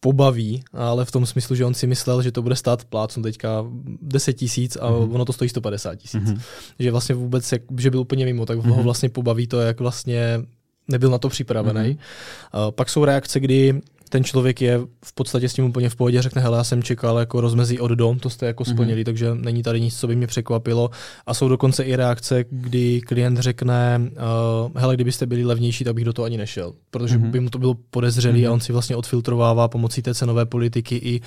pobaví, 0.00 0.62
ale 0.72 1.04
v 1.04 1.10
tom 1.10 1.26
smyslu, 1.26 1.56
že 1.56 1.64
on 1.64 1.74
si 1.74 1.86
myslel, 1.86 2.22
že 2.22 2.32
to 2.32 2.42
bude 2.42 2.56
stát 2.56 2.84
plácnu 2.84 3.22
teďka 3.22 3.64
10 4.02 4.32
tisíc 4.32 4.76
a 4.76 4.90
mm-hmm. 4.90 5.14
ono 5.14 5.24
to 5.24 5.32
stojí 5.32 5.48
150 5.48 5.94
tisíc. 5.94 6.22
Mm-hmm. 6.22 6.40
Že 6.78 6.90
vlastně 6.90 7.14
vůbec, 7.14 7.52
jak, 7.52 7.62
že 7.78 7.90
byl 7.90 8.00
úplně 8.00 8.24
mimo, 8.24 8.46
tak 8.46 8.58
mm-hmm. 8.58 8.74
ho 8.74 8.82
vlastně 8.82 9.08
pobaví 9.08 9.46
to, 9.46 9.60
jak 9.60 9.80
vlastně 9.80 10.40
nebyl 10.88 11.10
na 11.10 11.18
to 11.18 11.28
připravený. 11.28 11.80
Mm-hmm. 11.80 12.66
Uh, 12.66 12.70
pak 12.70 12.90
jsou 12.90 13.04
reakce, 13.04 13.40
kdy 13.40 13.80
ten 14.08 14.24
člověk 14.24 14.62
je 14.62 14.80
v 15.04 15.12
podstatě 15.14 15.48
s 15.48 15.54
tím 15.54 15.64
úplně 15.64 15.88
v 15.88 15.96
pohodě, 15.96 16.22
řekne, 16.22 16.42
hele, 16.42 16.58
já 16.58 16.64
jsem 16.64 16.82
čekal 16.82 17.18
jako 17.18 17.40
rozmezí 17.40 17.80
od 17.80 17.90
dom, 17.90 18.18
to 18.18 18.30
jste 18.30 18.46
jako 18.46 18.64
mhm. 18.66 18.74
splnili, 18.74 19.00
mm-hmm. 19.00 19.04
takže 19.04 19.34
není 19.34 19.62
tady 19.62 19.80
nic, 19.80 19.98
co 19.98 20.06
by 20.06 20.16
mě 20.16 20.26
překvapilo. 20.26 20.90
A 21.26 21.34
jsou 21.34 21.48
dokonce 21.48 21.84
i 21.84 21.96
reakce, 21.96 22.44
kdy 22.50 23.00
klient 23.00 23.38
řekne, 23.38 24.00
uh, 24.00 24.80
hele, 24.80 24.94
kdybyste 24.94 25.26
byli 25.26 25.44
levnější, 25.44 25.84
tak 25.84 25.94
bych 25.94 26.04
do 26.04 26.12
toho 26.12 26.26
ani 26.26 26.36
nešel, 26.36 26.72
protože 26.90 27.18
mm-hmm. 27.18 27.30
by 27.30 27.40
mu 27.40 27.50
to 27.50 27.58
bylo 27.58 27.76
podezřelý 27.90 28.42
mm-hmm. 28.42 28.50
a 28.50 28.52
on 28.52 28.60
si 28.60 28.72
vlastně 28.72 28.96
odfiltrovává 28.96 29.68
pomocí 29.68 30.02
té 30.02 30.14
cenové 30.14 30.46
politiky 30.46 30.96
i 30.96 31.20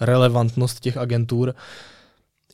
relevantnost 0.00 0.80
těch 0.80 0.96
agentur. 0.96 1.54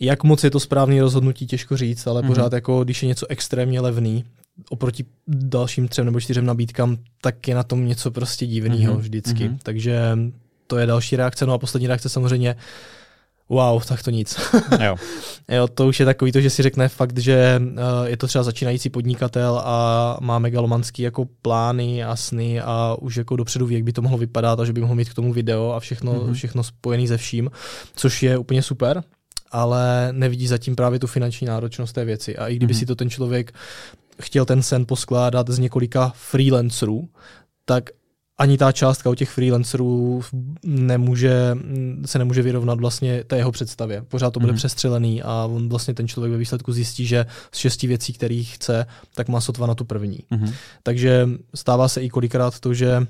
Jak 0.01 0.25
moc 0.25 0.45
je 0.45 0.51
to 0.51 0.61
správný 0.61 1.01
rozhodnutí, 1.01 1.47
těžko 1.47 1.77
říct, 1.77 2.07
ale 2.07 2.23
mm-hmm. 2.23 2.27
pořád 2.27 2.53
jako, 2.53 2.85
když 2.85 3.03
je 3.03 3.09
něco 3.09 3.27
extrémně 3.29 3.81
levný, 3.81 4.25
oproti 4.69 5.05
dalším 5.29 5.89
třem 5.89 6.07
nebo 6.07 6.21
čtyřem 6.21 6.47
nabídkám, 6.47 6.97
tak 7.21 7.49
je 7.49 7.55
na 7.55 7.63
tom 7.63 7.87
něco 7.87 8.11
prostě 8.11 8.47
divného 8.47 8.95
mm-hmm. 8.95 9.01
vždycky. 9.01 9.49
Mm-hmm. 9.49 9.59
Takže 9.63 10.19
to 10.67 10.79
je 10.79 10.87
další 10.87 11.17
reakce. 11.17 11.47
No 11.47 11.53
a 11.53 11.59
poslední 11.59 11.87
reakce 11.87 12.09
samozřejmě, 12.09 12.57
wow, 13.49 13.85
tak 13.85 14.03
to 14.03 14.11
nic. 14.11 14.39
jo. 14.85 14.97
jo, 15.49 15.69
to 15.69 15.89
už 15.89 16.01
je 16.01 16.07
takový 16.07 16.33
to, 16.33 16.41
že 16.41 16.51
si 16.51 16.63
řekne 16.63 16.89
fakt, 16.89 17.19
že 17.19 17.61
uh, 17.63 18.07
je 18.07 18.17
to 18.17 18.27
třeba 18.27 18.45
začínající 18.45 18.91
podnikatel 18.91 19.63
a 19.65 20.17
má 20.21 20.39
megalomanský 20.39 21.03
jako 21.03 21.25
plány 21.43 22.05
a 22.05 22.17
sny 22.17 22.61
a 22.61 22.97
už 23.01 23.17
jako 23.17 23.37
dopředu 23.37 23.67
ví, 23.67 23.75
jak 23.75 23.85
by 23.85 23.93
to 23.93 24.03
mohlo 24.03 24.19
vypadat 24.19 24.61
a 24.61 24.65
že 24.65 24.73
by 24.73 24.81
mohl 24.81 24.95
mít 24.95 25.09
k 25.09 25.15
tomu 25.15 25.33
video 25.33 25.73
a 25.73 25.81
všechno, 25.81 26.13
mm-hmm. 26.13 26.33
všechno 26.33 26.63
spojený 26.63 27.09
se 27.09 27.17
vším, 27.17 27.51
což 27.95 28.23
je 28.23 28.39
úplně 28.39 28.63
super 28.63 29.03
ale 29.51 30.09
nevidí 30.13 30.47
zatím 30.47 30.77
právě 30.77 30.99
tu 30.99 31.07
finanční 31.07 31.47
náročnost 31.47 31.93
té 31.93 32.05
věci. 32.05 32.37
A 32.37 32.49
i 32.49 32.57
kdyby 32.57 32.75
mm-hmm. 32.75 32.79
si 32.79 32.87
to 32.87 32.95
ten 32.95 33.11
člověk 33.11 33.53
chtěl 34.23 34.45
ten 34.45 34.63
sen 34.63 34.87
poskládat 34.87 35.49
z 35.49 35.59
několika 35.59 36.13
freelancerů, 36.17 37.09
tak 37.65 37.91
ani 38.39 38.59
ta 38.59 38.73
částka 38.73 39.11
u 39.11 39.15
těch 39.15 39.31
freelancerů 39.31 40.23
nemůže, 40.65 41.57
se 42.07 42.19
nemůže 42.19 42.43
vyrovnat 42.43 42.81
vlastně 42.81 43.25
té 43.25 43.37
jeho 43.37 43.53
představě. 43.53 44.03
Pořád 44.09 44.31
to 44.31 44.41
bude 44.41 44.53
mm. 44.53 44.57
přestřelený 44.57 45.23
a 45.23 45.49
on 45.51 45.69
vlastně 45.69 45.95
ten 45.95 46.09
člověk 46.09 46.33
ve 46.33 46.39
výsledku 46.39 46.73
zjistí, 46.73 47.07
že 47.07 47.27
z 47.53 47.59
šesti 47.59 47.87
věcí, 47.87 48.13
které 48.13 48.43
chce, 48.47 48.87
tak 49.15 49.29
má 49.29 49.41
sotva 49.41 49.67
na 49.67 49.75
tu 49.75 49.85
první. 49.85 50.19
Mm. 50.31 50.53
Takže 50.83 51.29
stává 51.55 51.89
se 51.89 52.03
i 52.03 52.09
kolikrát 52.09 52.61
to, 52.61 52.75
že 52.75 53.07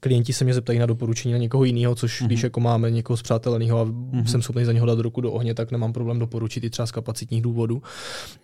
klienti 0.00 0.32
se 0.32 0.44
mě 0.44 0.54
zeptají 0.54 0.78
na 0.78 0.86
doporučení 0.86 1.32
na 1.32 1.38
někoho 1.38 1.64
jiného, 1.64 1.94
což 1.94 2.22
mm-hmm. 2.22 2.26
když 2.26 2.42
jako 2.42 2.60
máme 2.60 2.90
někoho 2.90 3.16
zpřáteleného 3.16 3.78
a 3.78 3.84
mm-hmm. 3.84 4.24
jsem 4.24 4.42
schopný 4.42 4.64
za 4.64 4.72
něho 4.72 4.86
dát 4.86 4.98
ruku 4.98 5.20
do 5.20 5.32
ohně, 5.32 5.54
tak 5.54 5.70
nemám 5.70 5.92
problém 5.92 6.18
doporučit 6.18 6.64
i 6.64 6.70
třeba 6.70 6.86
z 6.86 6.92
kapacitních 6.92 7.42
důvodů. 7.42 7.82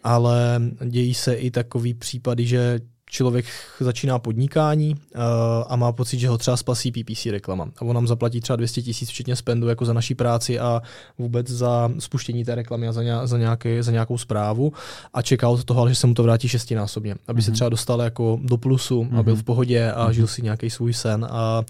Ale 0.05 0.61
dějí 0.87 1.15
se 1.15 1.35
i 1.35 1.51
takový 1.51 1.95
případy, 1.95 2.47
že 2.47 2.81
člověk 3.09 3.47
začíná 3.81 4.19
podnikání 4.19 4.95
uh, 4.95 5.23
a 5.69 5.77
má 5.77 5.93
pocit, 5.93 6.19
že 6.19 6.29
ho 6.29 6.39
třeba 6.39 6.57
spasí 6.57 6.93
PPC 6.93 7.27
reklama. 7.27 7.69
A 7.79 7.83
on 7.83 7.95
nám 7.95 8.07
zaplatí 8.07 8.41
třeba 8.41 8.57
200 8.57 8.83
tisíc 8.83 9.09
včetně 9.09 9.37
spendu 9.37 9.69
jako 9.69 9.85
za 9.85 9.93
naší 9.93 10.15
práci 10.15 10.59
a 10.59 10.83
vůbec 11.19 11.49
za 11.49 11.91
spuštění 11.99 12.45
té 12.45 12.55
reklamy 12.55 12.89
a 12.89 12.93
za, 12.93 13.27
za, 13.27 13.39
nějaký, 13.39 13.83
za 13.83 13.93
nějakou 13.93 14.19
zprávu 14.19 14.73
a 15.15 15.23
čeká 15.23 15.49
od 15.49 15.65
toho, 15.65 15.89
že 15.89 15.95
se 15.95 16.07
mu 16.07 16.15
to 16.15 16.23
vrátí 16.23 16.49
šestinásobně. 16.49 17.15
Aby 17.29 17.41
mm-hmm. 17.41 17.45
se 17.45 17.51
mhm. 17.51 17.55
třeba 17.55 17.69
dostal 17.69 18.01
jako 18.01 18.39
do 18.43 18.57
plusu 18.57 19.03
mm-hmm. 19.03 19.19
a 19.19 19.23
byl 19.23 19.37
v 19.37 19.43
pohodě 19.43 19.93
a 19.93 20.09
mm-hmm. 20.09 20.13
žil 20.13 20.27
si 20.27 20.43
nějaký 20.43 20.71
svůj 20.71 20.93
sen 20.93 21.27
a 21.31 21.63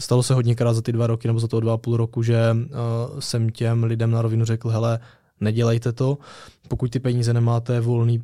stalo 0.00 0.22
se 0.22 0.34
hodněkrát 0.34 0.74
za 0.74 0.82
ty 0.82 0.92
dva 0.92 1.06
roky 1.06 1.28
nebo 1.28 1.40
za 1.40 1.48
to 1.48 1.60
dva 1.60 1.74
a 1.74 1.76
půl 1.76 1.96
roku, 1.96 2.22
že 2.22 2.38
uh, 2.52 3.20
jsem 3.20 3.50
těm 3.50 3.84
lidem 3.84 4.10
na 4.10 4.22
rovinu 4.22 4.44
řekl, 4.44 4.68
hele, 4.68 4.98
nedělejte 5.40 5.92
to, 5.92 6.18
pokud 6.68 6.90
ty 6.90 7.00
peníze 7.00 7.32
nemáte 7.32 7.80
volný, 7.80 8.22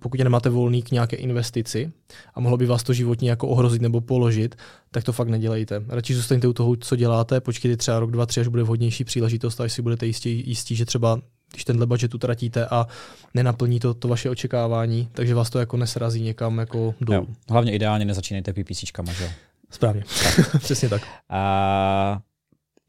pokud 0.00 0.20
je 0.20 0.24
nemáte 0.24 0.50
volný 0.50 0.82
k 0.82 0.90
nějaké 0.90 1.16
investici 1.16 1.92
a 2.34 2.40
mohlo 2.40 2.56
by 2.56 2.66
vás 2.66 2.82
to 2.82 2.92
životně 2.92 3.30
jako 3.30 3.48
ohrozit 3.48 3.82
nebo 3.82 4.00
položit, 4.00 4.56
tak 4.90 5.04
to 5.04 5.12
fakt 5.12 5.28
nedělejte. 5.28 5.82
Radši 5.88 6.14
zůstaňte 6.14 6.48
u 6.48 6.52
toho, 6.52 6.76
co 6.76 6.96
děláte, 6.96 7.40
počkejte 7.40 7.76
třeba 7.76 8.00
rok, 8.00 8.10
dva, 8.10 8.26
tři, 8.26 8.40
až 8.40 8.48
bude 8.48 8.62
vhodnější 8.62 9.04
příležitost, 9.04 9.60
až 9.60 9.72
si 9.72 9.82
budete 9.82 10.06
jistí, 10.06 10.48
jistí 10.48 10.76
že 10.76 10.84
třeba 10.84 11.20
když 11.52 11.64
tenhle 11.64 11.86
budget 11.86 12.14
utratíte 12.14 12.66
a 12.66 12.86
nenaplní 13.34 13.80
to, 13.80 13.94
to 13.94 14.08
vaše 14.08 14.30
očekávání, 14.30 15.08
takže 15.12 15.34
vás 15.34 15.50
to 15.50 15.58
jako 15.58 15.76
nesrazí 15.76 16.22
někam 16.22 16.58
jako 16.58 16.94
dolů. 17.00 17.18
Jo, 17.18 17.26
hlavně 17.50 17.72
ideálně 17.72 18.04
nezačínejte 18.04 18.52
PPCčkama, 18.52 19.12
že 19.12 19.24
jo? 19.24 19.30
Správně, 19.70 20.04
přesně 20.58 20.88
tak. 20.88 21.02
A 21.28 22.20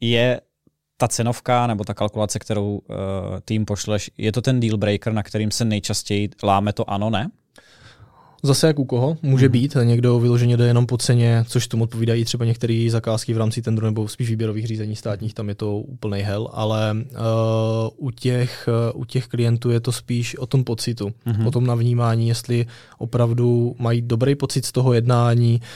je 0.00 0.40
ta 1.02 1.08
cenovka 1.08 1.66
nebo 1.66 1.84
ta 1.84 1.94
kalkulace, 1.94 2.38
kterou 2.38 2.74
uh, 2.74 2.96
tým 3.44 3.64
pošleš, 3.64 4.10
je 4.18 4.32
to 4.32 4.40
ten 4.40 4.60
deal 4.60 4.76
breaker, 4.76 5.12
na 5.12 5.22
kterým 5.22 5.50
se 5.50 5.64
nejčastěji 5.64 6.30
láme 6.42 6.72
to 6.72 6.90
ano, 6.90 7.10
ne? 7.10 7.30
Zase 8.42 8.66
jak 8.66 8.78
u 8.78 8.84
koho, 8.84 9.16
může 9.22 9.46
mm. 9.46 9.52
být, 9.52 9.76
někdo 9.82 10.20
vyloženě 10.20 10.56
jde 10.56 10.66
jenom 10.66 10.86
po 10.86 10.98
ceně, 10.98 11.44
což 11.48 11.66
tomu 11.66 11.84
odpovídají 11.84 12.24
třeba 12.24 12.44
některé 12.44 12.86
zakázky 12.90 13.34
v 13.34 13.38
rámci 13.38 13.62
tendru 13.62 13.86
nebo 13.86 14.08
spíš 14.08 14.30
výběrových 14.30 14.66
řízení 14.66 14.96
státních, 14.96 15.34
tam 15.34 15.48
je 15.48 15.54
to 15.54 15.78
úplný 15.78 16.20
hell, 16.20 16.48
ale 16.52 16.94
uh, 16.94 18.06
u, 18.06 18.10
těch, 18.10 18.68
uh, 18.94 19.00
u 19.00 19.04
těch 19.04 19.26
klientů 19.26 19.70
je 19.70 19.80
to 19.80 19.92
spíš 19.92 20.36
o 20.38 20.46
tom 20.46 20.64
pocitu, 20.64 21.12
mm-hmm. 21.26 21.46
o 21.46 21.50
tom 21.50 21.66
navnímání, 21.66 22.28
jestli 22.28 22.66
opravdu 22.98 23.76
mají 23.78 24.02
dobrý 24.02 24.34
pocit 24.34 24.64
z 24.64 24.72
toho 24.72 24.92
jednání, 24.92 25.60
uh, 25.60 25.66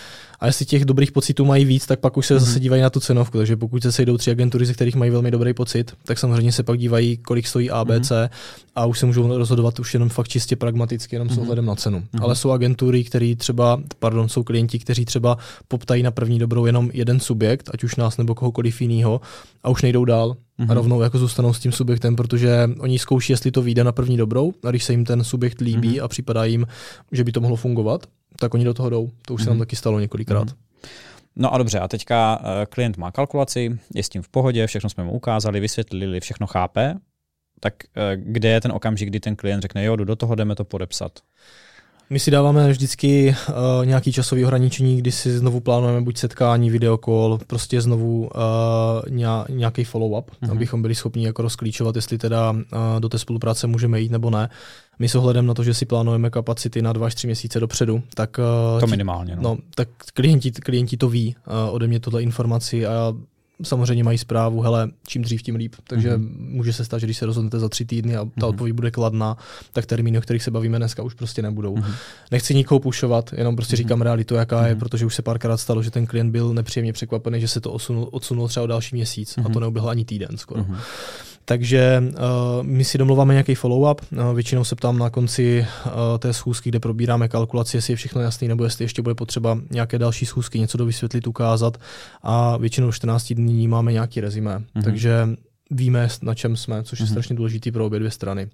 a 0.40 0.46
jestli 0.46 0.66
těch 0.66 0.84
dobrých 0.84 1.12
pocitů 1.12 1.44
mají 1.44 1.64
víc, 1.64 1.86
tak 1.86 2.00
pak 2.00 2.16
už 2.16 2.26
se 2.26 2.36
mm-hmm. 2.36 2.38
zase 2.38 2.60
dívají 2.60 2.82
na 2.82 2.90
tu 2.90 3.00
cenovku. 3.00 3.38
Takže 3.38 3.56
pokud 3.56 3.82
se 3.82 3.92
sejdou 3.92 4.16
tři 4.16 4.30
agentury, 4.30 4.66
ze 4.66 4.74
kterých 4.74 4.96
mají 4.96 5.10
velmi 5.10 5.30
dobrý 5.30 5.54
pocit, 5.54 5.94
tak 6.04 6.18
samozřejmě 6.18 6.52
se 6.52 6.62
pak 6.62 6.78
dívají, 6.78 7.16
kolik 7.16 7.46
stojí 7.46 7.70
ABC 7.70 8.10
mm-hmm. 8.10 8.28
a 8.74 8.86
už 8.86 8.98
se 8.98 9.06
můžou 9.06 9.38
rozhodovat 9.38 9.78
už 9.78 9.94
jenom 9.94 10.08
fakt 10.08 10.28
čistě 10.28 10.56
pragmaticky, 10.56 11.16
jenom 11.16 11.28
mm-hmm. 11.28 11.32
s 11.32 11.36
mhm. 11.36 11.42
ohledem 11.42 11.66
na 11.66 11.74
cenu. 11.74 11.98
Mm-hmm. 11.98 12.22
Ale 12.22 12.36
jsou 12.36 12.50
agentury, 12.50 13.04
které 13.04 13.34
třeba, 13.36 13.82
pardon, 13.98 14.28
jsou 14.28 14.42
klienti, 14.42 14.78
kteří 14.78 15.04
třeba 15.04 15.38
poptají 15.68 16.02
na 16.02 16.10
první 16.10 16.38
dobrou 16.38 16.66
jenom 16.66 16.90
jeden 16.92 17.20
subjekt, 17.20 17.70
ať 17.74 17.84
už 17.84 17.96
nás 17.96 18.16
nebo 18.16 18.34
kohokoliv 18.34 18.80
jiného, 18.80 19.20
a 19.62 19.68
už 19.68 19.82
nejdou 19.82 20.04
dál. 20.04 20.30
Mm-hmm. 20.30 20.62
A 20.62 20.64
mhm. 20.64 20.74
rovnou 20.74 21.02
jako 21.02 21.18
zůstanou 21.18 21.52
s 21.52 21.60
tím 21.60 21.72
subjektem, 21.72 22.16
protože 22.16 22.70
oni 22.78 22.98
zkouší, 22.98 23.32
jestli 23.32 23.50
to 23.50 23.62
vyjde 23.62 23.84
na 23.84 23.92
první 23.92 24.16
dobrou, 24.16 24.52
a 24.64 24.70
když 24.70 24.84
se 24.84 24.92
jim 24.92 25.04
ten 25.04 25.24
subjekt 25.24 25.60
líbí 25.60 25.98
mm-hmm. 25.98 26.04
a 26.04 26.08
připadá 26.08 26.44
jim, 26.44 26.66
že 27.12 27.24
by 27.24 27.32
to 27.32 27.40
mohlo 27.40 27.56
fungovat, 27.56 28.06
tak 28.40 28.54
oni 28.54 28.64
do 28.64 28.74
toho 28.74 28.90
jdou. 28.90 29.10
To 29.26 29.34
už 29.34 29.40
mm-hmm. 29.40 29.44
se 29.44 29.50
nám 29.50 29.56
mhm. 29.56 29.62
taky 29.62 29.76
stalo 29.76 30.00
několikrát. 30.00 30.48
Mm-hmm. 30.48 30.88
No 31.36 31.54
a 31.54 31.58
dobře, 31.58 31.78
a 31.78 31.88
teďka 31.88 32.40
uh, 32.40 32.46
klient 32.68 32.96
má 32.96 33.12
kalkulaci, 33.12 33.78
je 33.94 34.02
s 34.02 34.08
tím 34.08 34.22
v 34.22 34.28
pohodě, 34.28 34.66
všechno 34.66 34.90
jsme 34.90 35.04
mu 35.04 35.12
ukázali, 35.12 35.60
vysvětlili, 35.60 36.20
všechno 36.20 36.46
chápe, 36.46 36.94
tak 37.60 37.74
uh, 37.84 38.22
kde 38.32 38.48
je 38.48 38.60
ten 38.60 38.72
okamžik, 38.72 39.08
kdy 39.08 39.20
ten 39.20 39.36
klient 39.36 39.60
řekne, 39.60 39.84
jo, 39.84 39.96
jdu 39.96 40.04
do 40.04 40.16
toho, 40.16 40.34
jdeme 40.34 40.54
to 40.54 40.64
podepsat? 40.64 41.12
My 42.10 42.18
si 42.18 42.30
dáváme 42.30 42.68
vždycky 42.68 43.36
uh, 43.48 43.54
nějaký 43.86 44.12
časový 44.12 44.44
ohraničení, 44.44 44.96
kdy 44.96 45.12
si 45.12 45.38
znovu 45.38 45.60
plánujeme 45.60 46.00
buď 46.00 46.18
setkání, 46.18 46.70
videokol, 46.70 47.38
prostě 47.46 47.80
znovu 47.80 48.20
uh, 48.20 49.16
nějaký 49.48 49.84
follow-up, 49.84 50.24
uh-huh. 50.24 50.50
abychom 50.50 50.82
byli 50.82 50.94
schopni 50.94 51.26
jako 51.26 51.42
rozklíčovat, 51.42 51.96
jestli 51.96 52.18
teda 52.18 52.50
uh, 52.50 52.60
do 52.98 53.08
té 53.08 53.18
spolupráce 53.18 53.66
můžeme 53.66 54.00
jít 54.00 54.12
nebo 54.12 54.30
ne. 54.30 54.48
My 54.98 55.08
s 55.08 55.14
ohledem 55.14 55.46
na 55.46 55.54
to, 55.54 55.64
že 55.64 55.74
si 55.74 55.86
plánujeme 55.86 56.30
kapacity 56.30 56.82
na 56.82 56.92
dva 56.92 57.06
až 57.06 57.14
tři 57.14 57.26
měsíce 57.26 57.60
dopředu, 57.60 58.02
tak, 58.14 58.38
uh, 58.74 58.80
to 58.80 58.86
minimálně, 58.86 59.36
no. 59.36 59.42
no 59.42 59.58
tak 59.74 59.88
klienti, 60.14 60.50
klienti 60.50 60.96
to 60.96 61.08
ví 61.08 61.36
uh, 61.46 61.74
ode 61.74 61.86
mě 61.86 62.00
tohle 62.00 62.22
informaci 62.22 62.86
a 62.86 63.14
samozřejmě 63.62 64.04
mají 64.04 64.18
zprávu, 64.18 64.60
hele, 64.60 64.90
čím 65.06 65.22
dřív, 65.22 65.42
tím 65.42 65.56
líp. 65.56 65.74
Takže 65.88 66.16
mm-hmm. 66.16 66.28
může 66.38 66.72
se 66.72 66.84
stát, 66.84 66.98
že 66.98 67.06
když 67.06 67.16
se 67.16 67.26
rozhodnete 67.26 67.58
za 67.58 67.68
tři 67.68 67.84
týdny 67.84 68.16
a 68.16 68.24
ta 68.24 68.30
mm-hmm. 68.30 68.48
odpověď 68.48 68.74
bude 68.74 68.90
kladná, 68.90 69.36
tak 69.72 69.86
termíny, 69.86 70.18
o 70.18 70.20
kterých 70.20 70.42
se 70.42 70.50
bavíme 70.50 70.78
dneska, 70.78 71.02
už 71.02 71.14
prostě 71.14 71.42
nebudou. 71.42 71.76
Mm-hmm. 71.76 71.94
Nechci 72.30 72.54
nikoho 72.54 72.80
pušovat, 72.80 73.32
jenom 73.32 73.56
prostě 73.56 73.74
mm-hmm. 73.74 73.78
říkám 73.78 74.02
realitu, 74.02 74.34
jaká 74.34 74.60
mm-hmm. 74.60 74.66
je, 74.66 74.70
mhm. 74.70 74.78
protože 74.78 75.06
už 75.06 75.14
se 75.14 75.22
párkrát 75.22 75.56
stalo, 75.56 75.82
že 75.82 75.90
ten 75.90 76.06
klient 76.06 76.30
byl 76.30 76.54
nepříjemně 76.54 76.92
překvapený, 76.92 77.40
že 77.40 77.48
se 77.48 77.60
to 77.60 77.72
odsunul, 77.72 78.08
odsunul 78.12 78.48
třeba 78.48 78.64
o 78.64 78.66
další 78.66 78.96
měsíc 78.96 79.36
mm-hmm. 79.36 79.40
a 79.40 79.44
to 79.44 79.50
mhm. 79.50 79.60
neuběhlo 79.60 79.90
ani 79.90 80.04
týden 80.04 80.36
skoro. 80.36 80.62
Mm-hmm. 80.62 80.76
Takže 81.48 82.02
uh, 82.06 82.66
my 82.66 82.84
si 82.84 82.98
domluváme 82.98 83.34
nějaký 83.34 83.54
follow-up. 83.54 83.96
Uh, 84.12 84.34
většinou 84.34 84.64
se 84.64 84.76
ptám 84.76 84.98
na 84.98 85.10
konci 85.10 85.66
uh, 85.86 85.92
té 86.18 86.32
schůzky, 86.32 86.68
kde 86.68 86.80
probíráme 86.80 87.28
kalkulaci, 87.28 87.76
jestli 87.76 87.92
je 87.92 87.96
všechno 87.96 88.20
jasné, 88.20 88.48
nebo 88.48 88.64
jestli 88.64 88.84
ještě 88.84 89.02
bude 89.02 89.14
potřeba 89.14 89.58
nějaké 89.70 89.98
další 89.98 90.26
schůzky, 90.26 90.58
něco 90.58 90.78
dovysvětlit, 90.78 91.26
ukázat. 91.26 91.78
A 92.22 92.56
většinou 92.56 92.92
14 92.92 93.32
dní 93.32 93.68
máme 93.68 93.92
nějaký 93.92 94.20
rezime. 94.20 94.58
Mm-hmm. 94.58 94.82
Takže 94.82 95.28
víme, 95.70 96.08
na 96.22 96.34
čem 96.34 96.56
jsme, 96.56 96.82
což 96.82 96.98
je 96.98 97.06
mm-hmm. 97.06 97.10
strašně 97.10 97.36
důležitý 97.36 97.72
pro 97.72 97.86
obě 97.86 97.98
dvě 97.98 98.10
strany 98.10 98.48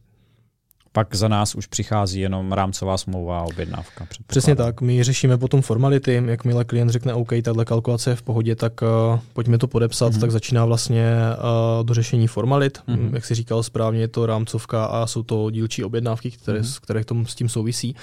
pak 0.92 1.14
za 1.14 1.28
nás 1.28 1.54
už 1.54 1.66
přichází 1.66 2.20
jenom 2.20 2.52
rámcová 2.52 2.98
smlouva 2.98 3.38
a 3.38 3.42
objednávka. 3.42 4.06
Přesně 4.26 4.56
tak, 4.56 4.80
my 4.80 5.04
řešíme 5.04 5.38
potom 5.38 5.62
formality, 5.62 6.22
jakmile 6.26 6.64
klient 6.64 6.90
řekne 6.90 7.14
OK, 7.14 7.32
tahle 7.42 7.64
kalkulace 7.64 8.10
je 8.10 8.16
v 8.16 8.22
pohodě, 8.22 8.56
tak 8.56 8.82
uh, 8.82 9.18
pojďme 9.32 9.58
to 9.58 9.66
podepsat, 9.66 10.12
mm-hmm. 10.12 10.20
tak 10.20 10.30
začíná 10.30 10.64
vlastně 10.64 11.14
uh, 11.38 11.86
do 11.86 11.94
řešení 11.94 12.26
formalit. 12.26 12.78
Mm-hmm. 12.88 13.14
Jak 13.14 13.24
si 13.24 13.34
říkal 13.34 13.62
správně, 13.62 14.00
je 14.00 14.08
to 14.08 14.26
rámcovka 14.26 14.84
a 14.84 15.06
jsou 15.06 15.22
to 15.22 15.50
dílčí 15.50 15.84
objednávky, 15.84 16.30
které, 16.30 16.60
mm-hmm. 16.60 16.80
které 16.82 17.02
k 17.02 17.04
tomu 17.04 17.26
s 17.26 17.34
tím 17.34 17.48
souvisí. 17.48 17.96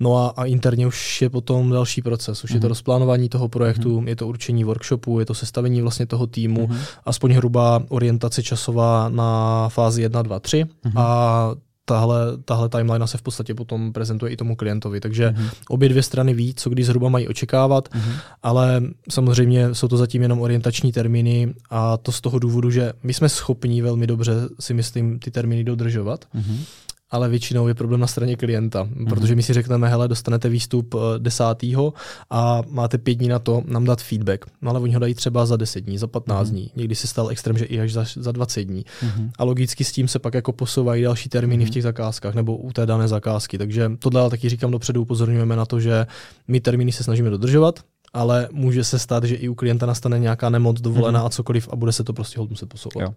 No 0.00 0.16
a, 0.16 0.28
a 0.36 0.44
interně 0.44 0.86
už 0.86 1.22
je 1.22 1.30
potom 1.30 1.70
další 1.70 2.02
proces, 2.02 2.44
už 2.44 2.50
mm-hmm. 2.50 2.54
je 2.54 2.60
to 2.60 2.66
mhm. 2.66 2.70
rozplánování 2.70 3.28
toho 3.28 3.48
projektu, 3.48 4.00
mm-hmm. 4.00 4.08
je 4.08 4.16
to 4.16 4.26
určení 4.26 4.64
workshopu, 4.64 5.20
je 5.20 5.26
to 5.26 5.34
sestavení 5.34 5.82
vlastně 5.82 6.06
toho 6.06 6.26
týmu, 6.26 6.66
mm-hmm. 6.66 6.80
aspoň 7.04 7.32
hrubá 7.32 7.82
orientace 7.88 8.42
časová 8.42 9.08
na 9.08 9.68
fázi 9.68 10.02
1, 10.02 10.22
2, 10.22 10.40
3 10.40 10.64
mm-hmm. 10.64 10.92
a 10.96 11.65
tahle, 11.88 12.18
tahle 12.44 12.68
timeline 12.68 13.06
se 13.06 13.18
v 13.18 13.22
podstatě 13.22 13.54
potom 13.54 13.92
prezentuje 13.92 14.32
i 14.32 14.36
tomu 14.36 14.56
klientovi. 14.56 15.00
Takže 15.00 15.28
mm-hmm. 15.28 15.50
obě 15.68 15.88
dvě 15.88 16.02
strany 16.02 16.34
ví, 16.34 16.54
co 16.54 16.70
kdy 16.70 16.84
zhruba 16.84 17.08
mají 17.08 17.28
očekávat, 17.28 17.88
mm-hmm. 17.88 18.12
ale 18.42 18.82
samozřejmě 19.10 19.74
jsou 19.74 19.88
to 19.88 19.96
zatím 19.96 20.22
jenom 20.22 20.40
orientační 20.40 20.92
termíny 20.92 21.54
a 21.70 21.96
to 21.96 22.12
z 22.12 22.20
toho 22.20 22.38
důvodu, 22.38 22.70
že 22.70 22.92
my 23.02 23.14
jsme 23.14 23.28
schopni 23.28 23.82
velmi 23.82 24.06
dobře 24.06 24.32
si 24.60 24.74
myslím 24.74 25.18
ty 25.18 25.30
termíny 25.30 25.64
dodržovat. 25.64 26.24
Mm-hmm 26.34 26.85
ale 27.10 27.28
většinou 27.28 27.68
je 27.68 27.74
problém 27.74 28.00
na 28.00 28.06
straně 28.06 28.36
klienta, 28.36 28.84
mm-hmm. 28.84 29.08
protože 29.08 29.34
my 29.34 29.42
si 29.42 29.52
řekneme, 29.52 29.88
hele, 29.88 30.08
dostanete 30.08 30.48
výstup 30.48 30.94
eh, 30.94 30.98
desátýho 31.18 31.92
a 32.30 32.62
máte 32.68 32.98
pět 32.98 33.14
dní 33.14 33.28
na 33.28 33.38
to 33.38 33.62
nám 33.66 33.84
dát 33.84 34.02
feedback. 34.02 34.44
No 34.62 34.70
ale 34.70 34.80
oni 34.80 34.94
ho 34.94 35.00
dají 35.00 35.14
třeba 35.14 35.46
za 35.46 35.56
10 35.56 35.80
dní, 35.80 35.98
za 35.98 36.06
15 36.06 36.48
mm-hmm. 36.48 36.50
dní. 36.50 36.70
Někdy 36.76 36.94
se 36.94 37.06
stal 37.06 37.28
extrém, 37.28 37.58
že 37.58 37.64
i 37.64 37.80
až 37.80 37.92
za, 37.92 38.04
za 38.16 38.32
20 38.32 38.64
dní. 38.64 38.84
Mm-hmm. 38.84 39.30
A 39.38 39.44
logicky 39.44 39.84
s 39.84 39.92
tím 39.92 40.08
se 40.08 40.18
pak 40.18 40.34
jako 40.34 40.52
posouvají 40.52 41.02
další 41.02 41.28
termíny 41.28 41.64
mm-hmm. 41.64 41.68
v 41.68 41.70
těch 41.70 41.82
zakázkách 41.82 42.34
nebo 42.34 42.56
u 42.56 42.72
té 42.72 42.86
dané 42.86 43.08
zakázky. 43.08 43.58
Takže 43.58 43.90
tohle 43.98 44.30
taky 44.30 44.48
říkám 44.48 44.70
dopředu, 44.70 45.02
upozorňujeme 45.02 45.56
na 45.56 45.66
to, 45.66 45.80
že 45.80 46.06
my 46.48 46.60
termíny 46.60 46.92
se 46.92 47.04
snažíme 47.04 47.30
dodržovat, 47.30 47.80
ale 48.12 48.48
může 48.52 48.84
se 48.84 48.98
stát, 48.98 49.24
že 49.24 49.34
i 49.34 49.48
u 49.48 49.54
klienta 49.54 49.86
nastane 49.86 50.18
nějaká 50.18 50.50
nemoc 50.50 50.80
dovolená 50.80 51.20
mm-hmm. 51.20 51.26
a 51.26 51.30
cokoliv 51.30 51.68
a 51.72 51.76
bude 51.76 51.92
se 51.92 52.04
to 52.04 52.12
prostě 52.12 52.40
hodně 52.40 52.52
muset 52.52 52.68
posouvat. 52.68 53.02
Jo. 53.02 53.14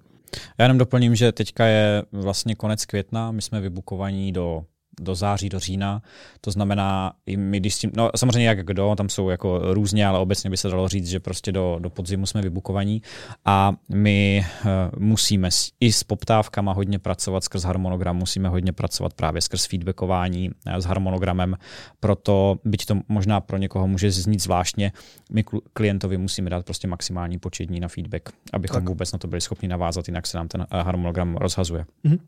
Já 0.57 0.65
jenom 0.65 0.77
doplním, 0.77 1.15
že 1.15 1.31
teďka 1.31 1.65
je 1.65 2.03
vlastně 2.11 2.55
konec 2.55 2.85
května, 2.85 3.31
my 3.31 3.41
jsme 3.41 3.61
vybukovaní 3.61 4.31
do 4.31 4.65
do 4.99 5.15
září, 5.15 5.49
do 5.49 5.59
října. 5.59 6.01
To 6.41 6.51
znamená, 6.51 7.13
i 7.25 7.37
my 7.37 7.59
když 7.59 7.75
s 7.75 7.79
tím, 7.79 7.91
no 7.95 8.09
samozřejmě 8.15 8.47
jak 8.47 8.65
kdo, 8.65 8.95
tam 8.95 9.09
jsou 9.09 9.29
jako 9.29 9.73
různě, 9.73 10.07
ale 10.07 10.19
obecně 10.19 10.49
by 10.49 10.57
se 10.57 10.69
dalo 10.69 10.87
říct, 10.87 11.07
že 11.07 11.19
prostě 11.19 11.51
do, 11.51 11.77
do 11.79 11.89
podzimu 11.89 12.25
jsme 12.25 12.41
vybukovaní 12.41 13.01
a 13.45 13.73
my 13.89 14.45
uh, 14.65 14.69
musíme 14.99 15.51
s, 15.51 15.71
i 15.79 15.91
s 15.91 16.03
poptávkama 16.03 16.73
hodně 16.73 16.99
pracovat 16.99 17.43
skrz 17.43 17.63
harmonogram, 17.63 18.17
musíme 18.17 18.49
hodně 18.49 18.71
pracovat 18.71 19.13
právě 19.13 19.41
skrz 19.41 19.65
feedbackování 19.65 20.49
uh, 20.49 20.73
s 20.73 20.85
harmonogramem, 20.85 21.55
proto 21.99 22.59
byť 22.63 22.85
to 22.85 23.01
možná 23.07 23.41
pro 23.41 23.57
někoho 23.57 23.87
může 23.87 24.11
znít 24.11 24.41
zvláštně, 24.41 24.91
my 25.31 25.43
klientovi 25.73 26.17
musíme 26.17 26.49
dát 26.49 26.65
prostě 26.65 26.87
maximální 26.87 27.39
počet 27.39 27.65
dní 27.65 27.79
na 27.79 27.87
feedback, 27.87 28.29
abychom 28.53 28.81
tak. 28.81 28.89
vůbec 28.89 29.11
na 29.11 29.19
to 29.19 29.27
byli 29.27 29.41
schopni 29.41 29.67
navázat, 29.67 30.07
jinak 30.07 30.27
se 30.27 30.37
nám 30.37 30.47
ten 30.47 30.61
uh, 30.61 30.79
harmonogram 30.79 31.35
rozhazuje. 31.35 31.85
Mm-hmm. 32.05 32.19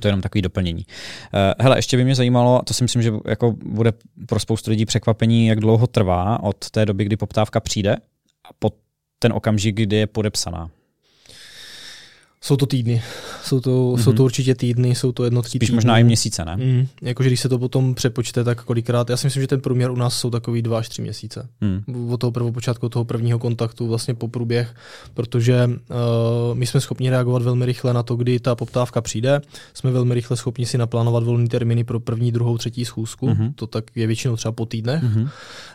To 0.00 0.08
je 0.08 0.10
jenom 0.10 0.22
takový 0.22 0.42
doplnění. 0.42 0.86
Uh, 0.86 1.40
hele, 1.58 1.78
ještě 1.78 1.96
by 1.96 2.04
mě 2.04 2.14
zajímalo, 2.14 2.62
to 2.64 2.74
si 2.74 2.84
myslím, 2.84 3.02
že 3.02 3.12
jako 3.28 3.54
bude 3.64 3.92
pro 4.26 4.40
spoustu 4.40 4.70
lidí 4.70 4.86
překvapení, 4.86 5.46
jak 5.46 5.60
dlouho 5.60 5.86
trvá 5.86 6.42
od 6.42 6.70
té 6.70 6.86
doby, 6.86 7.04
kdy 7.04 7.16
poptávka 7.16 7.60
přijde 7.60 7.96
a 8.44 8.48
po 8.58 8.72
ten 9.18 9.32
okamžik, 9.32 9.76
kdy 9.76 9.96
je 9.96 10.06
podepsaná. 10.06 10.70
Jsou 12.44 12.56
to 12.56 12.66
týdny. 12.66 13.02
Jsou 13.44 13.60
to, 13.60 13.70
mm-hmm. 13.70 14.02
jsou 14.02 14.12
to 14.12 14.24
určitě 14.24 14.54
týdny, 14.54 14.94
jsou 14.94 15.12
to 15.12 15.24
jednotky 15.24 15.58
Spíš 15.58 15.68
týdny. 15.68 15.74
možná 15.74 15.98
i 15.98 16.04
měsíce, 16.04 16.44
ne? 16.44 16.56
Mm, 16.56 16.86
jakože 17.02 17.28
když 17.28 17.40
se 17.40 17.48
to 17.48 17.58
potom 17.58 17.94
přepočte, 17.94 18.44
tak 18.44 18.64
kolikrát, 18.64 19.10
já 19.10 19.16
si 19.16 19.26
myslím, 19.26 19.40
že 19.42 19.46
ten 19.46 19.60
průměr 19.60 19.90
u 19.90 19.96
nás 19.96 20.18
jsou 20.18 20.30
takový 20.30 20.62
dva 20.62 20.78
až 20.78 20.88
tři 20.88 21.02
měsíce. 21.02 21.48
Mm. 21.60 22.10
Od 22.12 22.16
toho 22.16 22.32
prvopočátku, 22.32 22.86
od 22.86 22.88
toho 22.88 23.04
prvního 23.04 23.38
kontaktu 23.38 23.86
vlastně 23.86 24.14
po 24.14 24.28
průběh, 24.28 24.74
protože 25.14 25.66
uh, 25.66 25.74
my 26.54 26.66
jsme 26.66 26.80
schopni 26.80 27.10
reagovat 27.10 27.42
velmi 27.42 27.66
rychle 27.66 27.94
na 27.94 28.02
to, 28.02 28.16
kdy 28.16 28.40
ta 28.40 28.54
poptávka 28.54 29.00
přijde. 29.00 29.40
Jsme 29.74 29.90
velmi 29.90 30.14
rychle 30.14 30.36
schopni 30.36 30.66
si 30.66 30.78
naplánovat 30.78 31.24
volné 31.24 31.48
termíny 31.48 31.84
pro 31.84 32.00
první, 32.00 32.32
druhou, 32.32 32.58
třetí 32.58 32.84
schůzku. 32.84 33.28
Mm-hmm. 33.28 33.52
To 33.54 33.66
tak 33.66 33.84
je 33.94 34.06
většinou 34.06 34.36
třeba 34.36 34.52
po 34.52 34.66
týdnech. 34.66 35.02
Mm-hmm. 35.02 35.28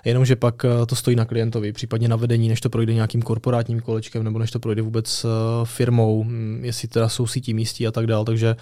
Jenomže 0.06 0.36
pak 0.36 0.64
uh, 0.64 0.86
to 0.86 0.96
stojí 0.96 1.16
na 1.16 1.26
klientovi, 1.26 1.74
případně 1.74 2.08
na 2.08 2.16
vedení, 2.16 2.50
než 2.50 2.62
to 2.62 2.70
projde 2.70 2.94
nějakým 2.94 3.22
korporátním 3.22 3.80
kolečkem 3.80 4.24
nebo 4.24 4.40
než 4.40 4.52
to 4.52 4.60
projde 4.60 4.82
vůbec 4.82 5.26
uh, 5.26 5.30
firmou, 5.66 6.26
jestli 6.62 6.88
teda 6.88 7.10
jsou 7.10 7.28
sítí 7.28 7.54
místí 7.54 7.88
a 7.88 7.92
tak 7.92 8.08
dál. 8.08 8.26
Takže 8.26 8.56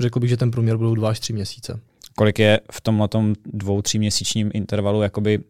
řekl 0.00 0.20
bych, 0.20 0.30
že 0.30 0.36
ten 0.36 0.50
průměr 0.50 0.76
budou 0.76 0.94
dva 0.94 1.10
až 1.10 1.20
tři 1.20 1.32
měsíce 1.32 1.80
kolik 2.20 2.38
je 2.38 2.60
v 2.72 2.80
tomhle 2.80 3.08
dvou, 3.46 3.82
tří 3.82 3.98
měsíčním 3.98 4.50
intervalu 4.54 5.02
jakoby 5.02 5.38
uh, 5.38 5.44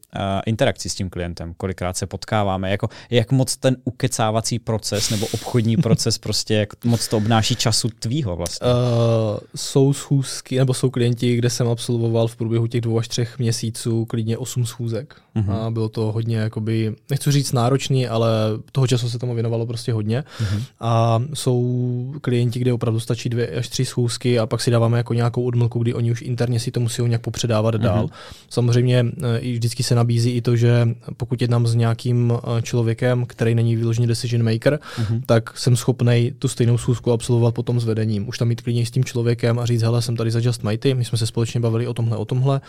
interakcí 0.47 0.89
s 0.89 0.95
tím 0.95 1.11
klientem, 1.11 1.55
kolikrát 1.57 1.97
se 1.97 2.07
potkáváme, 2.07 2.71
jako 2.71 2.89
jak 3.11 3.33
moc 3.33 3.57
ten 3.57 3.77
ukecávací 3.85 4.59
proces 4.59 5.11
nebo 5.11 5.27
obchodní 5.27 5.77
proces 5.87 6.19
prostě, 6.19 6.55
jak 6.55 6.85
moc 6.85 7.09
to 7.09 7.17
obnáší 7.17 7.57
času 7.57 7.89
tvýho 7.99 8.37
vlastně? 8.37 8.67
Uh, 8.67 9.39
jsou 9.57 9.93
schůzky, 9.93 10.59
nebo 10.59 10.75
jsou 10.75 10.91
klienti, 10.91 11.37
kde 11.37 11.51
jsem 11.51 11.69
absolvoval 11.69 12.29
v 12.29 12.37
průběhu 12.37 12.67
těch 12.67 12.81
dvou 12.81 12.99
až 12.99 13.09
třech 13.09 13.39
měsíců 13.39 14.05
klidně 14.05 14.39
osm 14.39 14.67
schůzek. 14.67 15.15
Uh-huh. 15.37 15.53
A 15.53 15.71
bylo 15.71 15.89
to 15.89 16.13
hodně, 16.13 16.37
jakoby, 16.37 16.95
nechci 17.11 17.33
říct 17.33 17.53
náročný, 17.53 18.09
ale 18.09 18.29
toho 18.73 18.87
času 18.87 19.11
se 19.11 19.19
tomu 19.19 19.35
věnovalo 19.35 19.67
prostě 19.67 19.93
hodně. 19.93 20.25
Uh-huh. 20.41 20.63
A 20.81 21.23
jsou 21.35 22.15
klienti, 22.21 22.59
kde 22.59 22.73
opravdu 22.73 23.01
stačí 23.01 23.29
dvě 23.29 23.49
až 23.49 23.69
tři 23.69 23.85
schůzky 23.85 24.39
a 24.39 24.47
pak 24.47 24.61
si 24.61 24.71
dáváme 24.71 24.99
jako 24.99 25.15
nějakou 25.15 25.45
odmlku, 25.45 25.79
kdy 25.79 25.95
oni 25.95 26.13
už 26.13 26.23
interně 26.23 26.60
si 26.61 26.71
to 26.71 26.81
musí 26.81 27.03
nějak 27.03 27.23
popředávat 27.23 27.75
mm-hmm. 27.75 27.83
dál. 27.83 28.09
Samozřejmě 28.49 29.07
eh, 29.23 29.39
i 29.39 29.53
vždycky 29.53 29.83
se 29.83 29.95
nabízí 29.95 30.31
i 30.31 30.43
to, 30.43 30.57
že 30.57 30.89
pokud 31.17 31.43
jednám 31.43 31.67
s 31.67 31.75
nějakým 31.75 32.33
eh, 32.33 32.63
člověkem, 32.63 33.27
který 33.27 33.55
není 33.55 33.77
vyložený 33.77 34.07
decision 34.07 34.53
maker, 34.53 34.79
mm-hmm. 34.99 35.23
tak 35.27 35.59
jsem 35.59 35.77
schopný 35.77 36.33
tu 36.39 36.49
stejnou 36.49 36.79
schůzku 36.79 37.13
absolvovat 37.13 37.55
potom 37.55 37.81
s 37.81 37.85
vedením. 37.85 38.29
Už 38.29 38.39
tam 38.39 38.49
mít 38.49 38.63
klidně 38.63 38.87
s 38.87 38.91
tím 38.91 39.05
člověkem 39.05 39.59
a 39.59 39.67
říct, 39.67 39.83
hele, 39.83 40.03
jsem 40.03 40.17
tady 40.17 40.31
za 40.31 40.41
Just 40.43 40.63
Mighty, 40.63 40.95
my 40.95 41.05
jsme 41.05 41.19
se 41.19 41.27
společně 41.27 41.61
bavili 41.61 41.87
o 41.87 41.95
tomhle, 41.95 42.17
o 42.17 42.25
tomhle, 42.25 42.61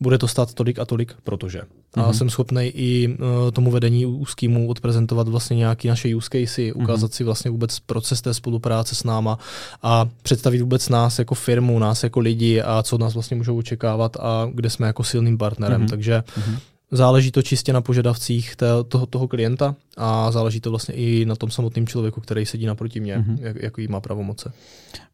bude 0.00 0.18
to 0.18 0.28
stát 0.28 0.54
tolik 0.54 0.78
a 0.78 0.84
tolik, 0.84 1.14
protože. 1.24 1.60
Mm-hmm. 1.60 2.02
A 2.02 2.06
mhm. 2.06 2.14
jsem 2.14 2.30
schopný 2.30 2.66
i 2.66 3.08
uh, 3.08 3.50
tomu 3.50 3.70
vedení 3.70 4.06
úzkému 4.06 4.68
odprezentovat 4.68 5.28
vlastně 5.28 5.56
nějaké 5.56 5.88
naše 5.88 6.16
use 6.16 6.28
casey, 6.32 6.72
ukázat 6.72 7.10
mm-hmm. 7.10 7.14
si 7.14 7.24
vlastně 7.24 7.50
vůbec 7.50 7.78
proces 7.78 8.22
té 8.22 8.34
spolupráce 8.34 8.94
s 8.94 9.04
náma 9.04 9.38
a 9.82 10.08
představit 10.22 10.60
vůbec 10.60 10.88
nás 10.88 11.18
jako 11.18 11.34
firmu, 11.34 11.78
nás 11.78 12.02
jako 12.02 12.20
lidi 12.20 12.62
a 12.62 12.82
co 12.82 12.98
nás 12.98 13.14
vlastně 13.14 13.33
můžou 13.34 13.58
očekávat 13.58 14.16
a 14.20 14.50
kde 14.54 14.70
jsme 14.70 14.86
jako 14.86 15.04
silným 15.04 15.38
partnerem. 15.38 15.82
Mm-hmm. 15.82 15.90
Takže 15.90 16.22
mm-hmm. 16.26 16.58
záleží 16.90 17.30
to 17.30 17.42
čistě 17.42 17.72
na 17.72 17.80
požadavcích 17.80 18.56
té, 18.56 18.66
toho, 18.88 19.06
toho 19.06 19.28
klienta 19.28 19.74
a 19.96 20.30
záleží 20.30 20.60
to 20.60 20.70
vlastně 20.70 20.94
i 20.94 21.24
na 21.24 21.36
tom 21.36 21.50
samotném 21.50 21.86
člověku, 21.86 22.20
který 22.20 22.46
sedí 22.46 22.66
naproti 22.66 23.00
mě, 23.00 23.18
mm-hmm. 23.18 23.38
jak, 23.40 23.62
jaký 23.62 23.88
má 23.88 24.00
pravomoce. 24.00 24.52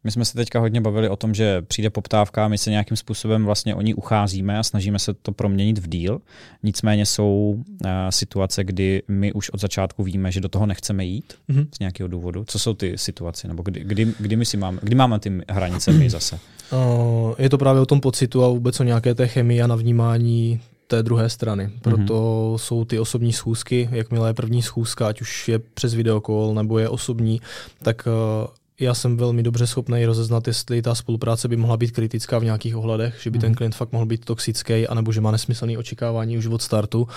My 0.03 0.11
jsme 0.11 0.25
se 0.25 0.33
teďka 0.33 0.59
hodně 0.59 0.81
bavili 0.81 1.09
o 1.09 1.15
tom, 1.15 1.33
že 1.33 1.61
přijde 1.61 1.89
poptávka, 1.89 2.47
my 2.47 2.57
se 2.57 2.69
nějakým 2.69 2.97
způsobem 2.97 3.45
vlastně 3.45 3.75
o 3.75 3.81
ní 3.81 3.93
ucházíme 3.93 4.59
a 4.59 4.63
snažíme 4.63 4.99
se 4.99 5.13
to 5.13 5.31
proměnit 5.31 5.77
v 5.77 5.89
díl. 5.89 6.21
Nicméně 6.63 7.05
jsou 7.05 7.55
uh, 7.55 7.89
situace, 8.09 8.63
kdy 8.63 9.03
my 9.07 9.33
už 9.33 9.49
od 9.49 9.59
začátku 9.59 10.03
víme, 10.03 10.31
že 10.31 10.41
do 10.41 10.49
toho 10.49 10.65
nechceme 10.65 11.05
jít 11.05 11.33
mm-hmm. 11.49 11.67
z 11.75 11.79
nějakého 11.79 12.07
důvodu. 12.07 12.43
Co 12.47 12.59
jsou 12.59 12.73
ty 12.73 12.97
situace? 12.97 13.47
Nebo 13.47 13.63
kdy, 13.63 13.79
kdy, 13.83 14.13
kdy 14.19 14.35
my 14.35 14.45
si 14.45 14.57
máme, 14.57 14.79
kdy 14.81 14.95
máme 14.95 15.19
ty 15.19 15.41
hranice 15.49 15.91
my 15.91 16.09
zase? 16.09 16.39
Uh, 16.73 17.33
je 17.37 17.49
to 17.49 17.57
právě 17.57 17.81
o 17.81 17.85
tom 17.85 18.01
pocitu 18.01 18.43
a 18.43 18.47
vůbec 18.47 18.79
o 18.79 18.83
nějaké 18.83 19.15
té 19.15 19.27
chemii 19.27 19.61
a 19.61 19.67
navnímání 19.67 20.59
té 20.87 21.03
druhé 21.03 21.29
strany. 21.29 21.69
Proto 21.81 22.13
mm-hmm. 22.13 22.57
jsou 22.57 22.85
ty 22.85 22.99
osobní 22.99 23.33
schůzky, 23.33 23.89
jakmile 23.91 24.29
je 24.29 24.33
první 24.33 24.61
schůzka, 24.61 25.07
ať 25.07 25.21
už 25.21 25.47
je 25.47 25.59
přes 25.59 25.93
videokol 25.93 26.53
nebo 26.53 26.79
je 26.79 26.89
osobní, 26.89 27.41
tak 27.83 28.07
uh, 28.07 28.47
já 28.79 28.93
jsem 28.93 29.17
velmi 29.17 29.43
dobře 29.43 29.67
schopný 29.67 30.05
rozeznat, 30.05 30.47
jestli 30.47 30.81
ta 30.81 30.95
spolupráce 30.95 31.47
by 31.47 31.57
mohla 31.57 31.77
být 31.77 31.91
kritická 31.91 32.39
v 32.39 32.43
nějakých 32.43 32.75
ohledech, 32.75 33.19
že 33.21 33.31
by 33.31 33.39
ten 33.39 33.49
mhm. 33.49 33.55
klient 33.55 33.75
fakt 33.75 33.91
mohl 33.91 34.05
být 34.05 34.25
toxický, 34.25 34.87
anebo 34.87 35.11
že 35.11 35.21
má 35.21 35.31
nesmyslné 35.31 35.77
očekávání 35.77 36.37
už 36.37 36.47
od 36.47 36.61
startu. 36.61 37.07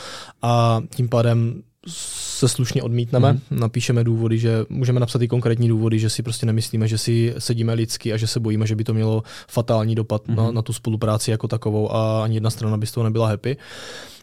A 0.43 0.83
tím 0.97 1.09
pádem 1.09 1.63
se 1.87 2.49
slušně 2.49 2.83
odmítneme, 2.83 3.33
mm. 3.33 3.41
napíšeme 3.51 4.05
důvody, 4.05 4.39
že 4.39 4.65
můžeme 4.69 5.01
napsat 5.01 5.23
i 5.23 5.29
konkrétní 5.29 5.69
důvody, 5.69 5.99
že 5.99 6.11
si 6.11 6.23
prostě 6.23 6.47
nemyslíme, 6.47 6.89
že 6.89 6.99
si 6.99 7.35
sedíme 7.39 7.75
lidsky 7.75 8.13
a 8.13 8.17
že 8.17 8.27
se 8.27 8.41
bojíme, 8.41 8.67
že 8.67 8.77
by 8.77 8.85
to 8.85 8.95
mělo 8.95 9.23
fatální 9.49 9.95
dopad 9.95 10.29
mm. 10.29 10.37
na, 10.37 10.43
mhm. 10.43 10.55
na 10.55 10.63
tu 10.63 10.73
spolupráci 10.73 11.31
jako 11.31 11.49
takovou 11.49 11.95
a 11.95 12.25
ani 12.25 12.37
jedna 12.37 12.51
strana 12.51 12.77
by 12.77 12.87
z 12.87 12.93
toho 12.93 13.05
nebyla 13.05 13.29
happy. 13.29 13.57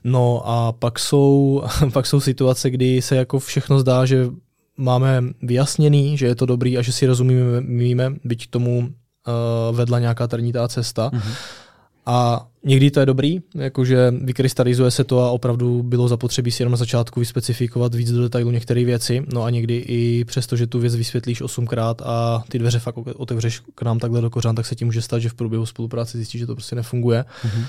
No 0.03 0.41
a 0.45 0.71
pak 0.71 0.99
jsou, 0.99 1.63
pak 1.93 2.05
jsou 2.05 2.19
situace, 2.19 2.69
kdy 2.69 3.01
se 3.01 3.15
jako 3.15 3.39
všechno 3.39 3.79
zdá, 3.79 4.05
že 4.05 4.29
máme 4.77 5.23
vyjasněný, 5.41 6.17
že 6.17 6.25
je 6.25 6.35
to 6.35 6.45
dobrý 6.45 6.77
a 6.77 6.81
že 6.81 6.91
si 6.91 7.05
rozumíme, 7.05 8.15
byť 8.23 8.47
k 8.47 8.51
tomu 8.51 8.79
uh, 8.79 9.75
vedla 9.75 9.99
nějaká 9.99 10.27
trnitá 10.27 10.67
cesta. 10.67 11.09
Mm-hmm. 11.13 11.33
A 12.05 12.47
někdy 12.63 12.91
to 12.91 12.99
je 12.99 13.05
dobrý, 13.05 13.41
jakože 13.55 14.13
vykrystalizuje 14.21 14.91
se 14.91 15.03
to 15.03 15.19
a 15.19 15.31
opravdu 15.31 15.83
bylo 15.83 16.07
zapotřebí 16.07 16.51
si 16.51 16.61
jenom 16.61 16.71
na 16.71 16.77
začátku 16.77 17.19
vyspecifikovat 17.19 17.95
víc 17.95 18.11
do 18.11 18.21
detailu 18.21 18.51
některé 18.51 18.85
věci. 18.85 19.25
No 19.33 19.43
a 19.43 19.49
někdy 19.49 19.75
i 19.75 20.25
přesto, 20.25 20.55
že 20.55 20.67
tu 20.67 20.79
věc 20.79 20.95
vysvětlíš 20.95 21.41
osmkrát 21.41 22.01
a 22.01 22.43
ty 22.49 22.59
dveře 22.59 22.79
fakt 22.79 22.97
otevřeš 22.97 23.61
k 23.75 23.81
nám 23.81 23.99
takhle 23.99 24.21
do 24.21 24.29
kořán, 24.29 24.55
tak 24.55 24.65
se 24.65 24.75
ti 24.75 24.85
může 24.85 25.01
stát, 25.01 25.19
že 25.19 25.29
v 25.29 25.33
průběhu 25.33 25.65
spolupráce 25.65 26.17
zjistíš, 26.17 26.39
že 26.39 26.47
to 26.47 26.55
prostě 26.55 26.75
nefunguje. 26.75 27.25
Mm-hmm 27.45 27.65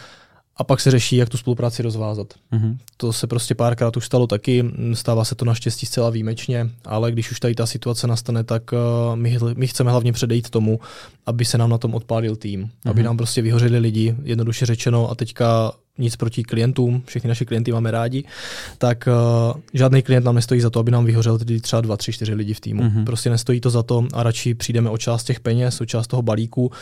a 0.57 0.65
pak 0.65 0.81
se 0.81 0.91
řeší, 0.91 1.17
jak 1.17 1.29
tu 1.29 1.37
spolupráci 1.37 1.83
rozvázat. 1.83 2.35
Mm-hmm. 2.53 2.77
To 2.97 3.13
se 3.13 3.27
prostě 3.27 3.55
párkrát 3.55 3.97
už 3.97 4.07
stalo 4.07 4.27
taky, 4.27 4.65
stává 4.95 5.25
se 5.25 5.35
to 5.35 5.45
naštěstí 5.45 5.87
zcela 5.87 6.11
výjimečně, 6.11 6.71
ale 6.85 7.13
když 7.13 7.31
už 7.31 7.41
tady 7.41 7.55
ta 7.55 7.67
situace 7.67 8.07
nastane, 8.07 8.45
tak 8.45 8.73
uh, 8.73 9.17
my, 9.17 9.39
my 9.55 9.67
chceme 9.67 9.91
hlavně 9.91 10.13
předejít 10.13 10.51
tomu, 10.51 10.81
aby 11.27 11.45
se 11.45 11.59
nám 11.59 11.71
na 11.71 11.79
tom 11.79 11.95
odpálil 11.95 12.37
tým, 12.37 12.65
mm-hmm. 12.65 12.91
aby 12.91 13.03
nám 13.03 13.17
prostě 13.17 13.43
vyhořeli 13.43 13.79
lidi, 13.79 14.15
jednoduše 14.23 14.67
řečeno, 14.67 15.11
a 15.11 15.15
teďka 15.15 15.73
nic 15.99 16.17
proti 16.17 16.43
klientům, 16.43 17.03
všechny 17.07 17.29
naše 17.29 17.45
klienty 17.45 17.73
máme 17.73 17.91
rádi, 17.91 18.25
tak 18.79 19.09
uh, 19.55 19.61
žádný 19.75 20.03
klient 20.03 20.25
nám 20.25 20.35
nestojí 20.35 20.61
za 20.61 20.71
to, 20.71 20.81
aby 20.81 20.91
nám 20.91 21.05
vyhořel 21.05 21.39
tedy 21.39 21.61
třeba 21.61 21.83
dva, 21.83 21.97
tři, 21.97 22.13
čtyři 22.13 22.35
lidi 22.35 22.55
v 22.55 22.61
týmu. 22.61 22.83
Mm-hmm. 22.83 23.05
Prostě 23.05 23.31
nestojí 23.31 23.61
to 23.61 23.71
za 23.71 23.83
to 23.83 24.07
a 24.13 24.23
radši 24.23 24.55
přijdeme 24.55 24.91
o 24.91 24.99
část 24.99 25.25
těch 25.25 25.41
peněz, 25.41 25.81
o 25.81 25.87
část 25.87 26.07
toho 26.07 26.23
balíku, 26.23 26.73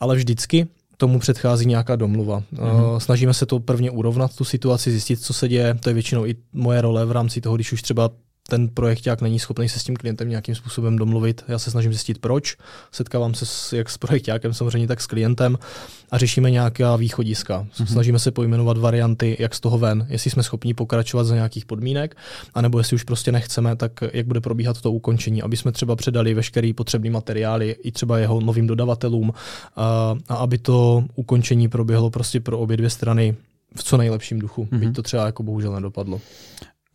ale 0.00 0.16
vždycky 0.16 0.66
tomu 0.96 1.18
předchází 1.18 1.66
nějaká 1.66 1.96
domluva. 1.96 2.42
Mm-hmm. 2.54 2.98
Snažíme 2.98 3.34
se 3.34 3.46
to 3.46 3.60
prvně 3.60 3.90
urovnat, 3.90 4.36
tu 4.36 4.44
situaci, 4.44 4.90
zjistit, 4.90 5.20
co 5.20 5.32
se 5.32 5.48
děje. 5.48 5.74
To 5.80 5.90
je 5.90 5.94
většinou 5.94 6.26
i 6.26 6.36
moje 6.52 6.80
role 6.80 7.06
v 7.06 7.12
rámci 7.12 7.40
toho, 7.40 7.54
když 7.56 7.72
už 7.72 7.82
třeba 7.82 8.10
ten 8.48 8.68
projekt 8.68 9.06
jak 9.06 9.20
není 9.20 9.38
schopný 9.38 9.68
se 9.68 9.80
s 9.80 9.84
tím 9.84 9.96
klientem 9.96 10.28
nějakým 10.28 10.54
způsobem 10.54 10.96
domluvit. 10.96 11.44
Já 11.48 11.58
se 11.58 11.70
snažím 11.70 11.92
zjistit 11.92 12.18
proč. 12.18 12.56
Setkávám 12.92 13.34
se 13.34 13.46
s, 13.46 13.72
jak 13.72 13.90
s 13.90 13.98
projektákem 13.98 14.54
samozřejmě, 14.54 14.88
tak 14.88 15.00
s 15.00 15.06
klientem 15.06 15.58
a 16.10 16.18
řešíme 16.18 16.50
nějaká 16.50 16.96
východiska. 16.96 17.62
Mm-hmm. 17.62 17.86
Snažíme 17.86 18.18
se 18.18 18.30
pojmenovat 18.30 18.78
varianty, 18.78 19.36
jak 19.40 19.54
z 19.54 19.60
toho 19.60 19.78
ven, 19.78 20.06
jestli 20.10 20.30
jsme 20.30 20.42
schopni 20.42 20.74
pokračovat 20.74 21.24
za 21.24 21.34
nějakých 21.34 21.64
podmínek, 21.64 22.16
anebo 22.54 22.78
jestli 22.78 22.94
už 22.94 23.02
prostě 23.02 23.32
nechceme, 23.32 23.76
tak 23.76 23.92
jak 24.12 24.26
bude 24.26 24.40
probíhat 24.40 24.80
to 24.80 24.92
ukončení, 24.92 25.42
aby 25.42 25.56
jsme 25.56 25.72
třeba 25.72 25.96
předali 25.96 26.34
veškerý 26.34 26.72
potřebný 26.72 27.10
materiály 27.10 27.76
i 27.82 27.92
třeba 27.92 28.18
jeho 28.18 28.40
novým 28.40 28.66
dodavatelům 28.66 29.32
a, 29.76 30.14
a 30.28 30.34
aby 30.34 30.58
to 30.58 31.04
ukončení 31.14 31.68
proběhlo 31.68 32.10
prostě 32.10 32.40
pro 32.40 32.58
obě 32.58 32.76
dvě 32.76 32.90
strany 32.90 33.36
v 33.76 33.84
co 33.84 33.96
nejlepším 33.96 34.38
duchu, 34.38 34.64
mm-hmm. 34.64 34.78
byť 34.78 34.96
to 34.96 35.02
třeba 35.02 35.26
jako 35.26 35.42
bohužel 35.42 35.72
nedopadlo. 35.72 36.20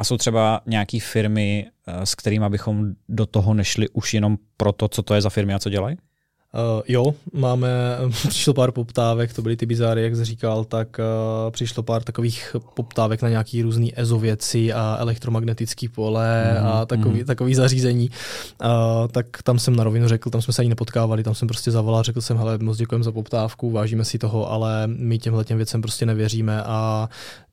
A 0.01 0.03
jsou 0.03 0.17
třeba 0.17 0.61
nějaké 0.65 0.99
firmy, 0.99 1.67
eh, 1.87 2.05
s 2.05 2.15
kterými 2.15 2.45
bychom 2.49 2.91
do 3.09 3.25
toho 3.25 3.53
nešli 3.53 3.89
už 3.89 4.13
jenom 4.13 4.37
proto, 4.57 4.87
co 4.87 5.01
to 5.01 5.13
je 5.13 5.21
za 5.21 5.29
firmy 5.29 5.53
a 5.53 5.59
co 5.59 5.69
dělají? 5.69 5.97
Uh, 5.97 6.81
jo, 6.87 7.13
máme, 7.33 7.69
přišlo 8.29 8.53
pár 8.53 8.71
poptávek, 8.71 9.33
to 9.33 9.41
byly 9.41 9.57
ty 9.57 9.65
bizáry, 9.65 10.03
jak 10.03 10.15
jsi 10.15 10.25
říkal, 10.25 10.63
tak 10.63 10.99
uh, 10.99 11.51
přišlo 11.51 11.83
pár 11.83 12.03
takových 12.03 12.55
poptávek 12.73 13.21
na 13.21 13.29
nějaký 13.29 13.61
různý 13.61 13.99
EZO 13.99 14.19
věci 14.19 14.73
a 14.73 14.97
elektromagnetický 14.99 15.87
pole 15.87 16.57
mm, 16.59 16.67
a 16.67 16.85
takový, 16.85 17.19
mm. 17.19 17.25
takový 17.25 17.55
zařízení. 17.55 18.09
Uh, 18.09 19.07
tak 19.07 19.25
tam 19.43 19.59
jsem 19.59 19.75
na 19.75 19.83
rovinu 19.83 20.07
řekl, 20.07 20.29
tam 20.29 20.41
jsme 20.41 20.53
se 20.53 20.61
ani 20.61 20.69
nepotkávali, 20.69 21.23
tam 21.23 21.35
jsem 21.35 21.47
prostě 21.47 21.71
zavolal, 21.71 22.03
řekl 22.03 22.21
jsem, 22.21 22.37
hele, 22.37 22.57
moc 22.57 22.77
děkujeme 22.77 23.03
za 23.03 23.11
poptávku, 23.11 23.71
vážíme 23.71 24.05
si 24.05 24.17
toho, 24.17 24.51
ale 24.51 24.87
my 24.87 25.19
těmhle 25.19 25.43
těm 25.43 25.57
věcem 25.57 25.81
prostě 25.81 26.05
nevěříme 26.05 26.63
a 26.63 27.09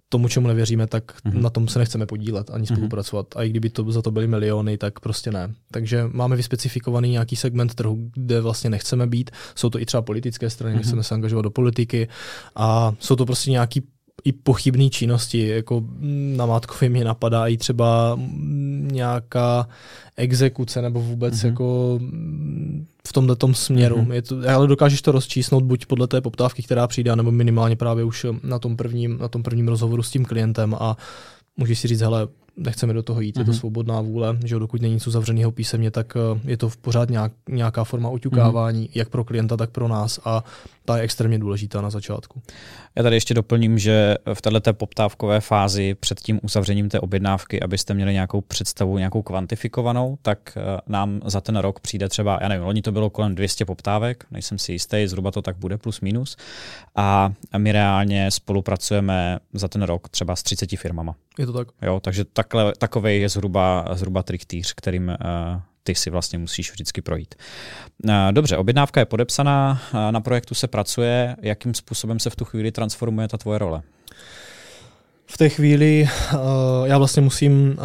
tomu, 0.09 0.29
čemu 0.29 0.49
nevěříme, 0.49 0.87
tak 0.87 1.05
mm-hmm. 1.05 1.41
na 1.43 1.51
tom 1.51 1.69
se 1.69 1.79
nechceme 1.79 2.07
podílet 2.07 2.51
ani 2.51 2.67
mhm. 2.69 2.77
spolupracovat. 2.77 3.27
Mm-hmm. 3.27 3.41
A 3.41 3.43
i 3.43 3.49
kdyby 3.49 3.71
to 3.71 3.93
za 3.93 4.03
to 4.03 4.11
byly 4.11 4.27
miliony, 4.27 4.79
tak 4.79 5.01
prostě 5.01 5.33
ne. 5.33 5.55
Takže 5.71 6.05
máme 6.13 6.37
vyspecifikovaný 6.37 7.11
nějaký 7.11 7.37
segment 7.37 7.75
trhu, 7.75 8.11
kde 8.15 8.41
vlastně 8.41 8.71
nechceme 8.71 9.07
být. 9.07 9.31
Jsou 9.55 9.71
to 9.71 9.81
i 9.81 9.87
třeba 9.87 10.03
politické 10.03 10.51
strany, 10.51 10.75
mm-hmm. 10.75 10.79
nechceme 10.79 11.03
se 11.03 11.15
angažovat 11.15 11.43
do 11.43 11.51
politiky 11.51 12.09
a 12.57 12.93
jsou 12.99 13.17
to 13.17 13.27
prostě 13.27 13.51
nějaký 13.51 13.83
i 14.25 14.33
pochybné 14.33 14.91
činnosti, 14.91 15.49
jako 15.49 15.85
na 16.37 16.47
Mátkově 16.47 16.91
mě 16.91 17.05
napadá 17.05 17.47
i 17.47 17.57
třeba 17.57 18.19
nějaká 18.93 19.69
exekuce 20.16 20.83
nebo 20.83 21.01
vůbec 21.01 21.35
mm-hmm. 21.35 21.47
jako 21.47 21.99
v 23.09 23.12
tomhle 23.12 23.37
směru. 23.53 23.97
Mm-hmm. 23.97 24.12
Je 24.12 24.23
to, 24.23 24.37
ale 24.55 24.66
dokážeš 24.66 25.03
to 25.03 25.12
rozčísnout 25.12 25.64
buď 25.64 25.87
podle 25.87 26.07
té 26.07 26.21
poptávky, 26.21 26.62
která 26.62 26.87
přijde, 26.87 27.16
nebo 27.16 27.33
minimálně 27.33 27.77
právě 27.77 28.05
už 28.05 28.27
na 28.43 28.59
tom 28.59 28.77
prvním, 28.77 29.19
na 29.19 29.29
tom 29.29 29.43
prvním 29.43 29.69
rozhovoru 29.69 30.03
s 30.03 30.11
tím 30.11 30.25
klientem 30.25 30.75
a 30.81 30.97
můžeš 31.57 31.79
si 31.79 31.89
říct, 31.89 32.01
hele, 32.01 32.29
nechceme 32.59 32.93
do 32.93 33.03
toho 33.03 33.21
jít, 33.21 33.37
mm-hmm. 33.37 33.41
je 33.41 33.45
to 33.45 33.51
mhm. 33.51 33.59
svobodná 33.59 34.01
vůle, 34.01 34.39
že 34.45 34.59
dokud 34.59 34.83
není 34.83 34.95
nic 34.95 35.07
uzavřeného 35.07 35.51
písemně, 35.51 35.91
tak 35.91 36.17
eh, 36.17 36.41
je 36.45 36.57
to 36.57 36.69
v 36.69 36.77
pořád 36.77 37.11
nějak, 37.11 37.33
nějaká 37.49 37.85
forma 37.85 38.09
oťukávání, 38.09 38.85
mm-hmm. 38.85 38.93
jak 38.99 39.09
pro 39.09 39.25
klienta, 39.25 39.57
tak 39.57 39.71
pro 39.71 39.89
nás 39.89 40.21
a 40.25 40.45
ta 40.85 40.97
je 40.97 41.03
extrémně 41.03 41.39
důležitá 41.39 41.81
na 41.81 41.91
začátku. 41.91 42.43
Já 42.97 43.03
tady 43.03 43.17
ještě 43.17 43.35
doplním, 43.35 43.79
že 43.79 44.15
v 44.35 44.43
této 44.43 44.75
poptávkové 44.75 45.41
fázi 45.41 45.95
před 45.95 46.21
tím 46.21 46.41
uzavřením 46.43 46.89
té 46.89 47.01
objednávky, 47.01 47.61
abyste 47.61 47.95
měli 47.95 48.13
nějakou 48.13 48.41
představu, 48.41 48.99
nějakou 48.99 49.23
kvantifikovanou, 49.23 50.19
tak 50.23 50.39
eh, 50.57 50.81
nám 50.87 51.21
za 51.25 51.41
ten 51.41 51.57
rok 51.57 51.81
přijde 51.81 52.09
třeba, 52.09 52.39
já 52.43 52.49
nevím, 52.49 52.67
loni 52.67 52.83
to 52.83 52.93
bylo 52.93 53.11
kolem 53.11 53.35
200 53.35 53.65
poptávek, 53.65 54.25
nejsem 54.31 54.59
si 54.59 54.73
jistý, 54.73 55.07
zhruba 55.07 55.31
to 55.31 55.43
tak 55.43 55.57
bude 55.57 55.79
plus 55.79 56.01
minus. 56.01 56.37
A 56.97 57.33
my 57.59 57.73
reálně 57.73 58.31
spolupracujeme 58.31 59.39
za 59.53 59.69
ten 59.69 59.83
rok 59.83 60.09
třeba 60.09 60.37
s 60.37 60.43
30 60.43 60.71
firmama. 60.77 61.15
Je 61.39 61.47
to 61.47 61.53
tak. 61.53 61.69
Jo, 61.83 62.01
takže 62.01 62.25
takhle, 62.49 62.73
takovej 62.79 63.21
je 63.21 63.29
zhruba, 63.29 63.87
zhruba 63.93 64.23
trichtýř, 64.23 64.73
kterým 64.73 65.09
uh, 65.09 65.61
ty 65.83 65.95
si 65.95 66.11
vlastně 66.11 66.39
musíš 66.39 66.71
vždycky 66.71 67.03
projít. 67.03 67.35
Uh, 68.05 68.13
dobře, 68.31 68.57
objednávka 68.57 69.01
je 69.01 69.07
podepsaná, 69.07 69.83
uh, 69.95 70.13
na 70.13 70.21
projektu 70.21 70.55
se 70.55 70.69
pracuje. 70.69 71.37
Jakým 71.43 71.75
způsobem 71.75 72.19
se 72.19 72.31
v 72.31 72.37
tu 72.37 72.45
chvíli 72.45 72.73
transformuje 72.73 73.29
ta 73.29 73.39
tvoje 73.39 73.59
role? 73.59 73.83
V 75.31 75.37
té 75.37 75.49
chvíli 75.49 76.09
uh, 76.35 76.39
já 76.85 76.99
vlastně 76.99 77.22
musím 77.22 77.68
uh, 77.68 77.76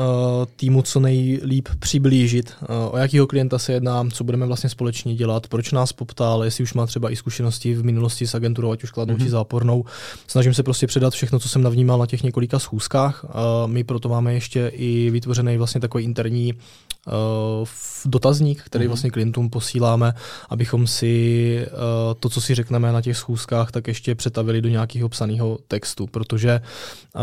týmu 0.55 0.81
co 0.81 0.99
nejlíp 0.99 1.69
přiblížit, 1.79 2.53
uh, 2.61 2.67
o 2.93 2.97
jakého 2.97 3.27
klienta 3.27 3.59
se 3.59 3.73
jedná, 3.73 4.05
co 4.13 4.23
budeme 4.23 4.45
vlastně 4.45 4.69
společně 4.69 5.15
dělat, 5.15 5.47
proč 5.47 5.71
nás 5.71 5.93
poptal, 5.93 6.43
jestli 6.43 6.63
už 6.63 6.73
má 6.73 6.85
třeba 6.85 7.11
i 7.11 7.15
zkušenosti 7.15 7.73
v 7.73 7.83
minulosti 7.85 8.27
s 8.27 8.35
agenturou, 8.35 8.71
ať 8.71 8.83
už 8.83 8.91
kladnou 8.91 9.15
mm-hmm. 9.15 9.23
či 9.23 9.29
zápornou. 9.29 9.85
Snažím 10.27 10.53
se 10.53 10.63
prostě 10.63 10.87
předat 10.87 11.13
všechno, 11.13 11.39
co 11.39 11.49
jsem 11.49 11.61
navnímal 11.61 11.99
na 11.99 12.05
těch 12.05 12.23
několika 12.23 12.59
schůzkách. 12.59 13.23
Uh, 13.23 13.31
my 13.71 13.83
proto 13.83 14.09
máme 14.09 14.33
ještě 14.33 14.71
i 14.75 15.09
vytvořený 15.09 15.57
vlastně 15.57 15.81
takový 15.81 16.03
interní 16.03 16.53
dotazník, 18.05 18.61
který 18.63 18.85
mm-hmm. 18.85 18.87
vlastně 18.87 19.09
klientům 19.09 19.49
posíláme, 19.49 20.13
abychom 20.49 20.87
si 20.87 21.65
uh, 21.67 21.79
to, 22.19 22.29
co 22.29 22.41
si 22.41 22.55
řekneme 22.55 22.91
na 22.91 23.01
těch 23.01 23.17
schůzkách, 23.17 23.71
tak 23.71 23.87
ještě 23.87 24.15
přetavili 24.15 24.61
do 24.61 24.69
nějakého 24.69 25.09
psaného 25.09 25.57
textu, 25.67 26.07
protože 26.07 26.61
uh, 27.15 27.21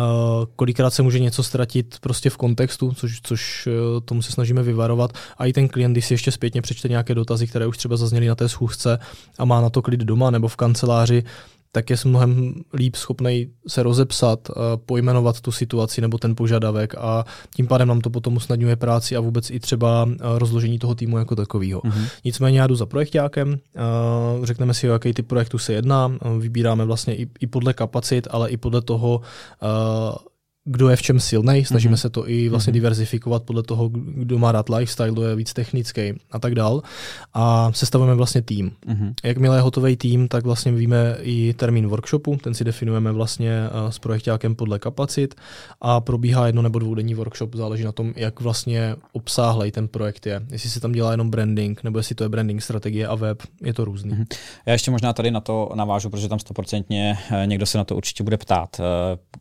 kolikrát 0.57 0.91
se 0.91 1.03
může 1.03 1.19
něco 1.19 1.43
ztratit 1.43 1.97
prostě 2.01 2.31
v 2.31 2.37
kontextu, 2.37 2.93
což, 2.93 3.21
což 3.23 3.67
uh, 3.67 4.01
tomu 4.01 4.23
se 4.23 4.33
snažíme 4.33 4.63
vyvarovat. 4.63 5.13
A 5.39 5.47
i 5.47 5.53
ten 5.53 5.69
klient, 5.69 5.93
když 5.93 6.07
si 6.07 6.15
ještě 6.15 6.31
zpětně 6.31 6.63
přečte 6.63 6.89
nějaké 6.89 7.15
dotazy, 7.15 7.47
které 7.47 7.67
už 7.67 7.79
třeba 7.79 7.97
zazněly 7.97 8.27
na 8.27 8.35
té 8.35 8.49
schůzce 8.49 8.99
a 9.39 9.45
má 9.45 9.61
na 9.61 9.71
to 9.71 9.83
klid 9.83 10.01
doma 10.01 10.31
nebo 10.31 10.49
v 10.49 10.57
kanceláři, 10.57 11.25
tak 11.73 11.91
je 11.91 11.97
mnohem 12.05 12.55
líp 12.75 12.97
schopný 12.97 13.51
se 13.69 13.83
rozepsat, 13.83 14.49
pojmenovat 14.87 15.41
tu 15.41 15.53
situaci 15.53 16.01
nebo 16.01 16.19
ten 16.19 16.37
požadavek 16.37 16.95
a 16.99 17.25
tím 17.55 17.67
pádem 17.67 17.89
nám 17.89 18.01
to 18.01 18.11
potom 18.11 18.37
usnadňuje 18.37 18.77
práci 18.77 19.17
a 19.17 19.21
vůbec 19.21 19.51
i 19.51 19.61
třeba 19.61 20.09
rozložení 20.21 20.79
toho 20.79 20.95
týmu 20.95 21.19
jako 21.19 21.37
takového. 21.37 21.81
Mm-hmm. 21.81 22.09
Nicméně 22.25 22.61
já 22.61 22.67
jdu 22.67 22.75
za 22.75 22.87
projektákem, 22.87 23.59
řekneme 24.43 24.75
si, 24.75 24.91
o 24.91 24.93
jaký 24.93 25.13
typ 25.15 25.27
projektu 25.27 25.59
se 25.59 25.73
jedná, 25.73 26.13
vybíráme 26.39 26.85
vlastně 26.85 27.17
i, 27.17 27.29
i 27.41 27.47
podle 27.47 27.73
kapacit, 27.73 28.29
ale 28.31 28.51
i 28.51 28.57
podle 28.57 28.83
toho, 28.83 29.21
kdo 30.65 30.89
je 30.89 30.97
v 30.97 31.03
čem 31.03 31.21
silný, 31.21 31.65
snažíme 31.65 31.95
mm-hmm. 31.95 32.01
se 32.01 32.11
to 32.11 32.29
i 32.29 32.49
vlastně 32.49 32.71
mm-hmm. 32.71 32.75
diverzifikovat 32.75 33.43
podle 33.43 33.63
toho, 33.63 33.89
kdo 33.93 34.39
má 34.39 34.53
rád 34.53 34.69
lifestyle, 34.69 35.11
kdo 35.11 35.23
je 35.23 35.37
víc 35.37 35.53
technický 35.53 36.13
a 36.31 36.39
tak 36.39 36.55
dál. 36.55 36.83
A 37.35 37.73
sestavujeme 37.73 38.15
vlastně 38.15 38.43
tým. 38.43 38.73
Mm-hmm. 38.87 39.15
Jakmile 39.25 39.57
je 39.57 39.61
hotový 39.61 39.97
tým, 39.97 40.29
tak 40.29 40.45
vlastně 40.45 40.73
víme 40.73 41.17
i 41.21 41.55
termín 41.55 41.87
workshopu, 41.87 42.37
ten 42.37 42.55
si 42.55 42.65
definujeme 42.65 43.13
vlastně 43.13 43.53
uh, 43.85 43.91
s 43.91 43.99
projektákem 43.99 44.55
podle 44.55 44.79
kapacit 44.79 45.35
a 45.81 46.01
probíhá 46.01 46.47
jedno 46.47 46.63
nebo 46.63 46.79
dvoudenní 46.79 47.15
workshop, 47.15 47.55
záleží 47.55 47.85
na 47.85 47.93
tom, 47.93 48.13
jak 48.17 48.41
vlastně 48.41 48.97
obsáhlej 49.13 49.73
ten 49.73 49.89
projekt 49.89 50.27
je. 50.27 50.41
Jestli 50.51 50.71
se 50.71 50.81
tam 50.81 50.93
dělá 50.93 51.11
jenom 51.11 51.31
branding, 51.31 51.85
nebo 51.85 51.99
jestli 51.99 52.15
to 52.15 52.25
je 52.25 52.29
branding 52.29 52.63
strategie 52.63 53.07
a 53.07 53.15
web, 53.15 53.43
je 53.63 53.75
to 53.75 53.85
různý. 53.85 54.11
Mm-hmm. 54.13 54.27
Já 54.67 54.73
ještě 54.73 54.91
možná 54.91 55.13
tady 55.13 55.31
na 55.31 55.41
to 55.41 55.71
navážu, 55.75 56.11
protože 56.11 56.29
tam 56.29 56.39
stoprocentně 56.39 57.19
eh, 57.31 57.47
někdo 57.47 57.67
se 57.67 57.79
na 57.79 57.85
to 57.85 57.97
určitě 57.97 58.25
bude 58.25 58.37
ptát 58.37 58.81
eh, 58.81 59.41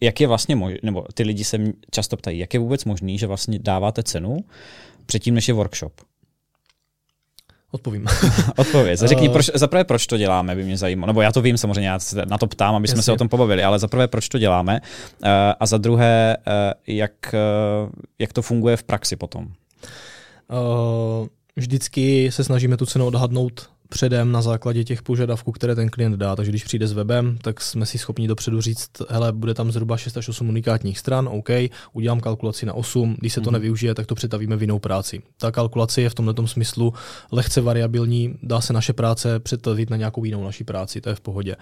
jak 0.00 0.20
je 0.20 0.26
vlastně 0.26 0.56
možné, 0.56 0.78
nebo 0.82 1.04
ty 1.14 1.22
lidi 1.22 1.44
se 1.44 1.58
často 1.90 2.16
ptají, 2.16 2.38
jak 2.38 2.54
je 2.54 2.60
vůbec 2.60 2.84
možný, 2.84 3.18
že 3.18 3.26
vlastně 3.26 3.58
dáváte 3.58 4.02
cenu 4.02 4.36
předtím, 5.06 5.34
než 5.34 5.48
je 5.48 5.54
workshop? 5.54 5.92
Odpovím. 7.70 8.06
Odpověď. 8.56 8.98
Řekni, 8.98 9.28
uh, 9.28 9.32
proč, 9.32 9.50
zaprvé 9.54 9.84
proč 9.84 10.06
to 10.06 10.16
děláme, 10.16 10.54
by 10.56 10.64
mě 10.64 10.76
zajímalo. 10.76 11.06
Nebo 11.06 11.22
já 11.22 11.32
to 11.32 11.42
vím 11.42 11.58
samozřejmě, 11.58 11.88
já 11.88 11.98
se 11.98 12.26
na 12.26 12.38
to 12.38 12.46
ptám, 12.46 12.74
aby 12.74 12.88
jsme 12.88 12.92
jasně. 12.92 13.02
se 13.02 13.12
o 13.12 13.16
tom 13.16 13.28
pobavili, 13.28 13.64
ale 13.64 13.78
zaprvé 13.78 14.08
proč 14.08 14.28
to 14.28 14.38
děláme 14.38 14.80
uh, 14.80 15.28
a 15.60 15.66
za 15.66 15.78
druhé, 15.78 16.36
uh, 16.46 16.52
jak, 16.86 17.34
jak 18.18 18.32
to 18.32 18.42
funguje 18.42 18.76
v 18.76 18.82
praxi 18.82 19.16
potom. 19.16 19.48
Vždycky 21.56 22.32
se 22.32 22.44
snažíme 22.44 22.76
tu 22.76 22.86
cenu 22.86 23.06
odhadnout 23.06 23.70
předem 23.90 24.32
na 24.32 24.42
základě 24.42 24.84
těch 24.84 25.02
požadavků, 25.02 25.52
které 25.52 25.74
ten 25.74 25.88
klient 25.88 26.16
dá. 26.16 26.36
Takže 26.36 26.52
když 26.52 26.64
přijde 26.64 26.86
s 26.86 26.92
webem, 26.92 27.38
tak 27.42 27.60
jsme 27.60 27.86
si 27.86 27.98
schopni 27.98 28.28
dopředu 28.28 28.60
říct, 28.60 28.90
hele, 29.08 29.32
bude 29.32 29.54
tam 29.54 29.72
zhruba 29.72 29.96
6 29.96 30.16
až 30.16 30.28
8 30.28 30.48
unikátních 30.48 30.98
stran, 30.98 31.28
OK, 31.28 31.48
udělám 31.92 32.20
kalkulaci 32.20 32.66
na 32.66 32.72
8, 32.72 33.16
když 33.18 33.32
se 33.32 33.40
to 33.40 33.50
mm. 33.50 33.52
nevyužije, 33.52 33.94
tak 33.94 34.06
to 34.06 34.14
přetavíme 34.14 34.56
v 34.56 34.60
jinou 34.60 34.78
práci. 34.78 35.22
Ta 35.38 35.52
kalkulace 35.52 36.02
je 36.02 36.10
v 36.10 36.14
tomto 36.14 36.46
smyslu 36.46 36.94
lehce 37.32 37.60
variabilní, 37.60 38.34
dá 38.42 38.60
se 38.60 38.72
naše 38.72 38.92
práce 38.92 39.40
přetavit 39.40 39.90
na 39.90 39.96
nějakou 39.96 40.24
jinou 40.24 40.44
naší 40.44 40.64
práci, 40.64 41.00
to 41.00 41.08
je 41.08 41.14
v 41.14 41.20
pohodě. 41.20 41.56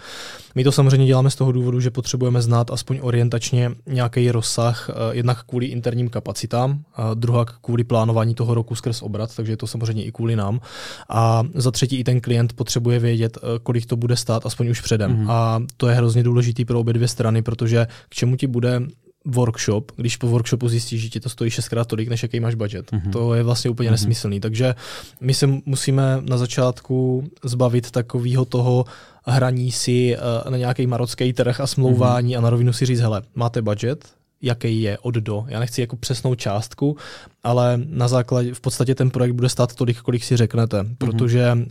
My 0.55 0.65
to 0.65 0.73
samozřejmě 0.73 1.07
děláme 1.07 1.31
z 1.31 1.37
toho 1.37 1.53
důvodu, 1.53 1.81
že 1.81 1.91
potřebujeme 1.91 2.43
znát 2.43 2.71
aspoň 2.71 2.99
orientačně 3.03 3.71
nějaký 3.87 4.31
rozsah, 4.31 4.91
eh, 4.91 4.95
jednak 5.13 5.45
kvůli 5.45 5.67
interním 5.67 6.09
kapacitám, 6.09 6.83
a 6.95 7.15
druhá 7.15 7.45
kvůli 7.45 7.85
plánování 7.85 8.35
toho 8.35 8.55
roku 8.55 8.75
skrz 8.75 9.03
obrat, 9.03 9.37
takže 9.37 9.53
je 9.53 9.57
to 9.57 9.67
samozřejmě 9.67 10.05
i 10.05 10.13
kvůli 10.13 10.37
nám. 10.37 10.61
A 11.09 11.43
za 11.55 11.71
třetí 11.71 11.97
i 11.97 12.05
ten 12.05 12.18
ten 12.19 12.21
klient 12.21 12.53
potřebuje 12.53 12.99
vědět, 12.99 13.39
eh, 13.39 13.59
kolik 13.63 13.87
to 13.87 13.97
bude 13.97 14.17
stát, 14.17 14.47
aspoň 14.47 14.69
už 14.69 14.81
předem. 14.81 15.11
Mm-hmm. 15.11 15.31
A 15.31 15.63
to 15.77 15.89
je 15.89 15.95
hrozně 15.95 16.23
důležitý 16.23 16.65
pro 16.65 16.81
obě 16.81 16.95
dvě 16.95 17.09
strany, 17.09 17.43
protože 17.43 17.87
k 18.09 18.15
čemu 18.15 18.37
ti 18.37 18.47
bude 18.47 18.83
workshop, 19.25 19.93
když 19.97 20.17
po 20.17 20.27
workshopu 20.27 20.69
zjistíš, 20.69 21.03
že 21.03 21.09
ti 21.09 21.21
to 21.21 21.29
stojí 21.29 21.51
šestkrát 21.51 21.89
tolik, 21.89 22.09
než 22.09 22.23
jaký 22.23 22.41
máš 22.41 22.55
budget. 22.55 22.91
Mm-hmm. 22.91 23.11
To 23.11 23.35
je 23.35 23.43
vlastně 23.43 23.71
úplně 23.71 23.89
mm-hmm. 23.89 23.93
nesmyslný. 23.93 24.41
Takže 24.41 24.75
my 25.21 25.35
se 25.35 25.47
musíme 25.67 26.21
na 26.23 26.37
začátku 26.37 27.25
zbavit 27.45 27.91
takového 27.91 28.45
toho 28.45 28.85
hraní 29.27 29.73
si 29.73 30.17
uh, 30.17 30.51
na 30.51 30.57
nějaký 30.57 30.87
marocký 30.87 31.33
trh 31.33 31.61
a 31.61 31.67
smlouvání 31.67 32.35
mm-hmm. 32.35 32.39
a 32.39 32.41
na 32.41 32.51
rovinu 32.51 32.73
si 32.73 32.87
říct, 32.87 33.01
hele, 33.01 33.23
máte 33.35 33.63
budget, 33.63 34.05
jaký 34.43 34.83
je 34.83 34.99
od 34.99 35.15
do. 35.15 35.45
Já 35.49 35.61
nechci 35.61 35.81
jako 35.81 35.97
přesnou 35.97 36.35
částku, 36.35 36.97
ale 37.43 37.81
na 37.87 38.09
základě, 38.09 38.55
v 38.55 38.61
podstatě 38.61 38.95
ten 38.95 39.11
projekt 39.11 39.33
bude 39.33 39.49
stát 39.49 39.75
tolik, 39.75 40.01
kolik 40.01 40.25
si 40.25 40.37
řeknete, 40.37 40.81
mm-hmm. 40.83 40.97
protože 40.99 41.53
uh, 41.55 41.67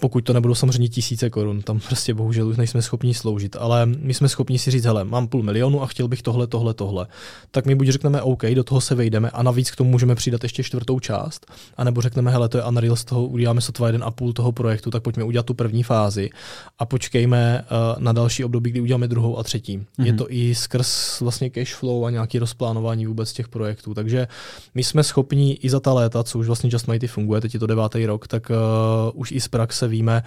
pokud 0.00 0.20
to 0.20 0.32
nebudou 0.32 0.54
samozřejmě 0.54 0.88
tisíce 0.88 1.30
korun, 1.30 1.62
tam 1.62 1.80
prostě 1.80 2.14
bohužel 2.14 2.48
už 2.48 2.56
nejsme 2.56 2.82
schopni 2.82 3.14
sloužit, 3.14 3.56
ale 3.56 3.86
my 3.86 4.14
jsme 4.14 4.28
schopni 4.28 4.58
si 4.58 4.70
říct, 4.70 4.84
hele, 4.84 5.04
mám 5.04 5.28
půl 5.28 5.42
milionu 5.42 5.82
a 5.82 5.86
chtěl 5.86 6.08
bych 6.08 6.22
tohle, 6.22 6.46
tohle, 6.46 6.74
tohle. 6.74 7.06
Tak 7.50 7.66
my 7.66 7.74
buď 7.74 7.88
řekneme 7.88 8.22
OK, 8.22 8.46
do 8.46 8.64
toho 8.64 8.80
se 8.80 8.94
vejdeme 8.94 9.30
a 9.30 9.42
navíc 9.42 9.70
k 9.70 9.76
tomu 9.76 9.90
můžeme 9.90 10.14
přidat 10.14 10.42
ještě 10.42 10.62
čtvrtou 10.62 11.00
část, 11.00 11.46
anebo 11.76 12.00
řekneme, 12.00 12.30
hele, 12.30 12.48
to 12.48 12.58
je 12.58 12.64
Unreal, 12.64 12.96
z 12.96 13.04
toho 13.04 13.26
uděláme 13.26 13.60
sotva 13.60 13.86
jeden 13.86 14.04
a 14.04 14.10
půl 14.10 14.32
toho 14.32 14.52
projektu, 14.52 14.90
tak 14.90 15.02
pojďme 15.02 15.24
udělat 15.24 15.46
tu 15.46 15.54
první 15.54 15.82
fázi 15.82 16.30
a 16.78 16.86
počkejme 16.86 17.64
uh, 17.70 18.02
na 18.02 18.12
další 18.12 18.44
období, 18.44 18.70
kdy 18.70 18.80
uděláme 18.80 19.08
druhou 19.08 19.38
a 19.38 19.42
třetí. 19.42 19.78
Mm-hmm. 19.78 20.04
Je 20.04 20.12
to 20.12 20.32
i 20.32 20.54
skrz 20.54 21.20
vlastně 21.20 21.50
cash 21.50 21.74
flow 21.74 22.06
a 22.06 22.10
nějaký 22.10 22.38
rozplánování 22.38 23.06
vůbec 23.06 23.32
těch 23.32 23.48
projektů. 23.48 23.94
Takže 23.94 24.28
my 24.74 24.84
jsme 24.84 25.04
schopni 25.04 25.52
i 25.52 25.70
za 25.70 25.80
ta 25.80 25.92
léta, 25.92 26.24
co 26.24 26.38
už 26.38 26.46
vlastně 26.46 26.70
Just 26.72 26.88
Mighty 26.88 27.06
funguje, 27.06 27.40
teď 27.40 27.54
je 27.54 27.60
to 27.60 27.66
devátý 27.66 28.06
rok, 28.06 28.28
tak 28.28 28.50
uh, 28.50 29.20
už 29.20 29.32
i 29.32 29.40
z 29.40 29.48
praxe 29.48 29.87
víme, 29.88 30.22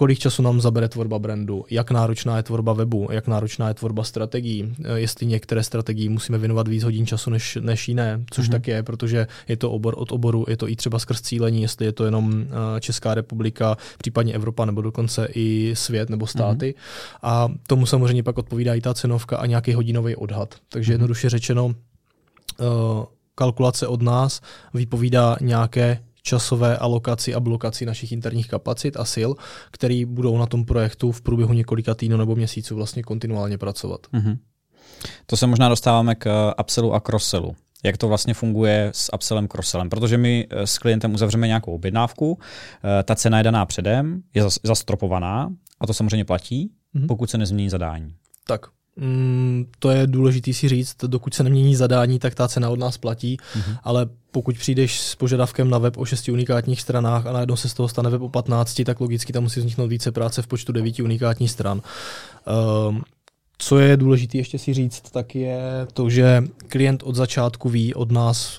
kolik 0.00 0.18
času 0.18 0.42
nám 0.42 0.60
zabere 0.60 0.88
tvorba 0.88 1.18
brandu, 1.18 1.64
jak 1.70 1.90
náročná 1.90 2.36
je 2.36 2.42
tvorba 2.42 2.72
webu, 2.72 3.08
jak 3.10 3.28
náročná 3.28 3.68
je 3.68 3.74
tvorba 3.74 4.04
strategií, 4.04 4.64
eh, 4.64 5.00
jestli 5.00 5.26
některé 5.26 5.62
strategii 5.62 6.08
musíme 6.08 6.38
věnovat 6.38 6.68
víc 6.68 6.84
hodin 6.84 7.06
času 7.06 7.30
než, 7.30 7.58
než 7.60 7.88
jiné, 7.88 8.24
což 8.30 8.48
mm-hmm. 8.48 8.52
tak 8.52 8.68
je, 8.68 8.82
protože 8.82 9.26
je 9.48 9.56
to 9.56 9.70
obor 9.70 9.94
od 9.96 10.12
oboru, 10.12 10.44
je 10.48 10.56
to 10.56 10.68
i 10.68 10.76
třeba 10.76 10.98
skrz 10.98 11.20
cílení, 11.20 11.62
jestli 11.62 11.86
je 11.86 11.92
to 11.92 12.04
jenom 12.04 12.32
eh, 12.32 12.80
Česká 12.80 13.14
republika, 13.14 13.76
případně 13.98 14.34
Evropa 14.34 14.64
nebo 14.64 14.82
dokonce 14.82 15.28
i 15.34 15.72
svět 15.76 16.10
nebo 16.10 16.26
státy. 16.26 16.74
Mm-hmm. 16.76 17.18
A 17.22 17.48
tomu 17.66 17.86
samozřejmě 17.86 18.22
pak 18.22 18.38
odpovídá 18.38 18.74
i 18.74 18.80
ta 18.80 18.94
cenovka 18.94 19.36
a 19.36 19.46
nějaký 19.46 19.72
hodinový 19.72 20.16
odhad. 20.16 20.54
Takže 20.68 20.88
mm-hmm. 20.88 20.94
jednoduše 20.94 21.30
řečeno, 21.30 21.66
uh, 21.66 21.74
kalkulace 23.34 23.86
od 23.86 24.02
nás 24.02 24.40
vypovídá 24.74 25.36
nějaké 25.40 26.02
časové 26.22 26.76
alokaci 26.76 27.34
a 27.34 27.40
blokaci 27.40 27.86
našich 27.86 28.12
interních 28.12 28.48
kapacit 28.48 28.96
a 28.96 29.04
sil, 29.14 29.30
který 29.70 30.04
budou 30.04 30.38
na 30.38 30.46
tom 30.46 30.64
projektu 30.64 31.12
v 31.12 31.22
průběhu 31.22 31.52
několika 31.52 31.94
týdnů 31.94 32.16
nebo 32.16 32.36
měsíců 32.36 32.76
vlastně 32.76 33.02
kontinuálně 33.02 33.58
pracovat. 33.58 34.00
Mm-hmm. 34.14 34.38
To 35.26 35.36
se 35.36 35.46
možná 35.46 35.68
dostáváme 35.68 36.14
k 36.14 36.54
upsellu 36.60 36.94
a 36.94 37.00
crossellu. 37.00 37.56
Jak 37.84 37.96
to 37.96 38.08
vlastně 38.08 38.34
funguje 38.34 38.90
s 38.94 39.14
upsellem, 39.14 39.48
crosselem? 39.48 39.90
Protože 39.90 40.18
my 40.18 40.46
eh, 40.50 40.66
s 40.66 40.78
klientem 40.78 41.14
uzavřeme 41.14 41.46
nějakou 41.46 41.74
objednávku, 41.74 42.38
eh, 42.38 43.02
ta 43.02 43.14
cena 43.14 43.38
je 43.38 43.44
daná 43.44 43.66
předem, 43.66 44.22
je 44.34 44.42
zastropovaná 44.62 45.52
a 45.80 45.86
to 45.86 45.94
samozřejmě 45.94 46.24
platí, 46.24 46.70
mm-hmm. 46.94 47.06
pokud 47.06 47.30
se 47.30 47.38
nezmění 47.38 47.70
zadání. 47.70 48.14
Tak, 48.46 48.66
Mm, 49.00 49.66
to 49.78 49.90
je 49.90 50.06
důležité 50.06 50.52
si 50.52 50.68
říct, 50.68 50.96
dokud 51.06 51.34
se 51.34 51.42
nemění 51.42 51.76
zadání, 51.76 52.18
tak 52.18 52.34
ta 52.34 52.48
cena 52.48 52.70
od 52.70 52.78
nás 52.78 52.98
platí, 52.98 53.36
mm-hmm. 53.36 53.78
ale 53.82 54.06
pokud 54.30 54.58
přijdeš 54.58 55.00
s 55.00 55.14
požadavkem 55.14 55.70
na 55.70 55.78
web 55.78 55.96
o 55.96 56.04
6 56.04 56.28
unikátních 56.28 56.80
stranách 56.80 57.26
a 57.26 57.32
najednou 57.32 57.56
se 57.56 57.68
z 57.68 57.74
toho 57.74 57.88
stane 57.88 58.10
web 58.10 58.22
o 58.22 58.28
15, 58.28 58.82
tak 58.84 59.00
logicky 59.00 59.32
tam 59.32 59.42
musí 59.42 59.60
vzniknout 59.60 59.86
více 59.86 60.12
práce 60.12 60.42
v 60.42 60.46
počtu 60.46 60.72
9 60.72 61.00
unikátních 61.00 61.50
stran. 61.50 61.82
Um, 62.88 63.02
co 63.60 63.78
je 63.78 63.96
důležité 63.96 64.38
ještě 64.38 64.58
si 64.58 64.74
říct, 64.74 65.10
tak 65.10 65.34
je 65.34 65.60
to, 65.92 66.10
že 66.10 66.44
klient 66.68 67.02
od 67.02 67.14
začátku 67.14 67.68
ví 67.68 67.94
od 67.94 68.12
nás 68.12 68.58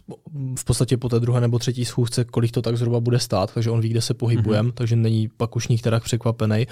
v 0.56 0.66
podstatě 0.66 0.97
po 0.97 1.10
té 1.10 1.20
druhé 1.20 1.41
nebo 1.41 1.60
třetí 1.60 1.86
schůzce, 1.86 2.24
kolik 2.24 2.52
to 2.52 2.62
tak 2.62 2.78
zhruba 2.78 2.99
bude 2.99 3.20
stát, 3.20 3.54
takže 3.54 3.70
on 3.72 3.82
ví, 3.82 3.89
kde 3.89 4.02
se 4.02 4.14
pohybujeme, 4.14 4.70
mm-hmm. 4.70 4.74
takže 4.74 4.95
není 4.95 5.30
pak 5.38 5.56
už 5.56 5.68
nikterak 5.68 6.04
překvapený. 6.04 6.68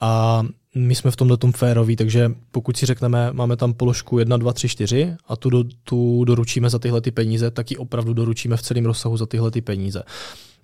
A 0.00 0.42
my 0.74 0.94
jsme 0.94 1.10
v 1.10 1.16
tomhle 1.16 1.36
tom 1.36 1.52
féroví, 1.52 1.96
takže 1.96 2.32
pokud 2.50 2.76
si 2.76 2.86
řekneme, 2.86 3.32
máme 3.32 3.56
tam 3.56 3.74
položku 3.74 4.18
1, 4.18 4.36
2, 4.36 4.52
3, 4.52 4.68
4 4.68 5.16
a 5.28 5.36
tu, 5.36 5.50
do, 5.50 5.64
tu 5.84 6.24
doručíme 6.24 6.70
za 6.70 6.78
tyhle 6.78 7.00
ty 7.00 7.10
peníze, 7.10 7.50
tak 7.50 7.70
ji 7.70 7.76
opravdu 7.76 8.12
doručíme 8.12 8.56
v 8.56 8.62
celém 8.62 8.86
rozsahu 8.86 9.16
za 9.16 9.26
tyhle 9.26 9.50
ty 9.50 9.60
peníze. 9.60 10.02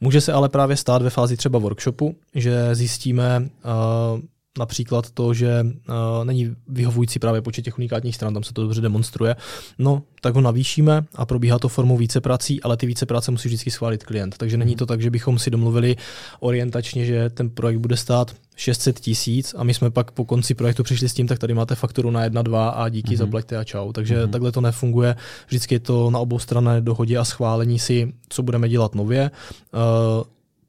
Může 0.01 0.21
se 0.21 0.33
ale 0.33 0.49
právě 0.49 0.77
stát 0.77 1.03
ve 1.03 1.11
fázi 1.11 1.37
třeba 1.37 1.59
workshopu, 1.59 2.17
že 2.35 2.75
zjistíme, 2.75 3.41
uh, 3.41 4.21
například 4.59 5.11
to, 5.11 5.35
že 5.35 5.67
uh, 5.67 6.25
není 6.25 6.57
vyhovující 6.69 7.19
právě 7.19 7.43
počet 7.43 7.63
těch 7.63 7.79
unikátních 7.79 8.15
stran, 8.15 8.35
tam 8.35 8.43
se 8.43 8.53
to 8.53 8.63
dobře 8.63 8.81
demonstruje, 8.81 9.37
no 9.79 10.03
tak 10.21 10.35
ho 10.35 10.41
navýšíme 10.41 11.05
a 11.15 11.27
probíhá 11.27 11.59
to 11.59 11.69
formou 11.69 11.97
více 11.97 12.21
prací, 12.21 12.63
ale 12.63 12.77
ty 12.77 12.87
více 12.87 13.07
práce 13.07 13.31
musí 13.31 13.49
vždycky 13.49 13.71
schválit 13.71 14.05
klient. 14.05 14.39
Takže 14.39 14.57
není 14.57 14.77
to 14.77 14.87
tak, 14.87 15.01
že 15.01 15.11
bychom 15.11 15.39
si 15.39 15.51
domluvili 15.51 15.97
orientačně, 16.41 17.05
že 17.05 17.31
ten 17.31 17.51
projekt 17.51 17.79
bude 17.79 17.97
stát 17.97 18.35
600 18.57 19.01
tisíc 19.01 19.55
a 19.59 19.65
my 19.65 19.75
jsme 19.75 19.91
pak 19.91 20.11
po 20.11 20.25
konci 20.25 20.55
projektu 20.55 20.83
přišli 20.83 21.09
s 21.09 21.15
tím, 21.15 21.27
tak 21.27 21.39
tady 21.39 21.55
máte 21.55 21.75
fakturu 21.75 22.11
na 22.11 22.25
1, 22.25 22.43
2 22.43 22.69
a 22.69 22.89
díky, 22.89 23.15
mm-hmm. 23.15 23.19
zaplaťte 23.19 23.57
a 23.57 23.65
čau. 23.65 23.93
Takže 23.93 24.17
mm-hmm. 24.17 24.31
takhle 24.31 24.53
to 24.53 24.61
nefunguje. 24.61 25.17
Vždycky 25.47 25.75
je 25.75 25.81
to 25.81 26.11
na 26.11 26.19
obou 26.19 26.39
stranách 26.39 26.81
dohodě 26.81 27.19
a 27.19 27.25
schválení 27.25 27.79
si, 27.79 28.13
co 28.29 28.43
budeme 28.43 28.69
dělat 28.69 28.95
nově. 28.95 29.31
Uh, 29.75 30.25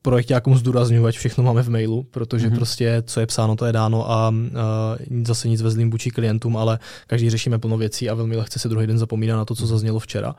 projektákům 0.07 0.57
zdůraznuju, 0.57 1.05
ať 1.05 1.17
všechno 1.17 1.43
máme 1.43 1.63
v 1.63 1.69
mailu, 1.69 2.03
protože 2.11 2.49
mm-hmm. 2.49 2.55
prostě 2.55 3.03
co 3.05 3.19
je 3.19 3.25
psáno, 3.25 3.55
to 3.55 3.65
je 3.65 3.73
dáno 3.73 4.11
a 4.11 4.29
uh, 4.29 4.45
zase 5.23 5.49
nic 5.49 5.61
ve 5.61 5.71
zlým 5.71 5.91
vůči 5.91 6.11
klientům, 6.11 6.57
ale 6.57 6.79
každý 7.07 7.29
řešíme 7.29 7.59
plno 7.59 7.77
věcí 7.77 8.09
a 8.09 8.13
velmi 8.13 8.35
lehce 8.35 8.59
se 8.59 8.69
druhý 8.69 8.87
den 8.87 8.97
zapomíná 8.97 9.37
na 9.37 9.45
to, 9.45 9.55
co 9.55 9.67
zaznělo 9.67 9.99
včera. 9.99 10.35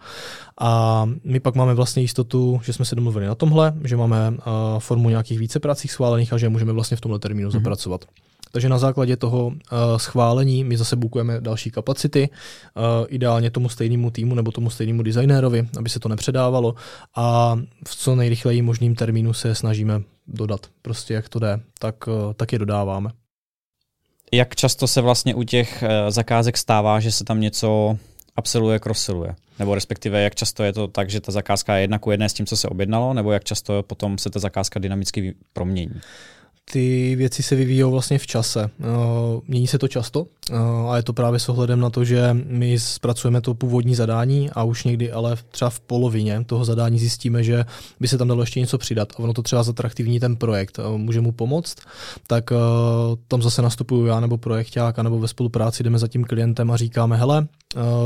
A 0.61 1.05
my 1.25 1.41
pak 1.41 1.55
máme 1.55 1.75
vlastně 1.75 2.03
jistotu, 2.03 2.61
že 2.65 2.73
jsme 2.73 2.85
se 2.85 2.95
domluvili 2.95 3.27
na 3.27 3.35
tomhle, 3.35 3.73
že 3.85 3.97
máme 3.97 4.31
uh, 4.31 4.37
formu 4.79 5.09
nějakých 5.09 5.39
více 5.39 5.61
pracích 5.61 5.93
schválených 5.93 6.33
a 6.33 6.39
že 6.39 6.49
můžeme 6.49 6.73
vlastně 6.73 6.97
v 6.97 7.01
tomhle 7.01 7.19
termínu 7.19 7.49
mm-hmm. 7.49 7.53
zapracovat. 7.53 8.05
Takže 8.53 8.69
na 8.69 8.79
základě 8.79 9.17
toho 9.17 9.47
uh, 9.47 9.53
schválení 9.97 10.65
my 10.65 10.77
zase 10.77 10.97
bukujeme 10.97 11.41
další 11.41 11.71
kapacity, 11.71 12.29
uh, 12.29 12.83
ideálně 13.09 13.51
tomu 13.51 13.69
stejnému 13.69 14.11
týmu 14.11 14.35
nebo 14.35 14.53
tomu 14.53 14.71
stejnému 14.71 15.03
designérovi, 15.03 15.69
aby 15.79 15.89
se 15.89 16.01
to 16.01 16.09
nepředávalo 16.09 16.75
a 17.17 17.57
v 17.89 17.97
co 17.97 18.15
nejrychleji 18.15 18.63
možným 18.63 18.95
termínu 18.95 19.33
se 19.33 19.55
snažíme 19.55 20.03
dodat. 20.27 20.67
Prostě 20.83 21.15
jak 21.15 21.29
to 21.29 21.39
jde, 21.39 21.61
tak, 21.79 22.07
uh, 22.07 22.15
tak 22.37 22.53
je 22.53 22.59
dodáváme. 22.59 23.11
Jak 24.33 24.57
často 24.57 24.87
se 24.87 25.01
vlastně 25.01 25.35
u 25.35 25.43
těch 25.43 25.85
zakázek 26.09 26.57
stává, 26.57 27.01
že 27.01 27.13
se 27.13 27.25
tam 27.25 27.41
něco 27.41 27.99
upselluje, 28.39 28.81
crosseluje? 28.81 29.35
Nebo 29.59 29.75
respektive 29.75 30.23
jak 30.23 30.35
často 30.35 30.63
je 30.63 30.73
to 30.73 30.89
tak, 30.89 31.11
že 31.11 31.21
ta 31.21 31.33
zakázka 31.33 31.77
je 31.77 31.83
jedna 31.83 31.99
ku 31.99 32.11
jedné 32.11 32.29
s 32.29 32.33
tím, 32.33 32.47
co 32.47 32.57
se 32.57 32.69
objednalo, 32.69 33.15
nebo 33.15 33.33
jak 33.33 33.45
často 33.45 33.83
potom 33.83 34.19
se 34.19 34.31
ta 34.31 34.39
zakázka 34.39 34.81
dynamicky 34.81 35.35
promění? 35.53 36.01
Ty 36.73 37.17
věci 37.17 37.43
se 37.43 37.57
vyvíjí 37.57 37.83
vlastně 37.83 38.19
v 38.19 38.27
čase. 38.27 38.71
Eh, 38.81 38.85
mění 39.49 39.67
se 39.67 39.79
to 39.79 39.89
často 39.89 40.27
eh, 40.51 40.55
a 40.89 40.97
je 40.97 41.03
to 41.03 41.13
právě 41.13 41.41
s 41.41 41.49
ohledem 41.49 41.81
na 41.81 41.91
to, 41.91 42.05
že 42.05 42.37
my 42.47 42.79
zpracujeme 42.79 43.41
to 43.41 43.55
původní 43.55 43.95
zadání 43.95 44.51
a 44.51 44.63
už 44.65 44.85
někdy 44.85 45.13
ale 45.13 45.37
třeba 45.51 45.71
v 45.71 45.81
polovině 45.81 46.45
toho 46.47 46.65
zadání 46.65 46.99
zjistíme, 46.99 47.45
že 47.45 47.65
by 48.01 48.09
se 48.09 48.19
tam 48.19 48.29
dalo 48.29 48.43
ještě 48.43 48.61
něco 48.61 48.79
přidat 48.79 49.13
a 49.13 49.19
ono 49.19 49.33
to 49.33 49.43
třeba 49.43 49.63
zatraktivní 49.63 50.21
ten 50.21 50.37
projekt, 50.37 50.79
eh, 50.79 50.99
může 50.99 51.21
mu 51.21 51.33
pomoct, 51.33 51.77
tak 52.27 52.51
tam 53.29 53.43
zase 53.43 53.63
nastupuju 53.63 54.07
já 54.07 54.21
nebo 54.21 54.39
projekták, 54.39 54.99
nebo 54.99 55.19
ve 55.19 55.29
spolupráci 55.29 55.83
jdeme 55.83 55.99
za 55.99 56.09
tím 56.09 56.25
klientem 56.25 56.71
a 56.71 56.77
říkáme, 56.77 57.17
hele, 57.17 57.47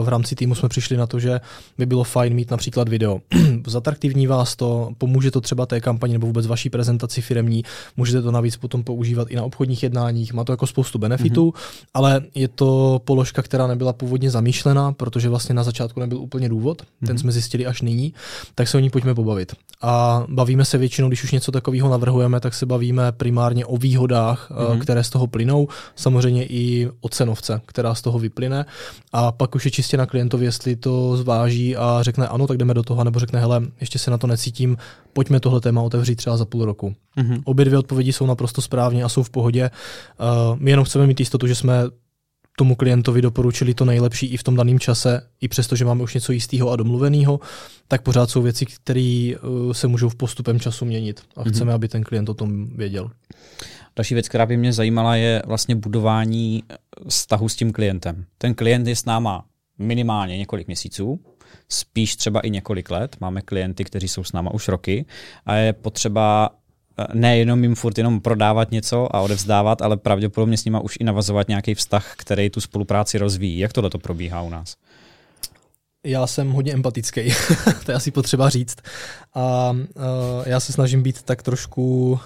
v 0.03 0.09
rámci 0.09 0.35
týmu 0.35 0.55
jsme 0.55 0.69
přišli 0.69 0.97
na 0.97 1.07
to, 1.07 1.19
že 1.19 1.41
by 1.79 1.87
bylo 1.87 2.05
fajn 2.05 2.35
mít 2.35 2.51
například 2.51 2.89
video. 2.89 3.21
Zatraktivní 3.67 4.27
vás 4.27 4.57
to, 4.57 4.91
pomůže 4.99 5.31
to 5.31 5.41
třeba 5.41 5.67
té 5.67 5.81
kampani 5.81 6.13
nebo 6.13 6.27
vůbec 6.27 6.47
vaší 6.47 6.71
prezentaci 6.71 7.23
firemní, 7.23 7.65
můžete 7.97 8.23
to 8.23 8.31
navíc 8.31 8.52
potom 8.57 8.85
používat 8.85 9.31
i 9.31 9.37
na 9.37 9.43
obchodních 9.43 9.83
jednáních, 9.83 10.33
má 10.33 10.45
to 10.45 10.53
jako 10.53 10.67
spoustu 10.67 10.99
benefitů, 10.99 11.51
mm-hmm. 11.51 11.87
ale 11.95 12.23
je 12.35 12.49
to 12.49 13.01
položka, 13.05 13.43
která 13.43 13.67
nebyla 13.67 13.93
původně 13.93 14.31
zamýšlená, 14.31 14.93
protože 14.93 15.29
vlastně 15.29 15.55
na 15.55 15.63
začátku 15.63 16.01
nebyl 16.01 16.19
úplně 16.19 16.49
důvod, 16.49 16.83
mm-hmm. 16.83 17.07
ten 17.07 17.19
jsme 17.19 17.33
zjistili 17.33 17.67
až 17.67 17.83
nyní, 17.83 18.15
tak 18.55 18.69
se 18.69 18.77
o 18.77 18.81
ní 18.81 18.91
pojďme 18.91 19.15
pobavit. 19.15 19.53
A 19.83 20.25
bavíme 20.29 20.65
se 20.65 20.79
většinou, 20.79 21.09
když 21.09 21.25
už 21.25 21.33
něco 21.33 21.53
takového 21.53 21.91
navrhujeme, 21.91 22.41
tak 22.41 22.55
se 22.55 22.67
bavíme 22.67 23.13
primárně 23.13 23.67
o 23.67 23.77
výhodách, 23.77 24.51
mm-hmm. 24.51 24.79
které 24.79 25.05
z 25.05 25.11
toho 25.11 25.27
plynou, 25.27 25.69
samozřejmě 25.97 26.47
i 26.47 26.89
o 27.01 27.09
cenovce, 27.09 27.61
která 27.67 27.95
z 27.95 28.03
toho 28.03 28.19
vyplyne 28.19 28.65
a 29.13 29.33
pak 29.33 29.55
už 29.55 29.65
je 29.65 29.71
čistě 29.71 29.97
na 29.97 30.07
klientovi, 30.07 30.45
jestli 30.45 30.77
to 30.77 31.17
zváží 31.17 31.77
a 31.77 31.99
řekne 32.03 32.29
ano, 32.29 32.47
tak 32.47 32.57
jdeme 32.57 32.75
do 32.75 32.83
toho, 32.83 33.05
nebo 33.05 33.19
řekne 33.19 33.41
hele, 33.41 33.63
ještě 33.81 33.99
se 33.99 34.11
na 34.11 34.19
to 34.19 34.27
necítím, 34.27 34.77
pojďme 35.13 35.41
tohle 35.41 35.61
téma 35.61 35.83
otevřít 35.83 36.17
třeba 36.17 36.37
za 36.37 36.45
půl 36.45 36.65
roku. 36.65 36.95
Mm-hmm. 37.17 37.41
Obě 37.45 37.65
dvě 37.65 37.79
odpovědi 37.79 38.13
jsou 38.13 38.27
naprosto 38.27 38.41
správně 38.49 39.05
a 39.05 39.09
jsou 39.09 39.22
v 39.22 39.30
pohodě. 39.30 39.70
Uh, 40.20 40.59
my 40.61 40.70
jenom 40.70 40.84
chceme 40.84 41.07
mít 41.07 41.20
jistotu, 41.20 41.47
že 41.47 41.55
jsme 41.55 41.74
tomu 42.59 42.74
klientovi 42.74 43.22
doporučili 43.22 43.74
to 43.74 43.84
nejlepší 43.84 44.26
i 44.26 44.36
v 44.36 44.43
tom 44.43 44.57
daném 44.57 44.78
čase, 44.78 45.26
i 45.40 45.49
přesto, 45.49 45.76
že 45.76 45.84
máme 45.84 46.03
už 46.03 46.14
něco 46.14 46.32
jistého 46.32 46.70
a 46.70 46.76
domluveného, 46.76 47.40
tak 47.88 48.03
pořád 48.03 48.30
jsou 48.30 48.43
věci, 48.43 48.66
které 48.66 49.32
uh, 49.43 49.72
se 49.72 49.88
můžou 49.88 50.09
v 50.09 50.14
postupem 50.14 50.61
času 50.61 50.84
měnit 50.84 51.22
a 51.36 51.45
mm-hmm. 51.45 51.53
chceme, 51.53 51.72
aby 51.72 51.88
ten 51.88 52.03
klient 52.03 52.28
o 52.28 52.34
tom 52.34 52.66
věděl. 52.76 53.11
Další 53.97 54.14
věc, 54.14 54.28
která 54.28 54.47
by 54.47 54.57
mě 54.57 54.72
zajímala, 54.72 55.16
je 55.16 55.43
vlastně 55.47 55.76
budování 55.76 56.62
vztahu 57.09 57.49
s 57.49 57.57
tím 57.57 57.72
klientem. 57.72 58.24
Ten 58.38 58.55
klient 58.55 58.86
je 58.86 58.97
s 58.97 59.05
náma 59.05 59.45
minimálně 59.78 60.38
několik 60.38 60.66
měsíců, 60.66 61.20
spíš 61.68 62.16
třeba 62.16 62.40
i 62.40 62.51
několik 62.51 62.90
let. 62.90 63.16
Máme 63.20 63.43
klienty, 63.43 63.84
kteří 63.84 64.09
jsou 64.09 64.24
s 64.24 64.32
náma 64.32 64.55
už 64.55 64.68
roky 64.68 65.05
a 65.47 65.55
je 65.55 65.72
potřeba 65.72 66.51
eh, 66.53 66.62
nejenom 67.14 67.62
jim 67.62 67.74
furt 67.74 67.99
jenom 67.99 68.20
prodávat 68.20 68.70
něco 68.70 69.16
a 69.16 69.20
odevzdávat, 69.20 69.82
ale 69.82 69.97
pravděpodobně 69.97 70.57
s 70.57 70.64
nima 70.64 70.80
už 70.80 70.97
i 71.01 71.05
navazovat 71.05 71.49
nějaký 71.49 71.74
vztah, 71.74 72.14
který 72.16 72.51
tu 72.51 72.61
spolupráci 72.61 73.18
rozvíjí. 73.18 73.59
Jak 73.59 73.72
tohle 73.72 73.90
to 73.90 73.99
probíhá 73.99 74.43
u 74.43 74.51
nás? 74.51 74.76
Já 76.07 76.26
jsem 76.26 76.51
hodně 76.51 76.72
empatický, 76.72 77.20
to 77.84 77.90
je 77.90 77.95
asi 77.95 78.11
potřeba 78.11 78.49
říct. 78.49 78.76
A 79.34 79.70
uh, 79.70 80.03
já 80.47 80.61
se 80.61 80.72
snažím 80.72 81.03
být 81.03 81.22
tak 81.22 81.43
trošku 81.43 82.20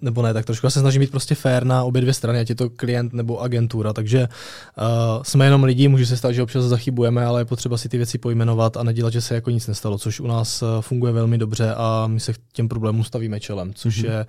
nebo 0.00 0.22
ne, 0.22 0.34
tak 0.34 0.44
trošku 0.44 0.66
já 0.66 0.70
se 0.70 0.80
snažím 0.80 1.00
být 1.00 1.10
prostě 1.10 1.34
fair 1.34 1.64
na 1.64 1.84
obě 1.84 2.02
dvě 2.02 2.14
strany, 2.14 2.40
ať 2.40 2.48
je 2.48 2.54
to 2.54 2.70
klient 2.70 3.12
nebo 3.12 3.40
agentura, 3.40 3.92
takže 3.92 4.28
uh, 4.28 5.22
jsme 5.22 5.44
jenom 5.44 5.64
lidi, 5.64 5.88
může 5.88 6.06
se 6.06 6.16
stát, 6.16 6.32
že 6.32 6.42
občas 6.42 6.64
zachybujeme, 6.64 7.24
ale 7.24 7.40
je 7.40 7.44
potřeba 7.44 7.76
si 7.76 7.88
ty 7.88 7.96
věci 7.96 8.18
pojmenovat 8.18 8.76
a 8.76 8.82
nedělat, 8.82 9.12
že 9.12 9.20
se 9.20 9.34
jako 9.34 9.50
nic 9.50 9.66
nestalo, 9.66 9.98
což 9.98 10.20
u 10.20 10.26
nás 10.26 10.62
uh, 10.62 10.68
funguje 10.80 11.12
velmi 11.12 11.38
dobře 11.38 11.74
a 11.74 12.06
my 12.06 12.20
se 12.20 12.32
k 12.32 12.36
těm 12.52 12.68
problémům 12.68 13.04
stavíme 13.04 13.40
čelem, 13.40 13.74
což 13.74 14.02
mm-hmm. 14.02 14.10
je 14.10 14.26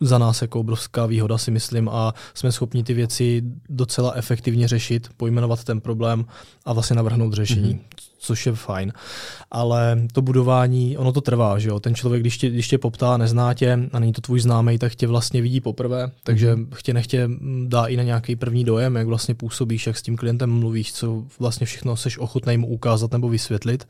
za 0.00 0.18
nás 0.18 0.42
jako 0.42 0.60
obrovská 0.60 1.06
výhoda 1.06 1.38
si 1.38 1.50
myslím 1.50 1.88
a 1.88 2.14
jsme 2.34 2.52
schopni 2.52 2.84
ty 2.84 2.94
věci 2.94 3.42
docela 3.68 4.12
efektivně 4.14 4.68
řešit, 4.68 5.08
pojmenovat 5.16 5.64
ten 5.64 5.80
problém 5.80 6.24
a 6.64 6.72
vlastně 6.72 6.96
navrhnout 6.96 7.32
řešení, 7.32 7.74
mm-hmm 7.74 8.03
což 8.24 8.46
je 8.46 8.52
fajn. 8.52 8.92
Ale 9.50 10.02
to 10.12 10.22
budování, 10.22 10.98
ono 10.98 11.12
to 11.12 11.20
trvá, 11.20 11.58
že 11.58 11.68
jo. 11.68 11.80
Ten 11.80 11.94
člověk, 11.94 12.22
když 12.22 12.38
tě, 12.38 12.50
když 12.50 12.68
tě 12.68 12.78
poptá, 12.78 13.16
nezná 13.16 13.54
tě 13.54 13.78
a 13.92 13.98
není 13.98 14.12
to 14.12 14.20
tvůj 14.20 14.40
známý, 14.40 14.78
tak 14.78 14.94
tě 14.94 15.06
vlastně 15.06 15.42
vidí 15.42 15.60
poprvé, 15.60 16.10
takže 16.24 16.56
mm. 16.56 16.70
chtě 16.74 16.94
nechtě 16.94 17.28
dá 17.66 17.86
i 17.86 17.96
na 17.96 18.02
nějaký 18.02 18.36
první 18.36 18.64
dojem, 18.64 18.96
jak 18.96 19.06
vlastně 19.06 19.34
působíš, 19.34 19.86
jak 19.86 19.96
s 19.96 20.02
tím 20.02 20.16
klientem 20.16 20.50
mluvíš, 20.50 20.92
co 20.92 21.24
vlastně 21.38 21.66
všechno 21.66 21.96
seš 21.96 22.18
ochotný 22.18 22.56
mu 22.56 22.66
ukázat 22.66 23.12
nebo 23.12 23.28
vysvětlit. 23.28 23.88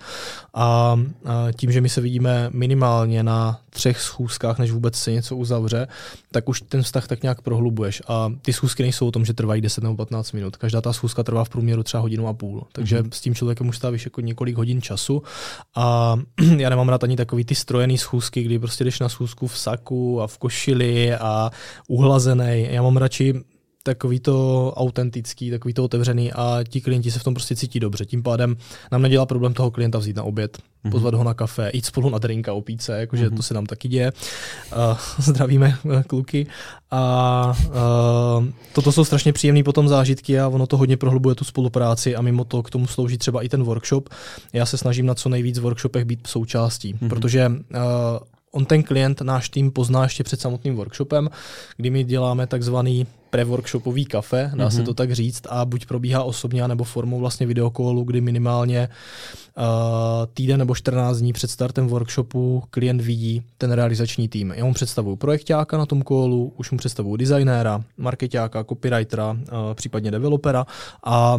A, 0.54 1.00
a 1.24 1.52
tím, 1.56 1.72
že 1.72 1.80
my 1.80 1.88
se 1.88 2.00
vidíme 2.00 2.50
minimálně 2.52 3.22
na 3.22 3.60
třech 3.70 4.00
schůzkách, 4.00 4.58
než 4.58 4.70
vůbec 4.70 4.96
se 4.96 5.12
něco 5.12 5.36
uzavře, 5.36 5.88
tak 6.32 6.48
už 6.48 6.60
ten 6.60 6.82
vztah 6.82 7.06
tak 7.06 7.22
nějak 7.22 7.42
prohlubuješ. 7.42 8.02
A 8.08 8.32
ty 8.42 8.52
schůzky 8.52 8.82
nejsou 8.82 9.08
o 9.08 9.10
tom, 9.10 9.24
že 9.24 9.32
trvají 9.32 9.60
10 9.60 9.84
nebo 9.84 9.96
15 9.96 10.32
minut. 10.32 10.56
Každá 10.56 10.80
ta 10.80 10.92
schůzka 10.92 11.22
trvá 11.22 11.44
v 11.44 11.48
průměru 11.48 11.82
třeba 11.82 12.00
hodinu 12.00 12.28
a 12.28 12.32
půl. 12.32 12.66
Takže 12.72 13.02
mm-hmm. 13.02 13.08
s 13.12 13.20
tím 13.20 13.34
člověkem 13.34 13.68
už 13.68 13.76
stávíš 13.76 14.04
jako 14.04 14.20
několik 14.24 14.56
hodin 14.56 14.82
času. 14.82 15.22
A 15.76 16.16
já 16.56 16.70
nemám 16.70 16.88
rád 16.88 17.04
ani 17.04 17.16
takový 17.16 17.44
ty 17.44 17.54
strojený 17.54 17.98
schůzky, 17.98 18.42
kdy 18.42 18.58
prostě 18.58 18.84
jdeš 18.84 19.00
na 19.00 19.08
schůzku 19.08 19.46
v 19.46 19.58
saku 19.58 20.22
a 20.22 20.26
v 20.26 20.38
košili 20.38 21.14
a 21.14 21.50
uhlazený. 21.88 22.66
Já 22.70 22.82
mám 22.82 22.96
radši 22.96 23.34
takový 23.86 24.20
to 24.20 24.72
autentický, 24.76 25.50
takový 25.50 25.74
to 25.74 25.84
otevřený 25.84 26.32
a 26.32 26.58
ti 26.68 26.80
klienti 26.80 27.10
se 27.10 27.18
v 27.18 27.24
tom 27.24 27.34
prostě 27.34 27.56
cítí 27.56 27.80
dobře. 27.80 28.04
Tím 28.04 28.22
pádem 28.22 28.56
nám 28.92 29.02
nedělá 29.02 29.26
problém 29.26 29.54
toho 29.54 29.70
klienta 29.70 29.98
vzít 29.98 30.16
na 30.16 30.22
oběd, 30.22 30.58
mm-hmm. 30.58 30.90
pozvat 30.90 31.14
ho 31.14 31.24
na 31.24 31.34
kafe, 31.34 31.70
jít 31.74 31.86
spolu 31.86 32.10
na 32.10 32.18
drinka, 32.18 32.52
opít 32.52 32.82
se, 32.82 33.00
jakože 33.00 33.28
mm-hmm. 33.28 33.36
to 33.36 33.42
se 33.42 33.54
nám 33.54 33.66
taky 33.66 33.88
děje. 33.88 34.12
Uh, 34.12 34.98
zdravíme 35.18 35.78
uh, 35.84 36.02
kluky. 36.02 36.46
A 36.90 37.56
uh, 37.68 38.46
toto 38.72 38.92
jsou 38.92 39.04
strašně 39.04 39.32
příjemné 39.32 39.62
potom 39.62 39.88
zážitky 39.88 40.40
a 40.40 40.48
ono 40.48 40.66
to 40.66 40.76
hodně 40.76 40.96
prohlubuje 40.96 41.34
tu 41.34 41.44
spolupráci 41.44 42.16
a 42.16 42.22
mimo 42.22 42.44
to 42.44 42.62
k 42.62 42.70
tomu 42.70 42.86
slouží 42.86 43.18
třeba 43.18 43.42
i 43.42 43.48
ten 43.48 43.62
workshop. 43.62 44.08
Já 44.52 44.66
se 44.66 44.78
snažím 44.78 45.06
na 45.06 45.14
co 45.14 45.28
nejvíc 45.28 45.58
workshopech 45.58 46.04
být 46.04 46.26
součástí, 46.26 46.94
mm-hmm. 46.94 47.08
protože 47.08 47.48
uh, 47.48 47.54
on 48.54 48.64
ten 48.66 48.82
klient, 48.82 49.20
náš 49.20 49.48
tým 49.48 49.70
pozná 49.70 50.02
ještě 50.02 50.24
před 50.24 50.40
samotným 50.40 50.76
workshopem, 50.76 51.30
kdy 51.76 51.90
my 51.90 52.04
děláme 52.04 52.46
takzvaný 52.46 53.06
pre-workshopový 53.30 54.04
kafe, 54.04 54.50
dá 54.54 54.66
mm-hmm. 54.66 54.70
se 54.70 54.76
mhm. 54.76 54.84
to 54.84 54.94
tak 54.94 55.12
říct, 55.12 55.42
a 55.48 55.64
buď 55.64 55.86
probíhá 55.86 56.22
osobně, 56.22 56.68
nebo 56.68 56.84
formou 56.84 57.18
vlastně 57.18 57.46
videokolu, 57.46 58.04
kdy 58.04 58.20
minimálně 58.20 58.88
uh, 59.56 59.64
týden 60.34 60.58
nebo 60.58 60.74
14 60.74 61.18
dní 61.18 61.32
před 61.32 61.50
startem 61.50 61.86
workshopu 61.86 62.62
klient 62.70 63.00
vidí 63.00 63.42
ten 63.58 63.72
realizační 63.72 64.28
tým. 64.28 64.52
Já 64.56 64.64
mu 64.64 64.74
představuju 64.74 65.16
projektáka 65.16 65.78
na 65.78 65.86
tom 65.86 66.02
kolu, 66.02 66.52
už 66.56 66.70
mu 66.70 66.78
představuju 66.78 67.16
designéra, 67.16 67.82
marketáka, 67.96 68.64
copywritera, 68.64 69.30
uh, 69.30 69.38
případně 69.74 70.10
developera 70.10 70.66
a 71.04 71.38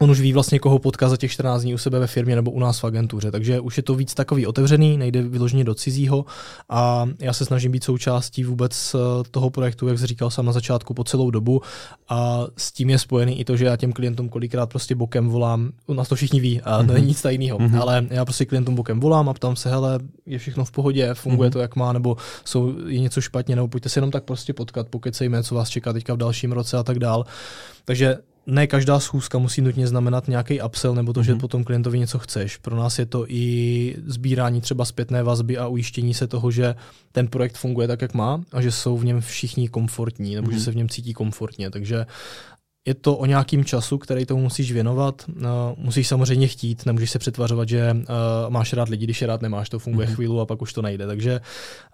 on 0.00 0.10
už 0.10 0.20
ví 0.20 0.32
vlastně, 0.32 0.58
koho 0.58 0.78
potká 0.78 1.08
za 1.08 1.16
těch 1.16 1.30
14 1.30 1.62
dní 1.62 1.74
u 1.74 1.78
sebe 1.78 1.98
ve 1.98 2.06
firmě 2.06 2.36
nebo 2.36 2.50
u 2.50 2.60
nás 2.60 2.80
v 2.80 2.84
agentuře. 2.84 3.30
Takže 3.30 3.60
už 3.60 3.76
je 3.76 3.82
to 3.82 3.94
víc 3.94 4.14
takový 4.14 4.46
otevřený, 4.46 4.98
nejde 4.98 5.22
vyloženě 5.22 5.64
do 5.64 5.74
cizího 5.74 6.24
a 6.68 7.06
já 7.20 7.32
se 7.32 7.44
snažím 7.44 7.72
být 7.72 7.84
součástí 7.84 8.44
vůbec 8.44 8.94
eh, 8.94 8.98
toho 9.30 9.50
projektu, 9.50 9.88
jak 9.88 9.98
jsi 9.98 10.06
říkal 10.06 10.30
sám 10.30 10.46
na 10.46 10.52
začátku, 10.52 10.94
po 10.94 11.04
celou 11.04 11.30
dobu 11.30 11.62
a 12.08 12.46
s 12.56 12.72
tím 12.72 12.90
je 12.90 12.98
spojený 12.98 13.40
i 13.40 13.44
to, 13.44 13.56
že 13.56 13.64
já 13.64 13.76
těm 13.76 13.92
klientům 13.92 14.28
kolikrát 14.28 14.66
prostě 14.66 14.94
bokem 14.94 15.28
volám, 15.28 15.70
u 15.86 15.94
nás 15.94 16.08
to 16.08 16.14
všichni 16.14 16.40
ví 16.40 16.60
a 16.60 16.82
to 16.82 16.92
není 16.92 17.06
nic 17.06 17.22
tajného, 17.22 17.58
mm-hmm. 17.58 17.80
ale 17.80 18.06
já 18.10 18.24
prostě 18.24 18.44
klientům 18.44 18.74
bokem 18.74 19.00
volám 19.00 19.28
a 19.28 19.34
ptám 19.34 19.56
se, 19.56 19.70
hele, 19.70 19.98
je 20.26 20.38
všechno 20.38 20.64
v 20.64 20.70
pohodě, 20.70 21.14
funguje 21.14 21.48
mm-hmm. 21.48 21.52
to, 21.52 21.58
jak 21.58 21.76
má, 21.76 21.92
nebo 21.92 22.16
jsou, 22.44 22.74
je 22.86 23.00
něco 23.00 23.20
špatně, 23.20 23.56
nebo 23.56 23.68
pojďte 23.68 23.88
se 23.88 23.98
jenom 23.98 24.10
tak 24.10 24.24
prostě 24.24 24.52
potkat, 24.52 24.88
pokecejme, 24.88 25.42
co 25.42 25.54
vás 25.54 25.68
čeká 25.68 25.92
teďka 25.92 26.14
v 26.14 26.16
dalším 26.16 26.52
roce 26.52 26.76
a 26.76 26.82
tak 26.82 26.98
dál. 26.98 27.24
Takže 27.84 28.18
ne 28.48 28.66
každá 28.66 29.00
schůzka 29.00 29.38
musí 29.38 29.62
nutně 29.62 29.86
znamenat 29.86 30.28
nějaký 30.28 30.62
upsell 30.62 30.94
nebo 30.94 31.12
to, 31.12 31.20
mm-hmm. 31.20 31.24
že 31.24 31.32
mhm. 31.32 31.40
potom 31.40 31.64
klientovi 31.64 31.98
něco 31.98 32.18
chceš. 32.18 32.56
Pro 32.56 32.76
nás 32.76 32.98
je 32.98 33.06
to 33.06 33.24
i 33.28 33.96
sbírání 34.06 34.60
třeba 34.60 34.84
zpětné 34.84 35.22
vazby 35.22 35.58
a 35.58 35.66
ujištění 35.66 36.14
se 36.14 36.26
toho, 36.26 36.50
že 36.50 36.74
ten 37.12 37.28
projekt 37.28 37.56
funguje 37.56 37.88
tak, 37.88 38.02
jak 38.02 38.14
má 38.14 38.40
a 38.52 38.62
že 38.62 38.72
jsou 38.72 38.98
v 38.98 39.04
něm 39.04 39.20
všichni 39.20 39.68
komfortní 39.68 40.34
nebo 40.34 40.48
mm-hmm. 40.48 40.50
že 40.50 40.56
mhm. 40.56 40.64
se 40.64 40.70
v 40.70 40.76
něm 40.76 40.88
cítí 40.88 41.12
komfortně. 41.14 41.70
Takže 41.70 42.06
je 42.88 42.94
to 42.94 43.16
o 43.16 43.26
nějakým 43.26 43.64
času, 43.64 43.98
který 43.98 44.26
tomu 44.26 44.42
musíš 44.42 44.72
věnovat. 44.72 45.22
Uh, 45.28 45.44
musíš 45.76 46.08
samozřejmě 46.08 46.48
chtít, 46.48 46.86
nemůžeš 46.86 47.10
se 47.10 47.18
přetvařovat, 47.18 47.68
že 47.68 47.96
uh, 47.96 48.04
máš 48.48 48.72
rád 48.72 48.88
lidi, 48.88 49.04
když 49.04 49.20
je 49.20 49.26
rád 49.26 49.42
nemáš, 49.42 49.68
to 49.68 49.78
funguje 49.78 50.06
mm-hmm. 50.06 50.14
chvíli 50.14 50.40
a 50.40 50.44
pak 50.44 50.62
už 50.62 50.72
to 50.72 50.82
nejde. 50.82 51.06
Takže 51.06 51.40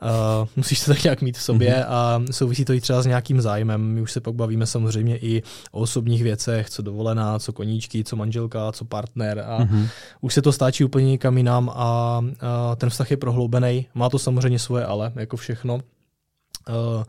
uh, 0.03 0.49
musíš 0.57 0.85
to 0.85 0.95
tak 0.95 1.05
nějak 1.05 1.23
mít 1.23 1.39
v 1.39 1.43
sobě 1.43 1.75
mm-hmm. 1.75 1.87
a 1.89 2.21
souvisí 2.31 2.65
to 2.65 2.73
i 2.73 2.81
třeba 2.81 3.03
s 3.03 3.07
nějakým 3.07 3.41
zájmem. 3.41 3.81
My 3.81 4.01
už 4.01 4.13
se 4.13 4.21
pak 4.21 4.35
bavíme 4.35 4.67
samozřejmě 4.67 5.19
i 5.19 5.43
o 5.73 5.81
osobních 5.81 6.23
věcech, 6.23 6.71
co 6.71 6.83
dovolená, 6.83 7.39
co 7.39 7.53
koníčky, 7.53 8.05
co 8.05 8.17
manželka, 8.17 8.73
co 8.73 8.85
partner 8.85 9.45
a 9.47 9.59
mm-hmm. 9.59 9.89
už 10.21 10.35
se 10.35 10.43
to 10.43 10.53
stáčí 10.53 10.85
úplně 10.85 11.07
někam 11.07 11.37
jinam 11.37 11.71
a 11.75 12.19
uh, 12.21 12.29
ten 12.77 12.91
vztah 12.91 13.11
je 13.11 13.17
prohloubený. 13.17 13.87
Má 13.95 14.09
to 14.09 14.19
samozřejmě 14.19 14.59
svoje 14.59 14.85
ale, 14.85 15.13
jako 15.17 15.37
všechno. 15.37 15.75
Uh, 15.75 17.03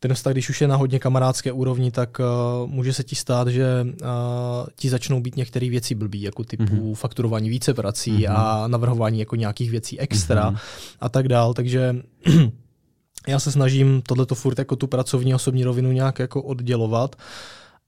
ten 0.00 0.14
vztah, 0.14 0.32
když 0.32 0.50
už 0.50 0.60
je 0.60 0.68
na 0.68 0.76
hodně 0.76 0.98
kamarádské 0.98 1.52
úrovni, 1.52 1.90
tak 1.90 2.18
uh, 2.18 2.70
může 2.70 2.92
se 2.92 3.04
ti 3.04 3.16
stát, 3.16 3.48
že 3.48 3.86
uh, 4.02 4.08
ti 4.76 4.90
začnou 4.90 5.20
být 5.20 5.36
některé 5.36 5.68
věci 5.70 5.94
blbý, 5.94 6.22
jako 6.22 6.44
typu 6.44 6.64
mm-hmm. 6.64 6.94
fakturování 6.94 7.50
více 7.50 7.74
prací 7.74 8.12
mm-hmm. 8.12 8.34
a 8.36 8.68
navrhování 8.68 9.20
jako 9.20 9.36
nějakých 9.36 9.70
věcí 9.70 10.00
extra 10.00 10.50
mm-hmm. 10.50 10.58
a 11.00 11.08
tak 11.08 11.28
dál. 11.28 11.54
Takže 11.54 11.96
já 13.28 13.38
se 13.38 13.52
snažím 13.52 14.02
tohleto 14.02 14.34
furt 14.34 14.58
jako 14.58 14.76
tu 14.76 14.86
pracovní 14.86 15.34
osobní 15.34 15.64
rovinu 15.64 15.92
nějak 15.92 16.18
jako 16.18 16.42
oddělovat, 16.42 17.16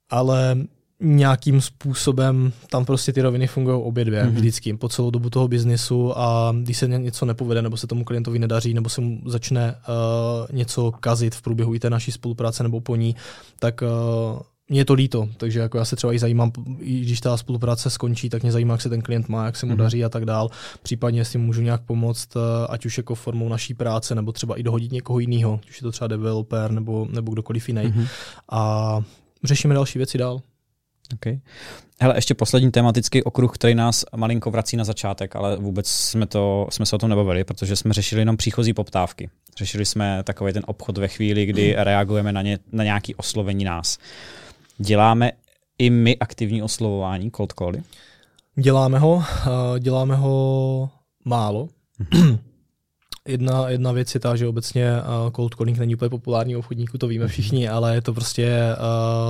ale 0.09 0.57
nějakým 1.03 1.61
způsobem 1.61 2.51
tam 2.69 2.85
prostě 2.85 3.13
ty 3.13 3.21
roviny 3.21 3.47
fungují 3.47 3.81
obě 3.81 4.05
dvě 4.05 4.23
mm-hmm. 4.23 4.29
vždycky 4.29 4.73
po 4.73 4.89
celou 4.89 5.11
dobu 5.11 5.29
toho 5.29 5.47
biznisu 5.47 6.17
a 6.17 6.55
když 6.63 6.77
se 6.77 6.87
něco 6.87 7.25
nepovede 7.25 7.61
nebo 7.61 7.77
se 7.77 7.87
tomu 7.87 8.03
klientovi 8.03 8.39
nedaří 8.39 8.73
nebo 8.73 8.89
se 8.89 9.01
mu 9.01 9.21
začne 9.25 9.75
uh, 9.75 10.55
něco 10.55 10.91
kazit 10.91 11.35
v 11.35 11.41
průběhu 11.41 11.75
i 11.75 11.79
té 11.79 11.89
naší 11.89 12.11
spolupráce 12.11 12.63
nebo 12.63 12.81
po 12.81 12.95
ní, 12.95 13.15
tak 13.59 13.81
uh, 13.81 14.41
mě 14.69 14.79
je 14.79 14.85
to 14.85 14.93
líto, 14.93 15.29
takže 15.37 15.59
jako 15.59 15.77
já 15.77 15.85
se 15.85 15.95
třeba 15.95 16.13
i 16.13 16.19
zajímám, 16.19 16.51
i 16.79 16.99
když 16.99 17.21
ta 17.21 17.37
spolupráce 17.37 17.89
skončí, 17.89 18.29
tak 18.29 18.41
mě 18.41 18.51
zajímá, 18.51 18.73
jak 18.73 18.81
se 18.81 18.89
ten 18.89 19.01
klient 19.01 19.29
má, 19.29 19.45
jak 19.45 19.55
se 19.55 19.65
mu 19.65 19.73
mm-hmm. 19.73 19.77
daří 19.77 20.05
a 20.05 20.09
tak 20.09 20.25
dál. 20.25 20.49
Případně, 20.83 21.19
jestli 21.19 21.39
můžu 21.39 21.61
nějak 21.61 21.81
pomoct, 21.81 22.35
eh, 22.35 22.39
ať 22.69 22.85
už 22.85 22.97
jako 22.97 23.15
formou 23.15 23.49
naší 23.49 23.73
práce, 23.73 24.15
nebo 24.15 24.31
třeba 24.31 24.55
i 24.55 24.63
dohodit 24.63 24.91
někoho 24.91 25.19
jiného, 25.19 25.59
už 25.69 25.77
je 25.77 25.83
to 25.83 25.91
třeba 25.91 26.07
developer 26.07 26.71
nebo, 26.71 27.07
nebo 27.11 27.31
kdokoliv 27.31 27.67
jiný. 27.67 27.81
Mm-hmm. 27.81 28.07
A 28.51 29.01
řešíme 29.43 29.73
další 29.73 29.99
věci 29.99 30.17
dál. 30.17 30.41
Okay. 31.13 31.39
Hele, 31.99 32.17
ještě 32.17 32.33
poslední 32.33 32.71
tematický 32.71 33.23
okruh, 33.23 33.55
který 33.55 33.75
nás 33.75 34.05
malinko 34.15 34.51
vrací 34.51 34.77
na 34.77 34.83
začátek, 34.83 35.35
ale 35.35 35.57
vůbec 35.57 35.87
jsme, 35.87 36.25
to, 36.25 36.67
jsme 36.69 36.85
se 36.85 36.95
o 36.95 36.99
tom 36.99 37.09
nebavili, 37.09 37.43
protože 37.43 37.75
jsme 37.75 37.93
řešili 37.93 38.21
jenom 38.21 38.37
příchozí 38.37 38.73
poptávky. 38.73 39.29
Řešili 39.57 39.85
jsme 39.85 40.23
takový 40.23 40.53
ten 40.53 40.63
obchod 40.65 40.97
ve 40.97 41.07
chvíli, 41.07 41.45
kdy 41.45 41.73
hmm. 41.73 41.83
reagujeme 41.83 42.31
na, 42.31 42.41
ně, 42.41 42.59
na 42.71 42.83
nějaké 42.83 43.15
oslovení 43.15 43.63
nás. 43.63 43.97
Děláme 44.77 45.31
i 45.77 45.89
my 45.89 46.17
aktivní 46.17 46.61
oslovování 46.61 47.31
cold 47.31 47.53
cally? 47.59 47.83
Děláme 48.55 48.99
ho, 48.99 49.23
eh, 49.25 49.79
děláme 49.79 50.15
ho 50.15 50.89
málo. 51.25 51.69
Jedna, 53.27 53.69
jedna 53.69 53.91
věc 53.91 54.13
je 54.13 54.19
ta, 54.19 54.35
že 54.35 54.47
obecně 54.47 54.91
uh, 54.91 55.31
cold 55.31 55.55
calling 55.55 55.77
není 55.77 55.95
úplně 55.95 56.09
populární 56.09 56.55
obchodníku, 56.55 56.97
to 56.97 57.07
víme 57.07 57.27
všichni, 57.27 57.69
ale 57.69 57.95
je 57.95 58.01
to 58.01 58.13
prostě 58.13 58.59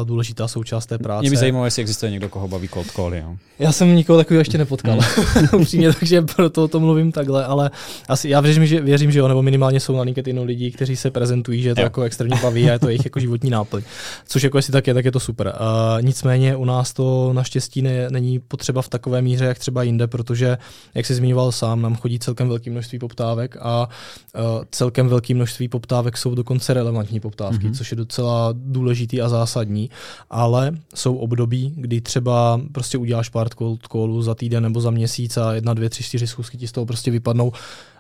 uh, 0.02 0.08
důležitá 0.08 0.48
součást 0.48 0.86
té 0.86 0.98
práce. 0.98 1.22
Mě 1.22 1.30
by 1.30 1.38
zajímalo, 1.38 1.66
jestli 1.66 1.82
existuje 1.82 2.12
někdo, 2.12 2.30
koho 2.30 2.48
baví 2.48 2.70
cold 2.70 2.92
call. 2.92 3.16
Jo. 3.16 3.36
Já 3.60 3.72
jsem 3.72 3.96
nikoho 3.96 4.18
takového 4.18 4.42
ještě 4.42 4.58
nepotkal, 4.58 5.00
hmm. 5.00 5.48
upřímně, 5.62 5.94
takže 5.94 6.22
proto 6.22 6.64
o 6.64 6.68
tom 6.68 6.84
mluvím 6.84 7.12
takhle, 7.12 7.46
ale 7.46 7.72
asi 8.08 8.30
já 8.30 8.40
věřím, 8.40 8.66
že, 8.66 8.82
věřím, 8.82 9.12
že 9.12 9.20
jo, 9.20 9.28
nebo 9.28 9.42
minimálně 9.42 9.80
jsou 9.80 9.96
na 9.96 10.02
LinkedInu 10.02 10.44
lidi, 10.44 10.72
kteří 10.72 10.96
se 10.96 11.12
prezentují, 11.12 11.62
že 11.62 11.76
to 11.76 11.82
jo. 11.82 11.86
jako 11.86 12.02
extrémně 12.02 12.38
baví 12.42 12.70
a 12.70 12.74
je 12.74 12.80
to 12.80 12.88
jejich 12.88 13.06
jako 13.06 13.20
životní 13.20 13.50
náplň. 13.50 13.84
Což 14.28 14.44
jako 14.44 14.58
jestli 14.58 14.74
tak 14.74 14.88
je, 14.88 14.94
tak 14.94 15.06
je 15.06 15.12
to 15.12 15.20
super. 15.20 15.48
Uh, 15.48 16.02
nicméně 16.02 16.56
u 16.56 16.66
nás 16.66 16.94
to 16.94 17.34
naštěstí 17.34 17.82
ne, 17.82 18.10
není 18.10 18.40
potřeba 18.40 18.82
v 18.82 18.90
takové 18.90 19.22
míře, 19.22 19.46
jak 19.46 19.60
třeba 19.60 19.84
jinde, 19.84 20.08
protože, 20.08 20.58
jak 20.96 21.06
jsi 21.06 21.16
zmiňoval 21.16 21.52
sám, 21.52 21.82
nám 21.82 21.96
chodí 21.96 22.20
celkem 22.20 22.48
velké 22.48 22.72
množství 22.72 23.00
poptávek 23.00 23.58
a 23.60 23.83
uh, 23.88 24.42
celkem 24.72 25.08
velké 25.08 25.34
množství 25.34 25.68
poptávek 25.68 26.18
jsou 26.18 26.36
dokonce 26.36 26.74
relevantní 26.74 27.20
poptávky, 27.20 27.68
mm-hmm. 27.68 27.78
což 27.78 27.92
je 27.92 27.98
docela 27.98 28.50
důležitý 28.56 29.22
a 29.22 29.30
zásadní, 29.30 29.90
ale 30.30 30.72
jsou 30.96 31.16
období, 31.16 31.74
kdy 31.78 32.02
třeba 32.02 32.62
prostě 32.72 32.98
uděláš 32.98 33.30
pár 33.30 33.50
cold 33.50 33.88
callů 33.88 34.22
za 34.22 34.36
týden 34.36 34.64
nebo 34.64 34.82
za 34.82 34.92
měsíc 34.92 35.38
a 35.38 35.54
jedna, 35.54 35.74
dvě, 35.74 35.90
tři, 35.90 36.04
čtyři 36.04 36.28
schůzky 36.28 36.58
ti 36.58 36.68
z 36.68 36.72
toho 36.72 36.86
prostě 36.86 37.12
vypadnou 37.12 37.52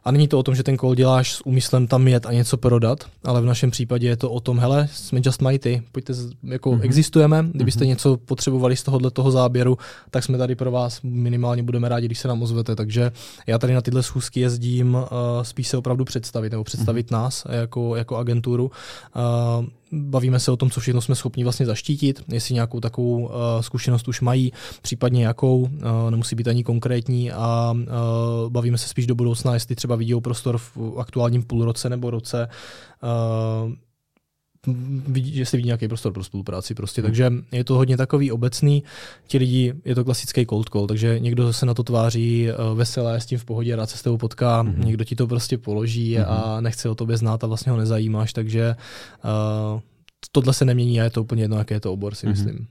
a 0.06 0.12
není 0.12 0.28
to 0.28 0.39
o 0.39 0.43
tom, 0.43 0.56
že 0.56 0.64
ten 0.64 0.78
call 0.78 0.95
děláš 0.95 1.34
s 1.34 1.45
úmyslem 1.45 1.88
tam 1.88 2.08
jet 2.08 2.26
a 2.26 2.32
něco 2.32 2.58
prodat, 2.58 3.06
ale 3.24 3.41
v 3.41 3.45
našem 3.45 3.72
případě 3.72 4.08
je 4.08 4.18
to 4.18 4.32
o 4.32 4.39
tom, 4.39 4.60
hele, 4.60 4.89
jsme 4.93 5.22
Just 5.24 5.41
Mighty, 5.41 5.84
pojďte, 5.91 6.14
jako 6.43 6.72
mm-hmm. 6.72 6.84
existujeme, 6.84 7.45
kdybyste 7.51 7.86
mm-hmm. 7.86 7.88
něco 7.88 8.18
potřebovali 8.18 8.76
z 8.76 8.84
tohohle 8.84 9.12
toho 9.12 9.32
záběru, 9.32 9.78
tak 10.12 10.24
jsme 10.24 10.38
tady 10.38 10.56
pro 10.56 10.72
vás, 10.72 10.99
minimálně 11.04 11.64
budeme 11.64 11.89
rádi, 11.89 12.06
když 12.06 12.20
se 12.20 12.28
nám 12.28 12.41
ozvete. 12.41 12.76
Takže 12.76 13.12
já 13.47 13.58
tady 13.60 13.74
na 13.74 13.82
tyhle 13.82 14.04
schůzky 14.04 14.39
jezdím 14.39 14.95
uh, 14.95 15.01
spíš 15.41 15.68
se 15.68 15.78
opravdu 15.78 16.06
představit, 16.06 16.49
nebo 16.49 16.64
představit 16.64 17.08
mm-hmm. 17.08 17.14
nás 17.14 17.43
jako, 17.49 17.95
jako 17.95 18.18
agenturu. 18.18 18.72
Uh, 19.16 19.66
bavíme 19.93 20.39
se 20.39 20.51
o 20.51 20.57
tom, 20.57 20.69
co 20.69 20.79
všechno 20.79 21.01
jsme 21.01 21.15
schopni 21.15 21.43
vlastně 21.43 21.65
zaštítit, 21.65 22.23
jestli 22.27 22.53
nějakou 22.53 22.79
takovou 22.79 23.25
uh, 23.25 23.31
zkušenost 23.61 24.07
už 24.07 24.21
mají, 24.21 24.53
případně 24.81 25.25
jakou, 25.25 25.59
uh, 25.59 25.69
nemusí 26.09 26.35
být 26.35 26.47
ani 26.47 26.63
konkrétní 26.63 27.31
a 27.31 27.73
uh, 27.75 28.49
bavíme 28.49 28.77
se 28.77 28.87
spíš 28.87 29.07
do 29.07 29.15
budoucna, 29.15 29.53
jestli 29.53 29.75
třeba 29.75 29.95
vidí 29.95 30.21
prostor 30.21 30.57
v 30.57 30.77
aktuálním 30.97 31.43
půlroce 31.43 31.89
nebo 31.89 32.09
roce, 32.09 32.47
uh, 33.65 33.73
vidí, 35.07 35.34
že 35.34 35.45
si 35.45 35.57
vidí 35.57 35.68
nějaký 35.68 35.88
prostor 35.88 36.14
pro 36.14 36.24
spolupráci 36.24 36.74
prostě, 36.74 37.01
hmm. 37.01 37.07
takže 37.07 37.32
je 37.51 37.64
to 37.64 37.76
hodně 37.76 37.97
takový 37.97 38.32
obecný, 38.32 38.84
ti 39.28 39.38
lidi, 39.38 39.74
je 39.86 39.95
to 39.95 40.05
klasický 40.05 40.45
cold 40.45 40.70
call, 40.70 40.88
takže 40.88 41.20
někdo 41.20 41.53
se 41.53 41.66
na 41.66 41.74
to 41.74 41.84
tváří 41.84 42.47
uh, 42.47 42.78
veselé, 42.78 43.22
s 43.22 43.26
tím 43.26 43.38
v 43.38 43.45
pohodě, 43.45 43.76
rád 43.76 43.89
se 43.89 43.97
s 43.97 44.01
tebou 44.01 44.18
potká, 44.18 44.61
hmm. 44.61 44.82
někdo 44.86 45.03
ti 45.03 45.16
to 45.16 45.28
prostě 45.28 45.57
položí 45.57 46.16
hmm. 46.16 46.26
a 46.28 46.61
nechce 46.61 46.89
o 46.89 46.95
tobě 46.95 47.18
znát 47.18 47.43
a 47.43 47.47
vlastně 47.47 47.72
ho 47.72 47.78
nezajímáš, 47.78 48.34
takže 48.34 48.76
uh, 49.76 49.82
tohle 50.32 50.53
se 50.53 50.66
nemění 50.66 51.01
a 51.01 51.03
je 51.03 51.09
to 51.09 51.22
úplně 51.22 51.43
jedno, 51.43 51.57
jaký 51.57 51.74
je 51.74 51.80
to 51.80 51.93
obor, 51.93 52.16
si 52.16 52.26
mm-hmm. 52.26 52.30
myslím. 52.30 52.68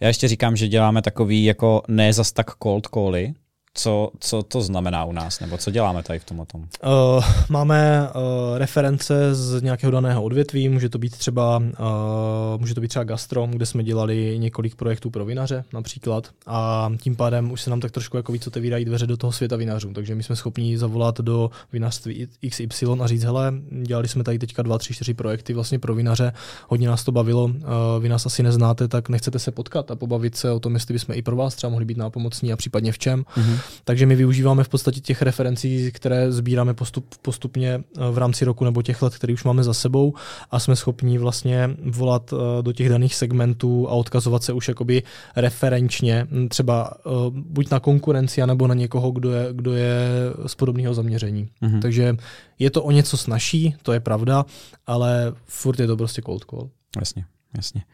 Já 0.00 0.08
ještě 0.08 0.28
říkám, 0.28 0.56
že 0.56 0.68
děláme 0.68 1.02
takový 1.02 1.44
jako 1.44 1.82
ne 1.88 2.12
zas 2.12 2.32
tak 2.32 2.50
cold 2.62 2.86
cally, 2.94 3.34
co, 3.74 4.10
co 4.20 4.42
to 4.42 4.62
znamená 4.62 5.04
u 5.04 5.12
nás, 5.12 5.40
nebo 5.40 5.58
co 5.58 5.70
děláme 5.70 6.02
tady 6.02 6.18
v 6.18 6.24
tom 6.24 6.46
tom? 6.52 6.60
Uh, 6.60 7.24
máme 7.48 8.08
uh, 8.14 8.58
reference 8.58 9.34
z 9.34 9.62
nějakého 9.62 9.90
daného 9.90 10.22
odvětví, 10.22 10.68
může 10.68 10.88
to 10.88 10.98
být 10.98 11.16
třeba 11.16 11.56
uh, 11.56 12.60
může 12.60 12.74
to 12.74 12.80
být 12.80 12.88
třeba 12.88 13.04
gastro, 13.04 13.46
kde 13.50 13.66
jsme 13.66 13.82
dělali 13.82 14.38
několik 14.38 14.74
projektů 14.74 15.10
pro 15.10 15.24
vinaře 15.24 15.64
například 15.72 16.28
a 16.46 16.90
tím 17.00 17.16
pádem 17.16 17.52
už 17.52 17.62
se 17.62 17.70
nám 17.70 17.80
tak 17.80 17.90
trošku 17.90 18.16
jako 18.16 18.32
víc 18.32 18.46
otevírají 18.46 18.84
dveře 18.84 19.06
do 19.06 19.16
toho 19.16 19.32
světa 19.32 19.56
vinařů, 19.56 19.92
takže 19.92 20.14
my 20.14 20.22
jsme 20.22 20.36
schopni 20.36 20.78
zavolat 20.78 21.20
do 21.20 21.50
vinařství 21.72 22.28
XY 22.50 22.86
a 23.00 23.06
říct, 23.06 23.24
hele, 23.24 23.52
dělali 23.82 24.08
jsme 24.08 24.24
tady 24.24 24.38
teďka 24.38 24.62
dva, 24.62 24.78
tři, 24.78 24.94
čtyři 24.94 25.14
projekty 25.14 25.54
vlastně 25.54 25.78
pro 25.78 25.94
vinaře, 25.94 26.32
hodně 26.68 26.88
nás 26.88 27.04
to 27.04 27.12
bavilo, 27.12 27.44
uh, 27.44 27.52
vy 28.00 28.08
nás 28.08 28.26
asi 28.26 28.42
neznáte, 28.42 28.88
tak 28.88 29.08
nechcete 29.08 29.38
se 29.38 29.50
potkat 29.50 29.90
a 29.90 29.96
pobavit 29.96 30.36
se 30.36 30.50
o 30.50 30.60
tom, 30.60 30.74
jestli 30.74 30.92
bychom 30.92 31.14
i 31.14 31.22
pro 31.22 31.36
vás 31.36 31.54
třeba 31.54 31.70
mohli 31.70 31.84
být 31.84 31.98
nápomocní 31.98 32.52
a 32.52 32.56
případně 32.56 32.92
v 32.92 32.98
čem. 32.98 33.24
Mm-hmm. 33.36 33.63
Takže 33.84 34.06
my 34.06 34.16
využíváme 34.16 34.64
v 34.64 34.68
podstatě 34.68 35.00
těch 35.00 35.22
referencí, 35.22 35.92
které 35.92 36.32
sbíráme 36.32 36.74
postup, 36.74 37.14
postupně 37.22 37.74
eh, 37.74 38.10
v 38.10 38.18
rámci 38.18 38.44
roku 38.44 38.64
nebo 38.64 38.82
těch 38.82 39.02
let, 39.02 39.14
které 39.14 39.32
už 39.32 39.44
máme 39.44 39.64
za 39.64 39.74
sebou 39.74 40.14
a 40.50 40.58
jsme 40.60 40.76
schopni 40.76 41.18
vlastně 41.18 41.70
volat 41.84 42.32
eh, 42.32 42.62
do 42.62 42.72
těch 42.72 42.88
daných 42.88 43.14
segmentů 43.14 43.88
a 43.88 43.92
odkazovat 43.92 44.42
se 44.42 44.52
už 44.52 44.68
jakoby 44.68 45.02
referenčně, 45.36 46.26
hm, 46.30 46.48
třeba 46.48 46.90
eh, 46.96 47.10
buď 47.30 47.70
na 47.70 47.80
konkurenci, 47.80 48.46
nebo 48.46 48.66
na 48.66 48.74
někoho, 48.74 49.10
kdo 49.10 49.32
je, 49.32 49.48
kdo 49.52 49.74
je 49.74 50.08
z 50.46 50.54
podobného 50.54 50.94
zaměření. 50.94 51.48
Mm-hmm. 51.62 51.80
Takže 51.80 52.16
je 52.58 52.70
to 52.70 52.82
o 52.82 52.90
něco 52.90 53.16
snažší, 53.16 53.74
to 53.82 53.92
je 53.92 54.00
pravda, 54.00 54.44
ale 54.86 55.32
furt 55.44 55.80
je 55.80 55.86
to 55.86 55.96
prostě 55.96 56.22
cold 56.22 56.44
call. 56.50 56.70
Jasně. 57.00 57.24
Jasně. 57.56 57.84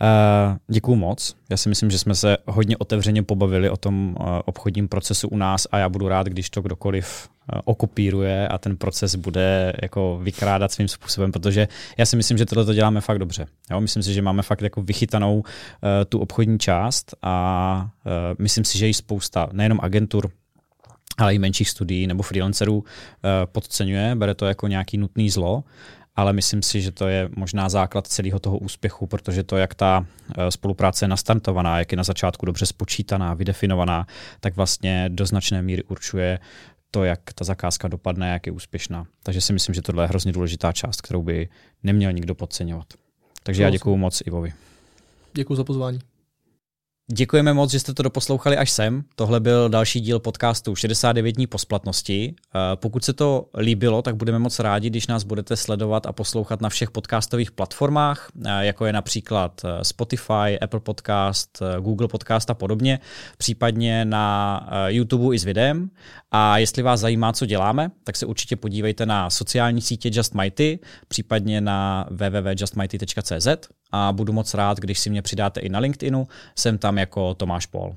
Uh, 0.00 0.56
děkuju 0.68 0.96
moc. 0.96 1.36
Já 1.50 1.56
si 1.56 1.68
myslím, 1.68 1.90
že 1.90 1.98
jsme 1.98 2.14
se 2.14 2.36
hodně 2.46 2.76
otevřeně 2.76 3.22
pobavili 3.22 3.70
o 3.70 3.76
tom 3.76 4.16
uh, 4.20 4.26
obchodním 4.44 4.88
procesu 4.88 5.28
u 5.28 5.36
nás 5.36 5.66
a 5.70 5.78
já 5.78 5.88
budu 5.88 6.08
rád, 6.08 6.26
když 6.26 6.50
to 6.50 6.62
kdokoliv 6.62 7.28
uh, 7.54 7.60
okopíruje 7.64 8.48
a 8.48 8.58
ten 8.58 8.76
proces 8.76 9.14
bude 9.14 9.72
jako 9.82 10.20
vykrádat 10.22 10.72
svým 10.72 10.88
způsobem, 10.88 11.32
protože 11.32 11.68
já 11.98 12.06
si 12.06 12.16
myslím, 12.16 12.38
že 12.38 12.46
tohle 12.46 12.64
to 12.64 12.74
děláme 12.74 13.00
fakt 13.00 13.18
dobře. 13.18 13.46
Jo? 13.70 13.80
Myslím 13.80 14.02
si, 14.02 14.14
že 14.14 14.22
máme 14.22 14.42
fakt 14.42 14.62
jako 14.62 14.82
vychytanou 14.82 15.38
uh, 15.38 15.44
tu 16.08 16.18
obchodní 16.18 16.58
část 16.58 17.14
a 17.22 17.90
uh, 18.06 18.12
myslím 18.38 18.64
si, 18.64 18.78
že 18.78 18.88
i 18.88 18.94
spousta, 18.94 19.48
nejenom 19.52 19.78
agentur, 19.82 20.30
ale 21.18 21.34
i 21.34 21.38
menších 21.38 21.70
studií 21.70 22.06
nebo 22.06 22.22
freelancerů 22.22 22.84
podceňuje, 23.52 24.14
bere 24.14 24.34
to 24.34 24.46
jako 24.46 24.68
nějaký 24.68 24.98
nutný 24.98 25.30
zlo 25.30 25.64
ale 26.18 26.32
myslím 26.32 26.62
si, 26.62 26.82
že 26.82 26.92
to 26.92 27.08
je 27.08 27.28
možná 27.36 27.68
základ 27.68 28.06
celého 28.06 28.38
toho 28.38 28.58
úspěchu, 28.58 29.06
protože 29.06 29.42
to, 29.42 29.56
jak 29.56 29.74
ta 29.74 30.06
eh, 30.38 30.50
spolupráce 30.50 31.04
je 31.04 31.08
nastartovaná, 31.08 31.78
jak 31.78 31.92
je 31.92 31.96
na 31.96 32.04
začátku 32.04 32.46
dobře 32.46 32.66
spočítaná, 32.66 33.34
vydefinovaná, 33.34 34.06
tak 34.40 34.56
vlastně 34.56 35.04
do 35.08 35.26
značné 35.26 35.62
míry 35.62 35.82
určuje 35.82 36.38
to, 36.90 37.04
jak 37.04 37.20
ta 37.34 37.44
zakázka 37.44 37.88
dopadne, 37.88 38.32
jak 38.32 38.46
je 38.46 38.52
úspěšná. 38.52 39.06
Takže 39.22 39.40
si 39.40 39.52
myslím, 39.52 39.74
že 39.74 39.82
tohle 39.82 40.04
je 40.04 40.08
hrozně 40.08 40.32
důležitá 40.32 40.72
část, 40.72 41.00
kterou 41.00 41.22
by 41.22 41.48
neměl 41.82 42.12
nikdo 42.12 42.34
podceňovat. 42.34 42.86
Takže 43.42 43.62
já 43.62 43.70
děkuji 43.70 43.96
moc 43.96 44.22
Ivovi. 44.26 44.52
Děkuji 45.34 45.56
za 45.56 45.64
pozvání. 45.64 45.98
Děkujeme 47.12 47.54
moc, 47.54 47.70
že 47.70 47.80
jste 47.80 47.94
to 47.94 48.02
doposlouchali 48.02 48.56
až 48.56 48.70
sem. 48.70 49.04
Tohle 49.14 49.40
byl 49.40 49.68
další 49.68 50.00
díl 50.00 50.18
podcastu 50.18 50.76
69 50.76 51.32
dní 51.32 51.46
po 51.46 51.58
splatnosti. 51.58 52.34
Eh, 52.34 52.58
pokud 52.76 53.04
se 53.04 53.12
to 53.12 53.46
líbilo, 53.58 54.02
tak 54.02 54.16
budeme 54.16 54.38
moc 54.38 54.58
rádi, 54.58 54.90
když 54.90 55.06
nás 55.06 55.24
budete 55.24 55.56
sledovat 55.56 56.06
a 56.06 56.12
poslouchat 56.12 56.60
na 56.60 56.68
všech 56.68 56.90
podcastových 56.90 57.50
platformách, 57.50 58.28
eh, 58.46 58.66
jako 58.66 58.86
je 58.86 58.92
například 58.92 59.60
eh, 59.64 59.84
Spotify, 59.84 60.58
Apple 60.60 60.80
Podcast, 60.80 61.62
Google 61.80 62.08
Podcast 62.08 62.50
a 62.50 62.54
podobně, 62.54 63.00
případně 63.38 64.04
na 64.04 64.68
YouTube 64.86 65.36
i 65.36 65.38
s 65.38 65.44
videem. 65.44 65.90
A 66.30 66.58
jestli 66.58 66.82
vás 66.82 67.00
zajímá, 67.00 67.32
co 67.32 67.46
děláme, 67.46 67.90
tak 68.04 68.16
se 68.16 68.26
určitě 68.26 68.56
podívejte 68.56 69.06
na 69.06 69.30
sociální 69.30 69.80
sítě 69.80 70.10
Just 70.12 70.34
Mighty, 70.34 70.78
případně 71.08 71.60
na 71.60 72.06
www.justmighty.cz 72.10 73.48
a 73.92 74.12
budu 74.12 74.32
moc 74.32 74.54
rád, 74.54 74.78
když 74.78 74.98
si 74.98 75.10
mě 75.10 75.22
přidáte 75.22 75.60
i 75.60 75.68
na 75.68 75.78
LinkedInu, 75.78 76.28
jsem 76.56 76.78
tam 76.78 76.98
jako 76.98 77.34
Tomáš 77.34 77.66
Pol. 77.66 77.96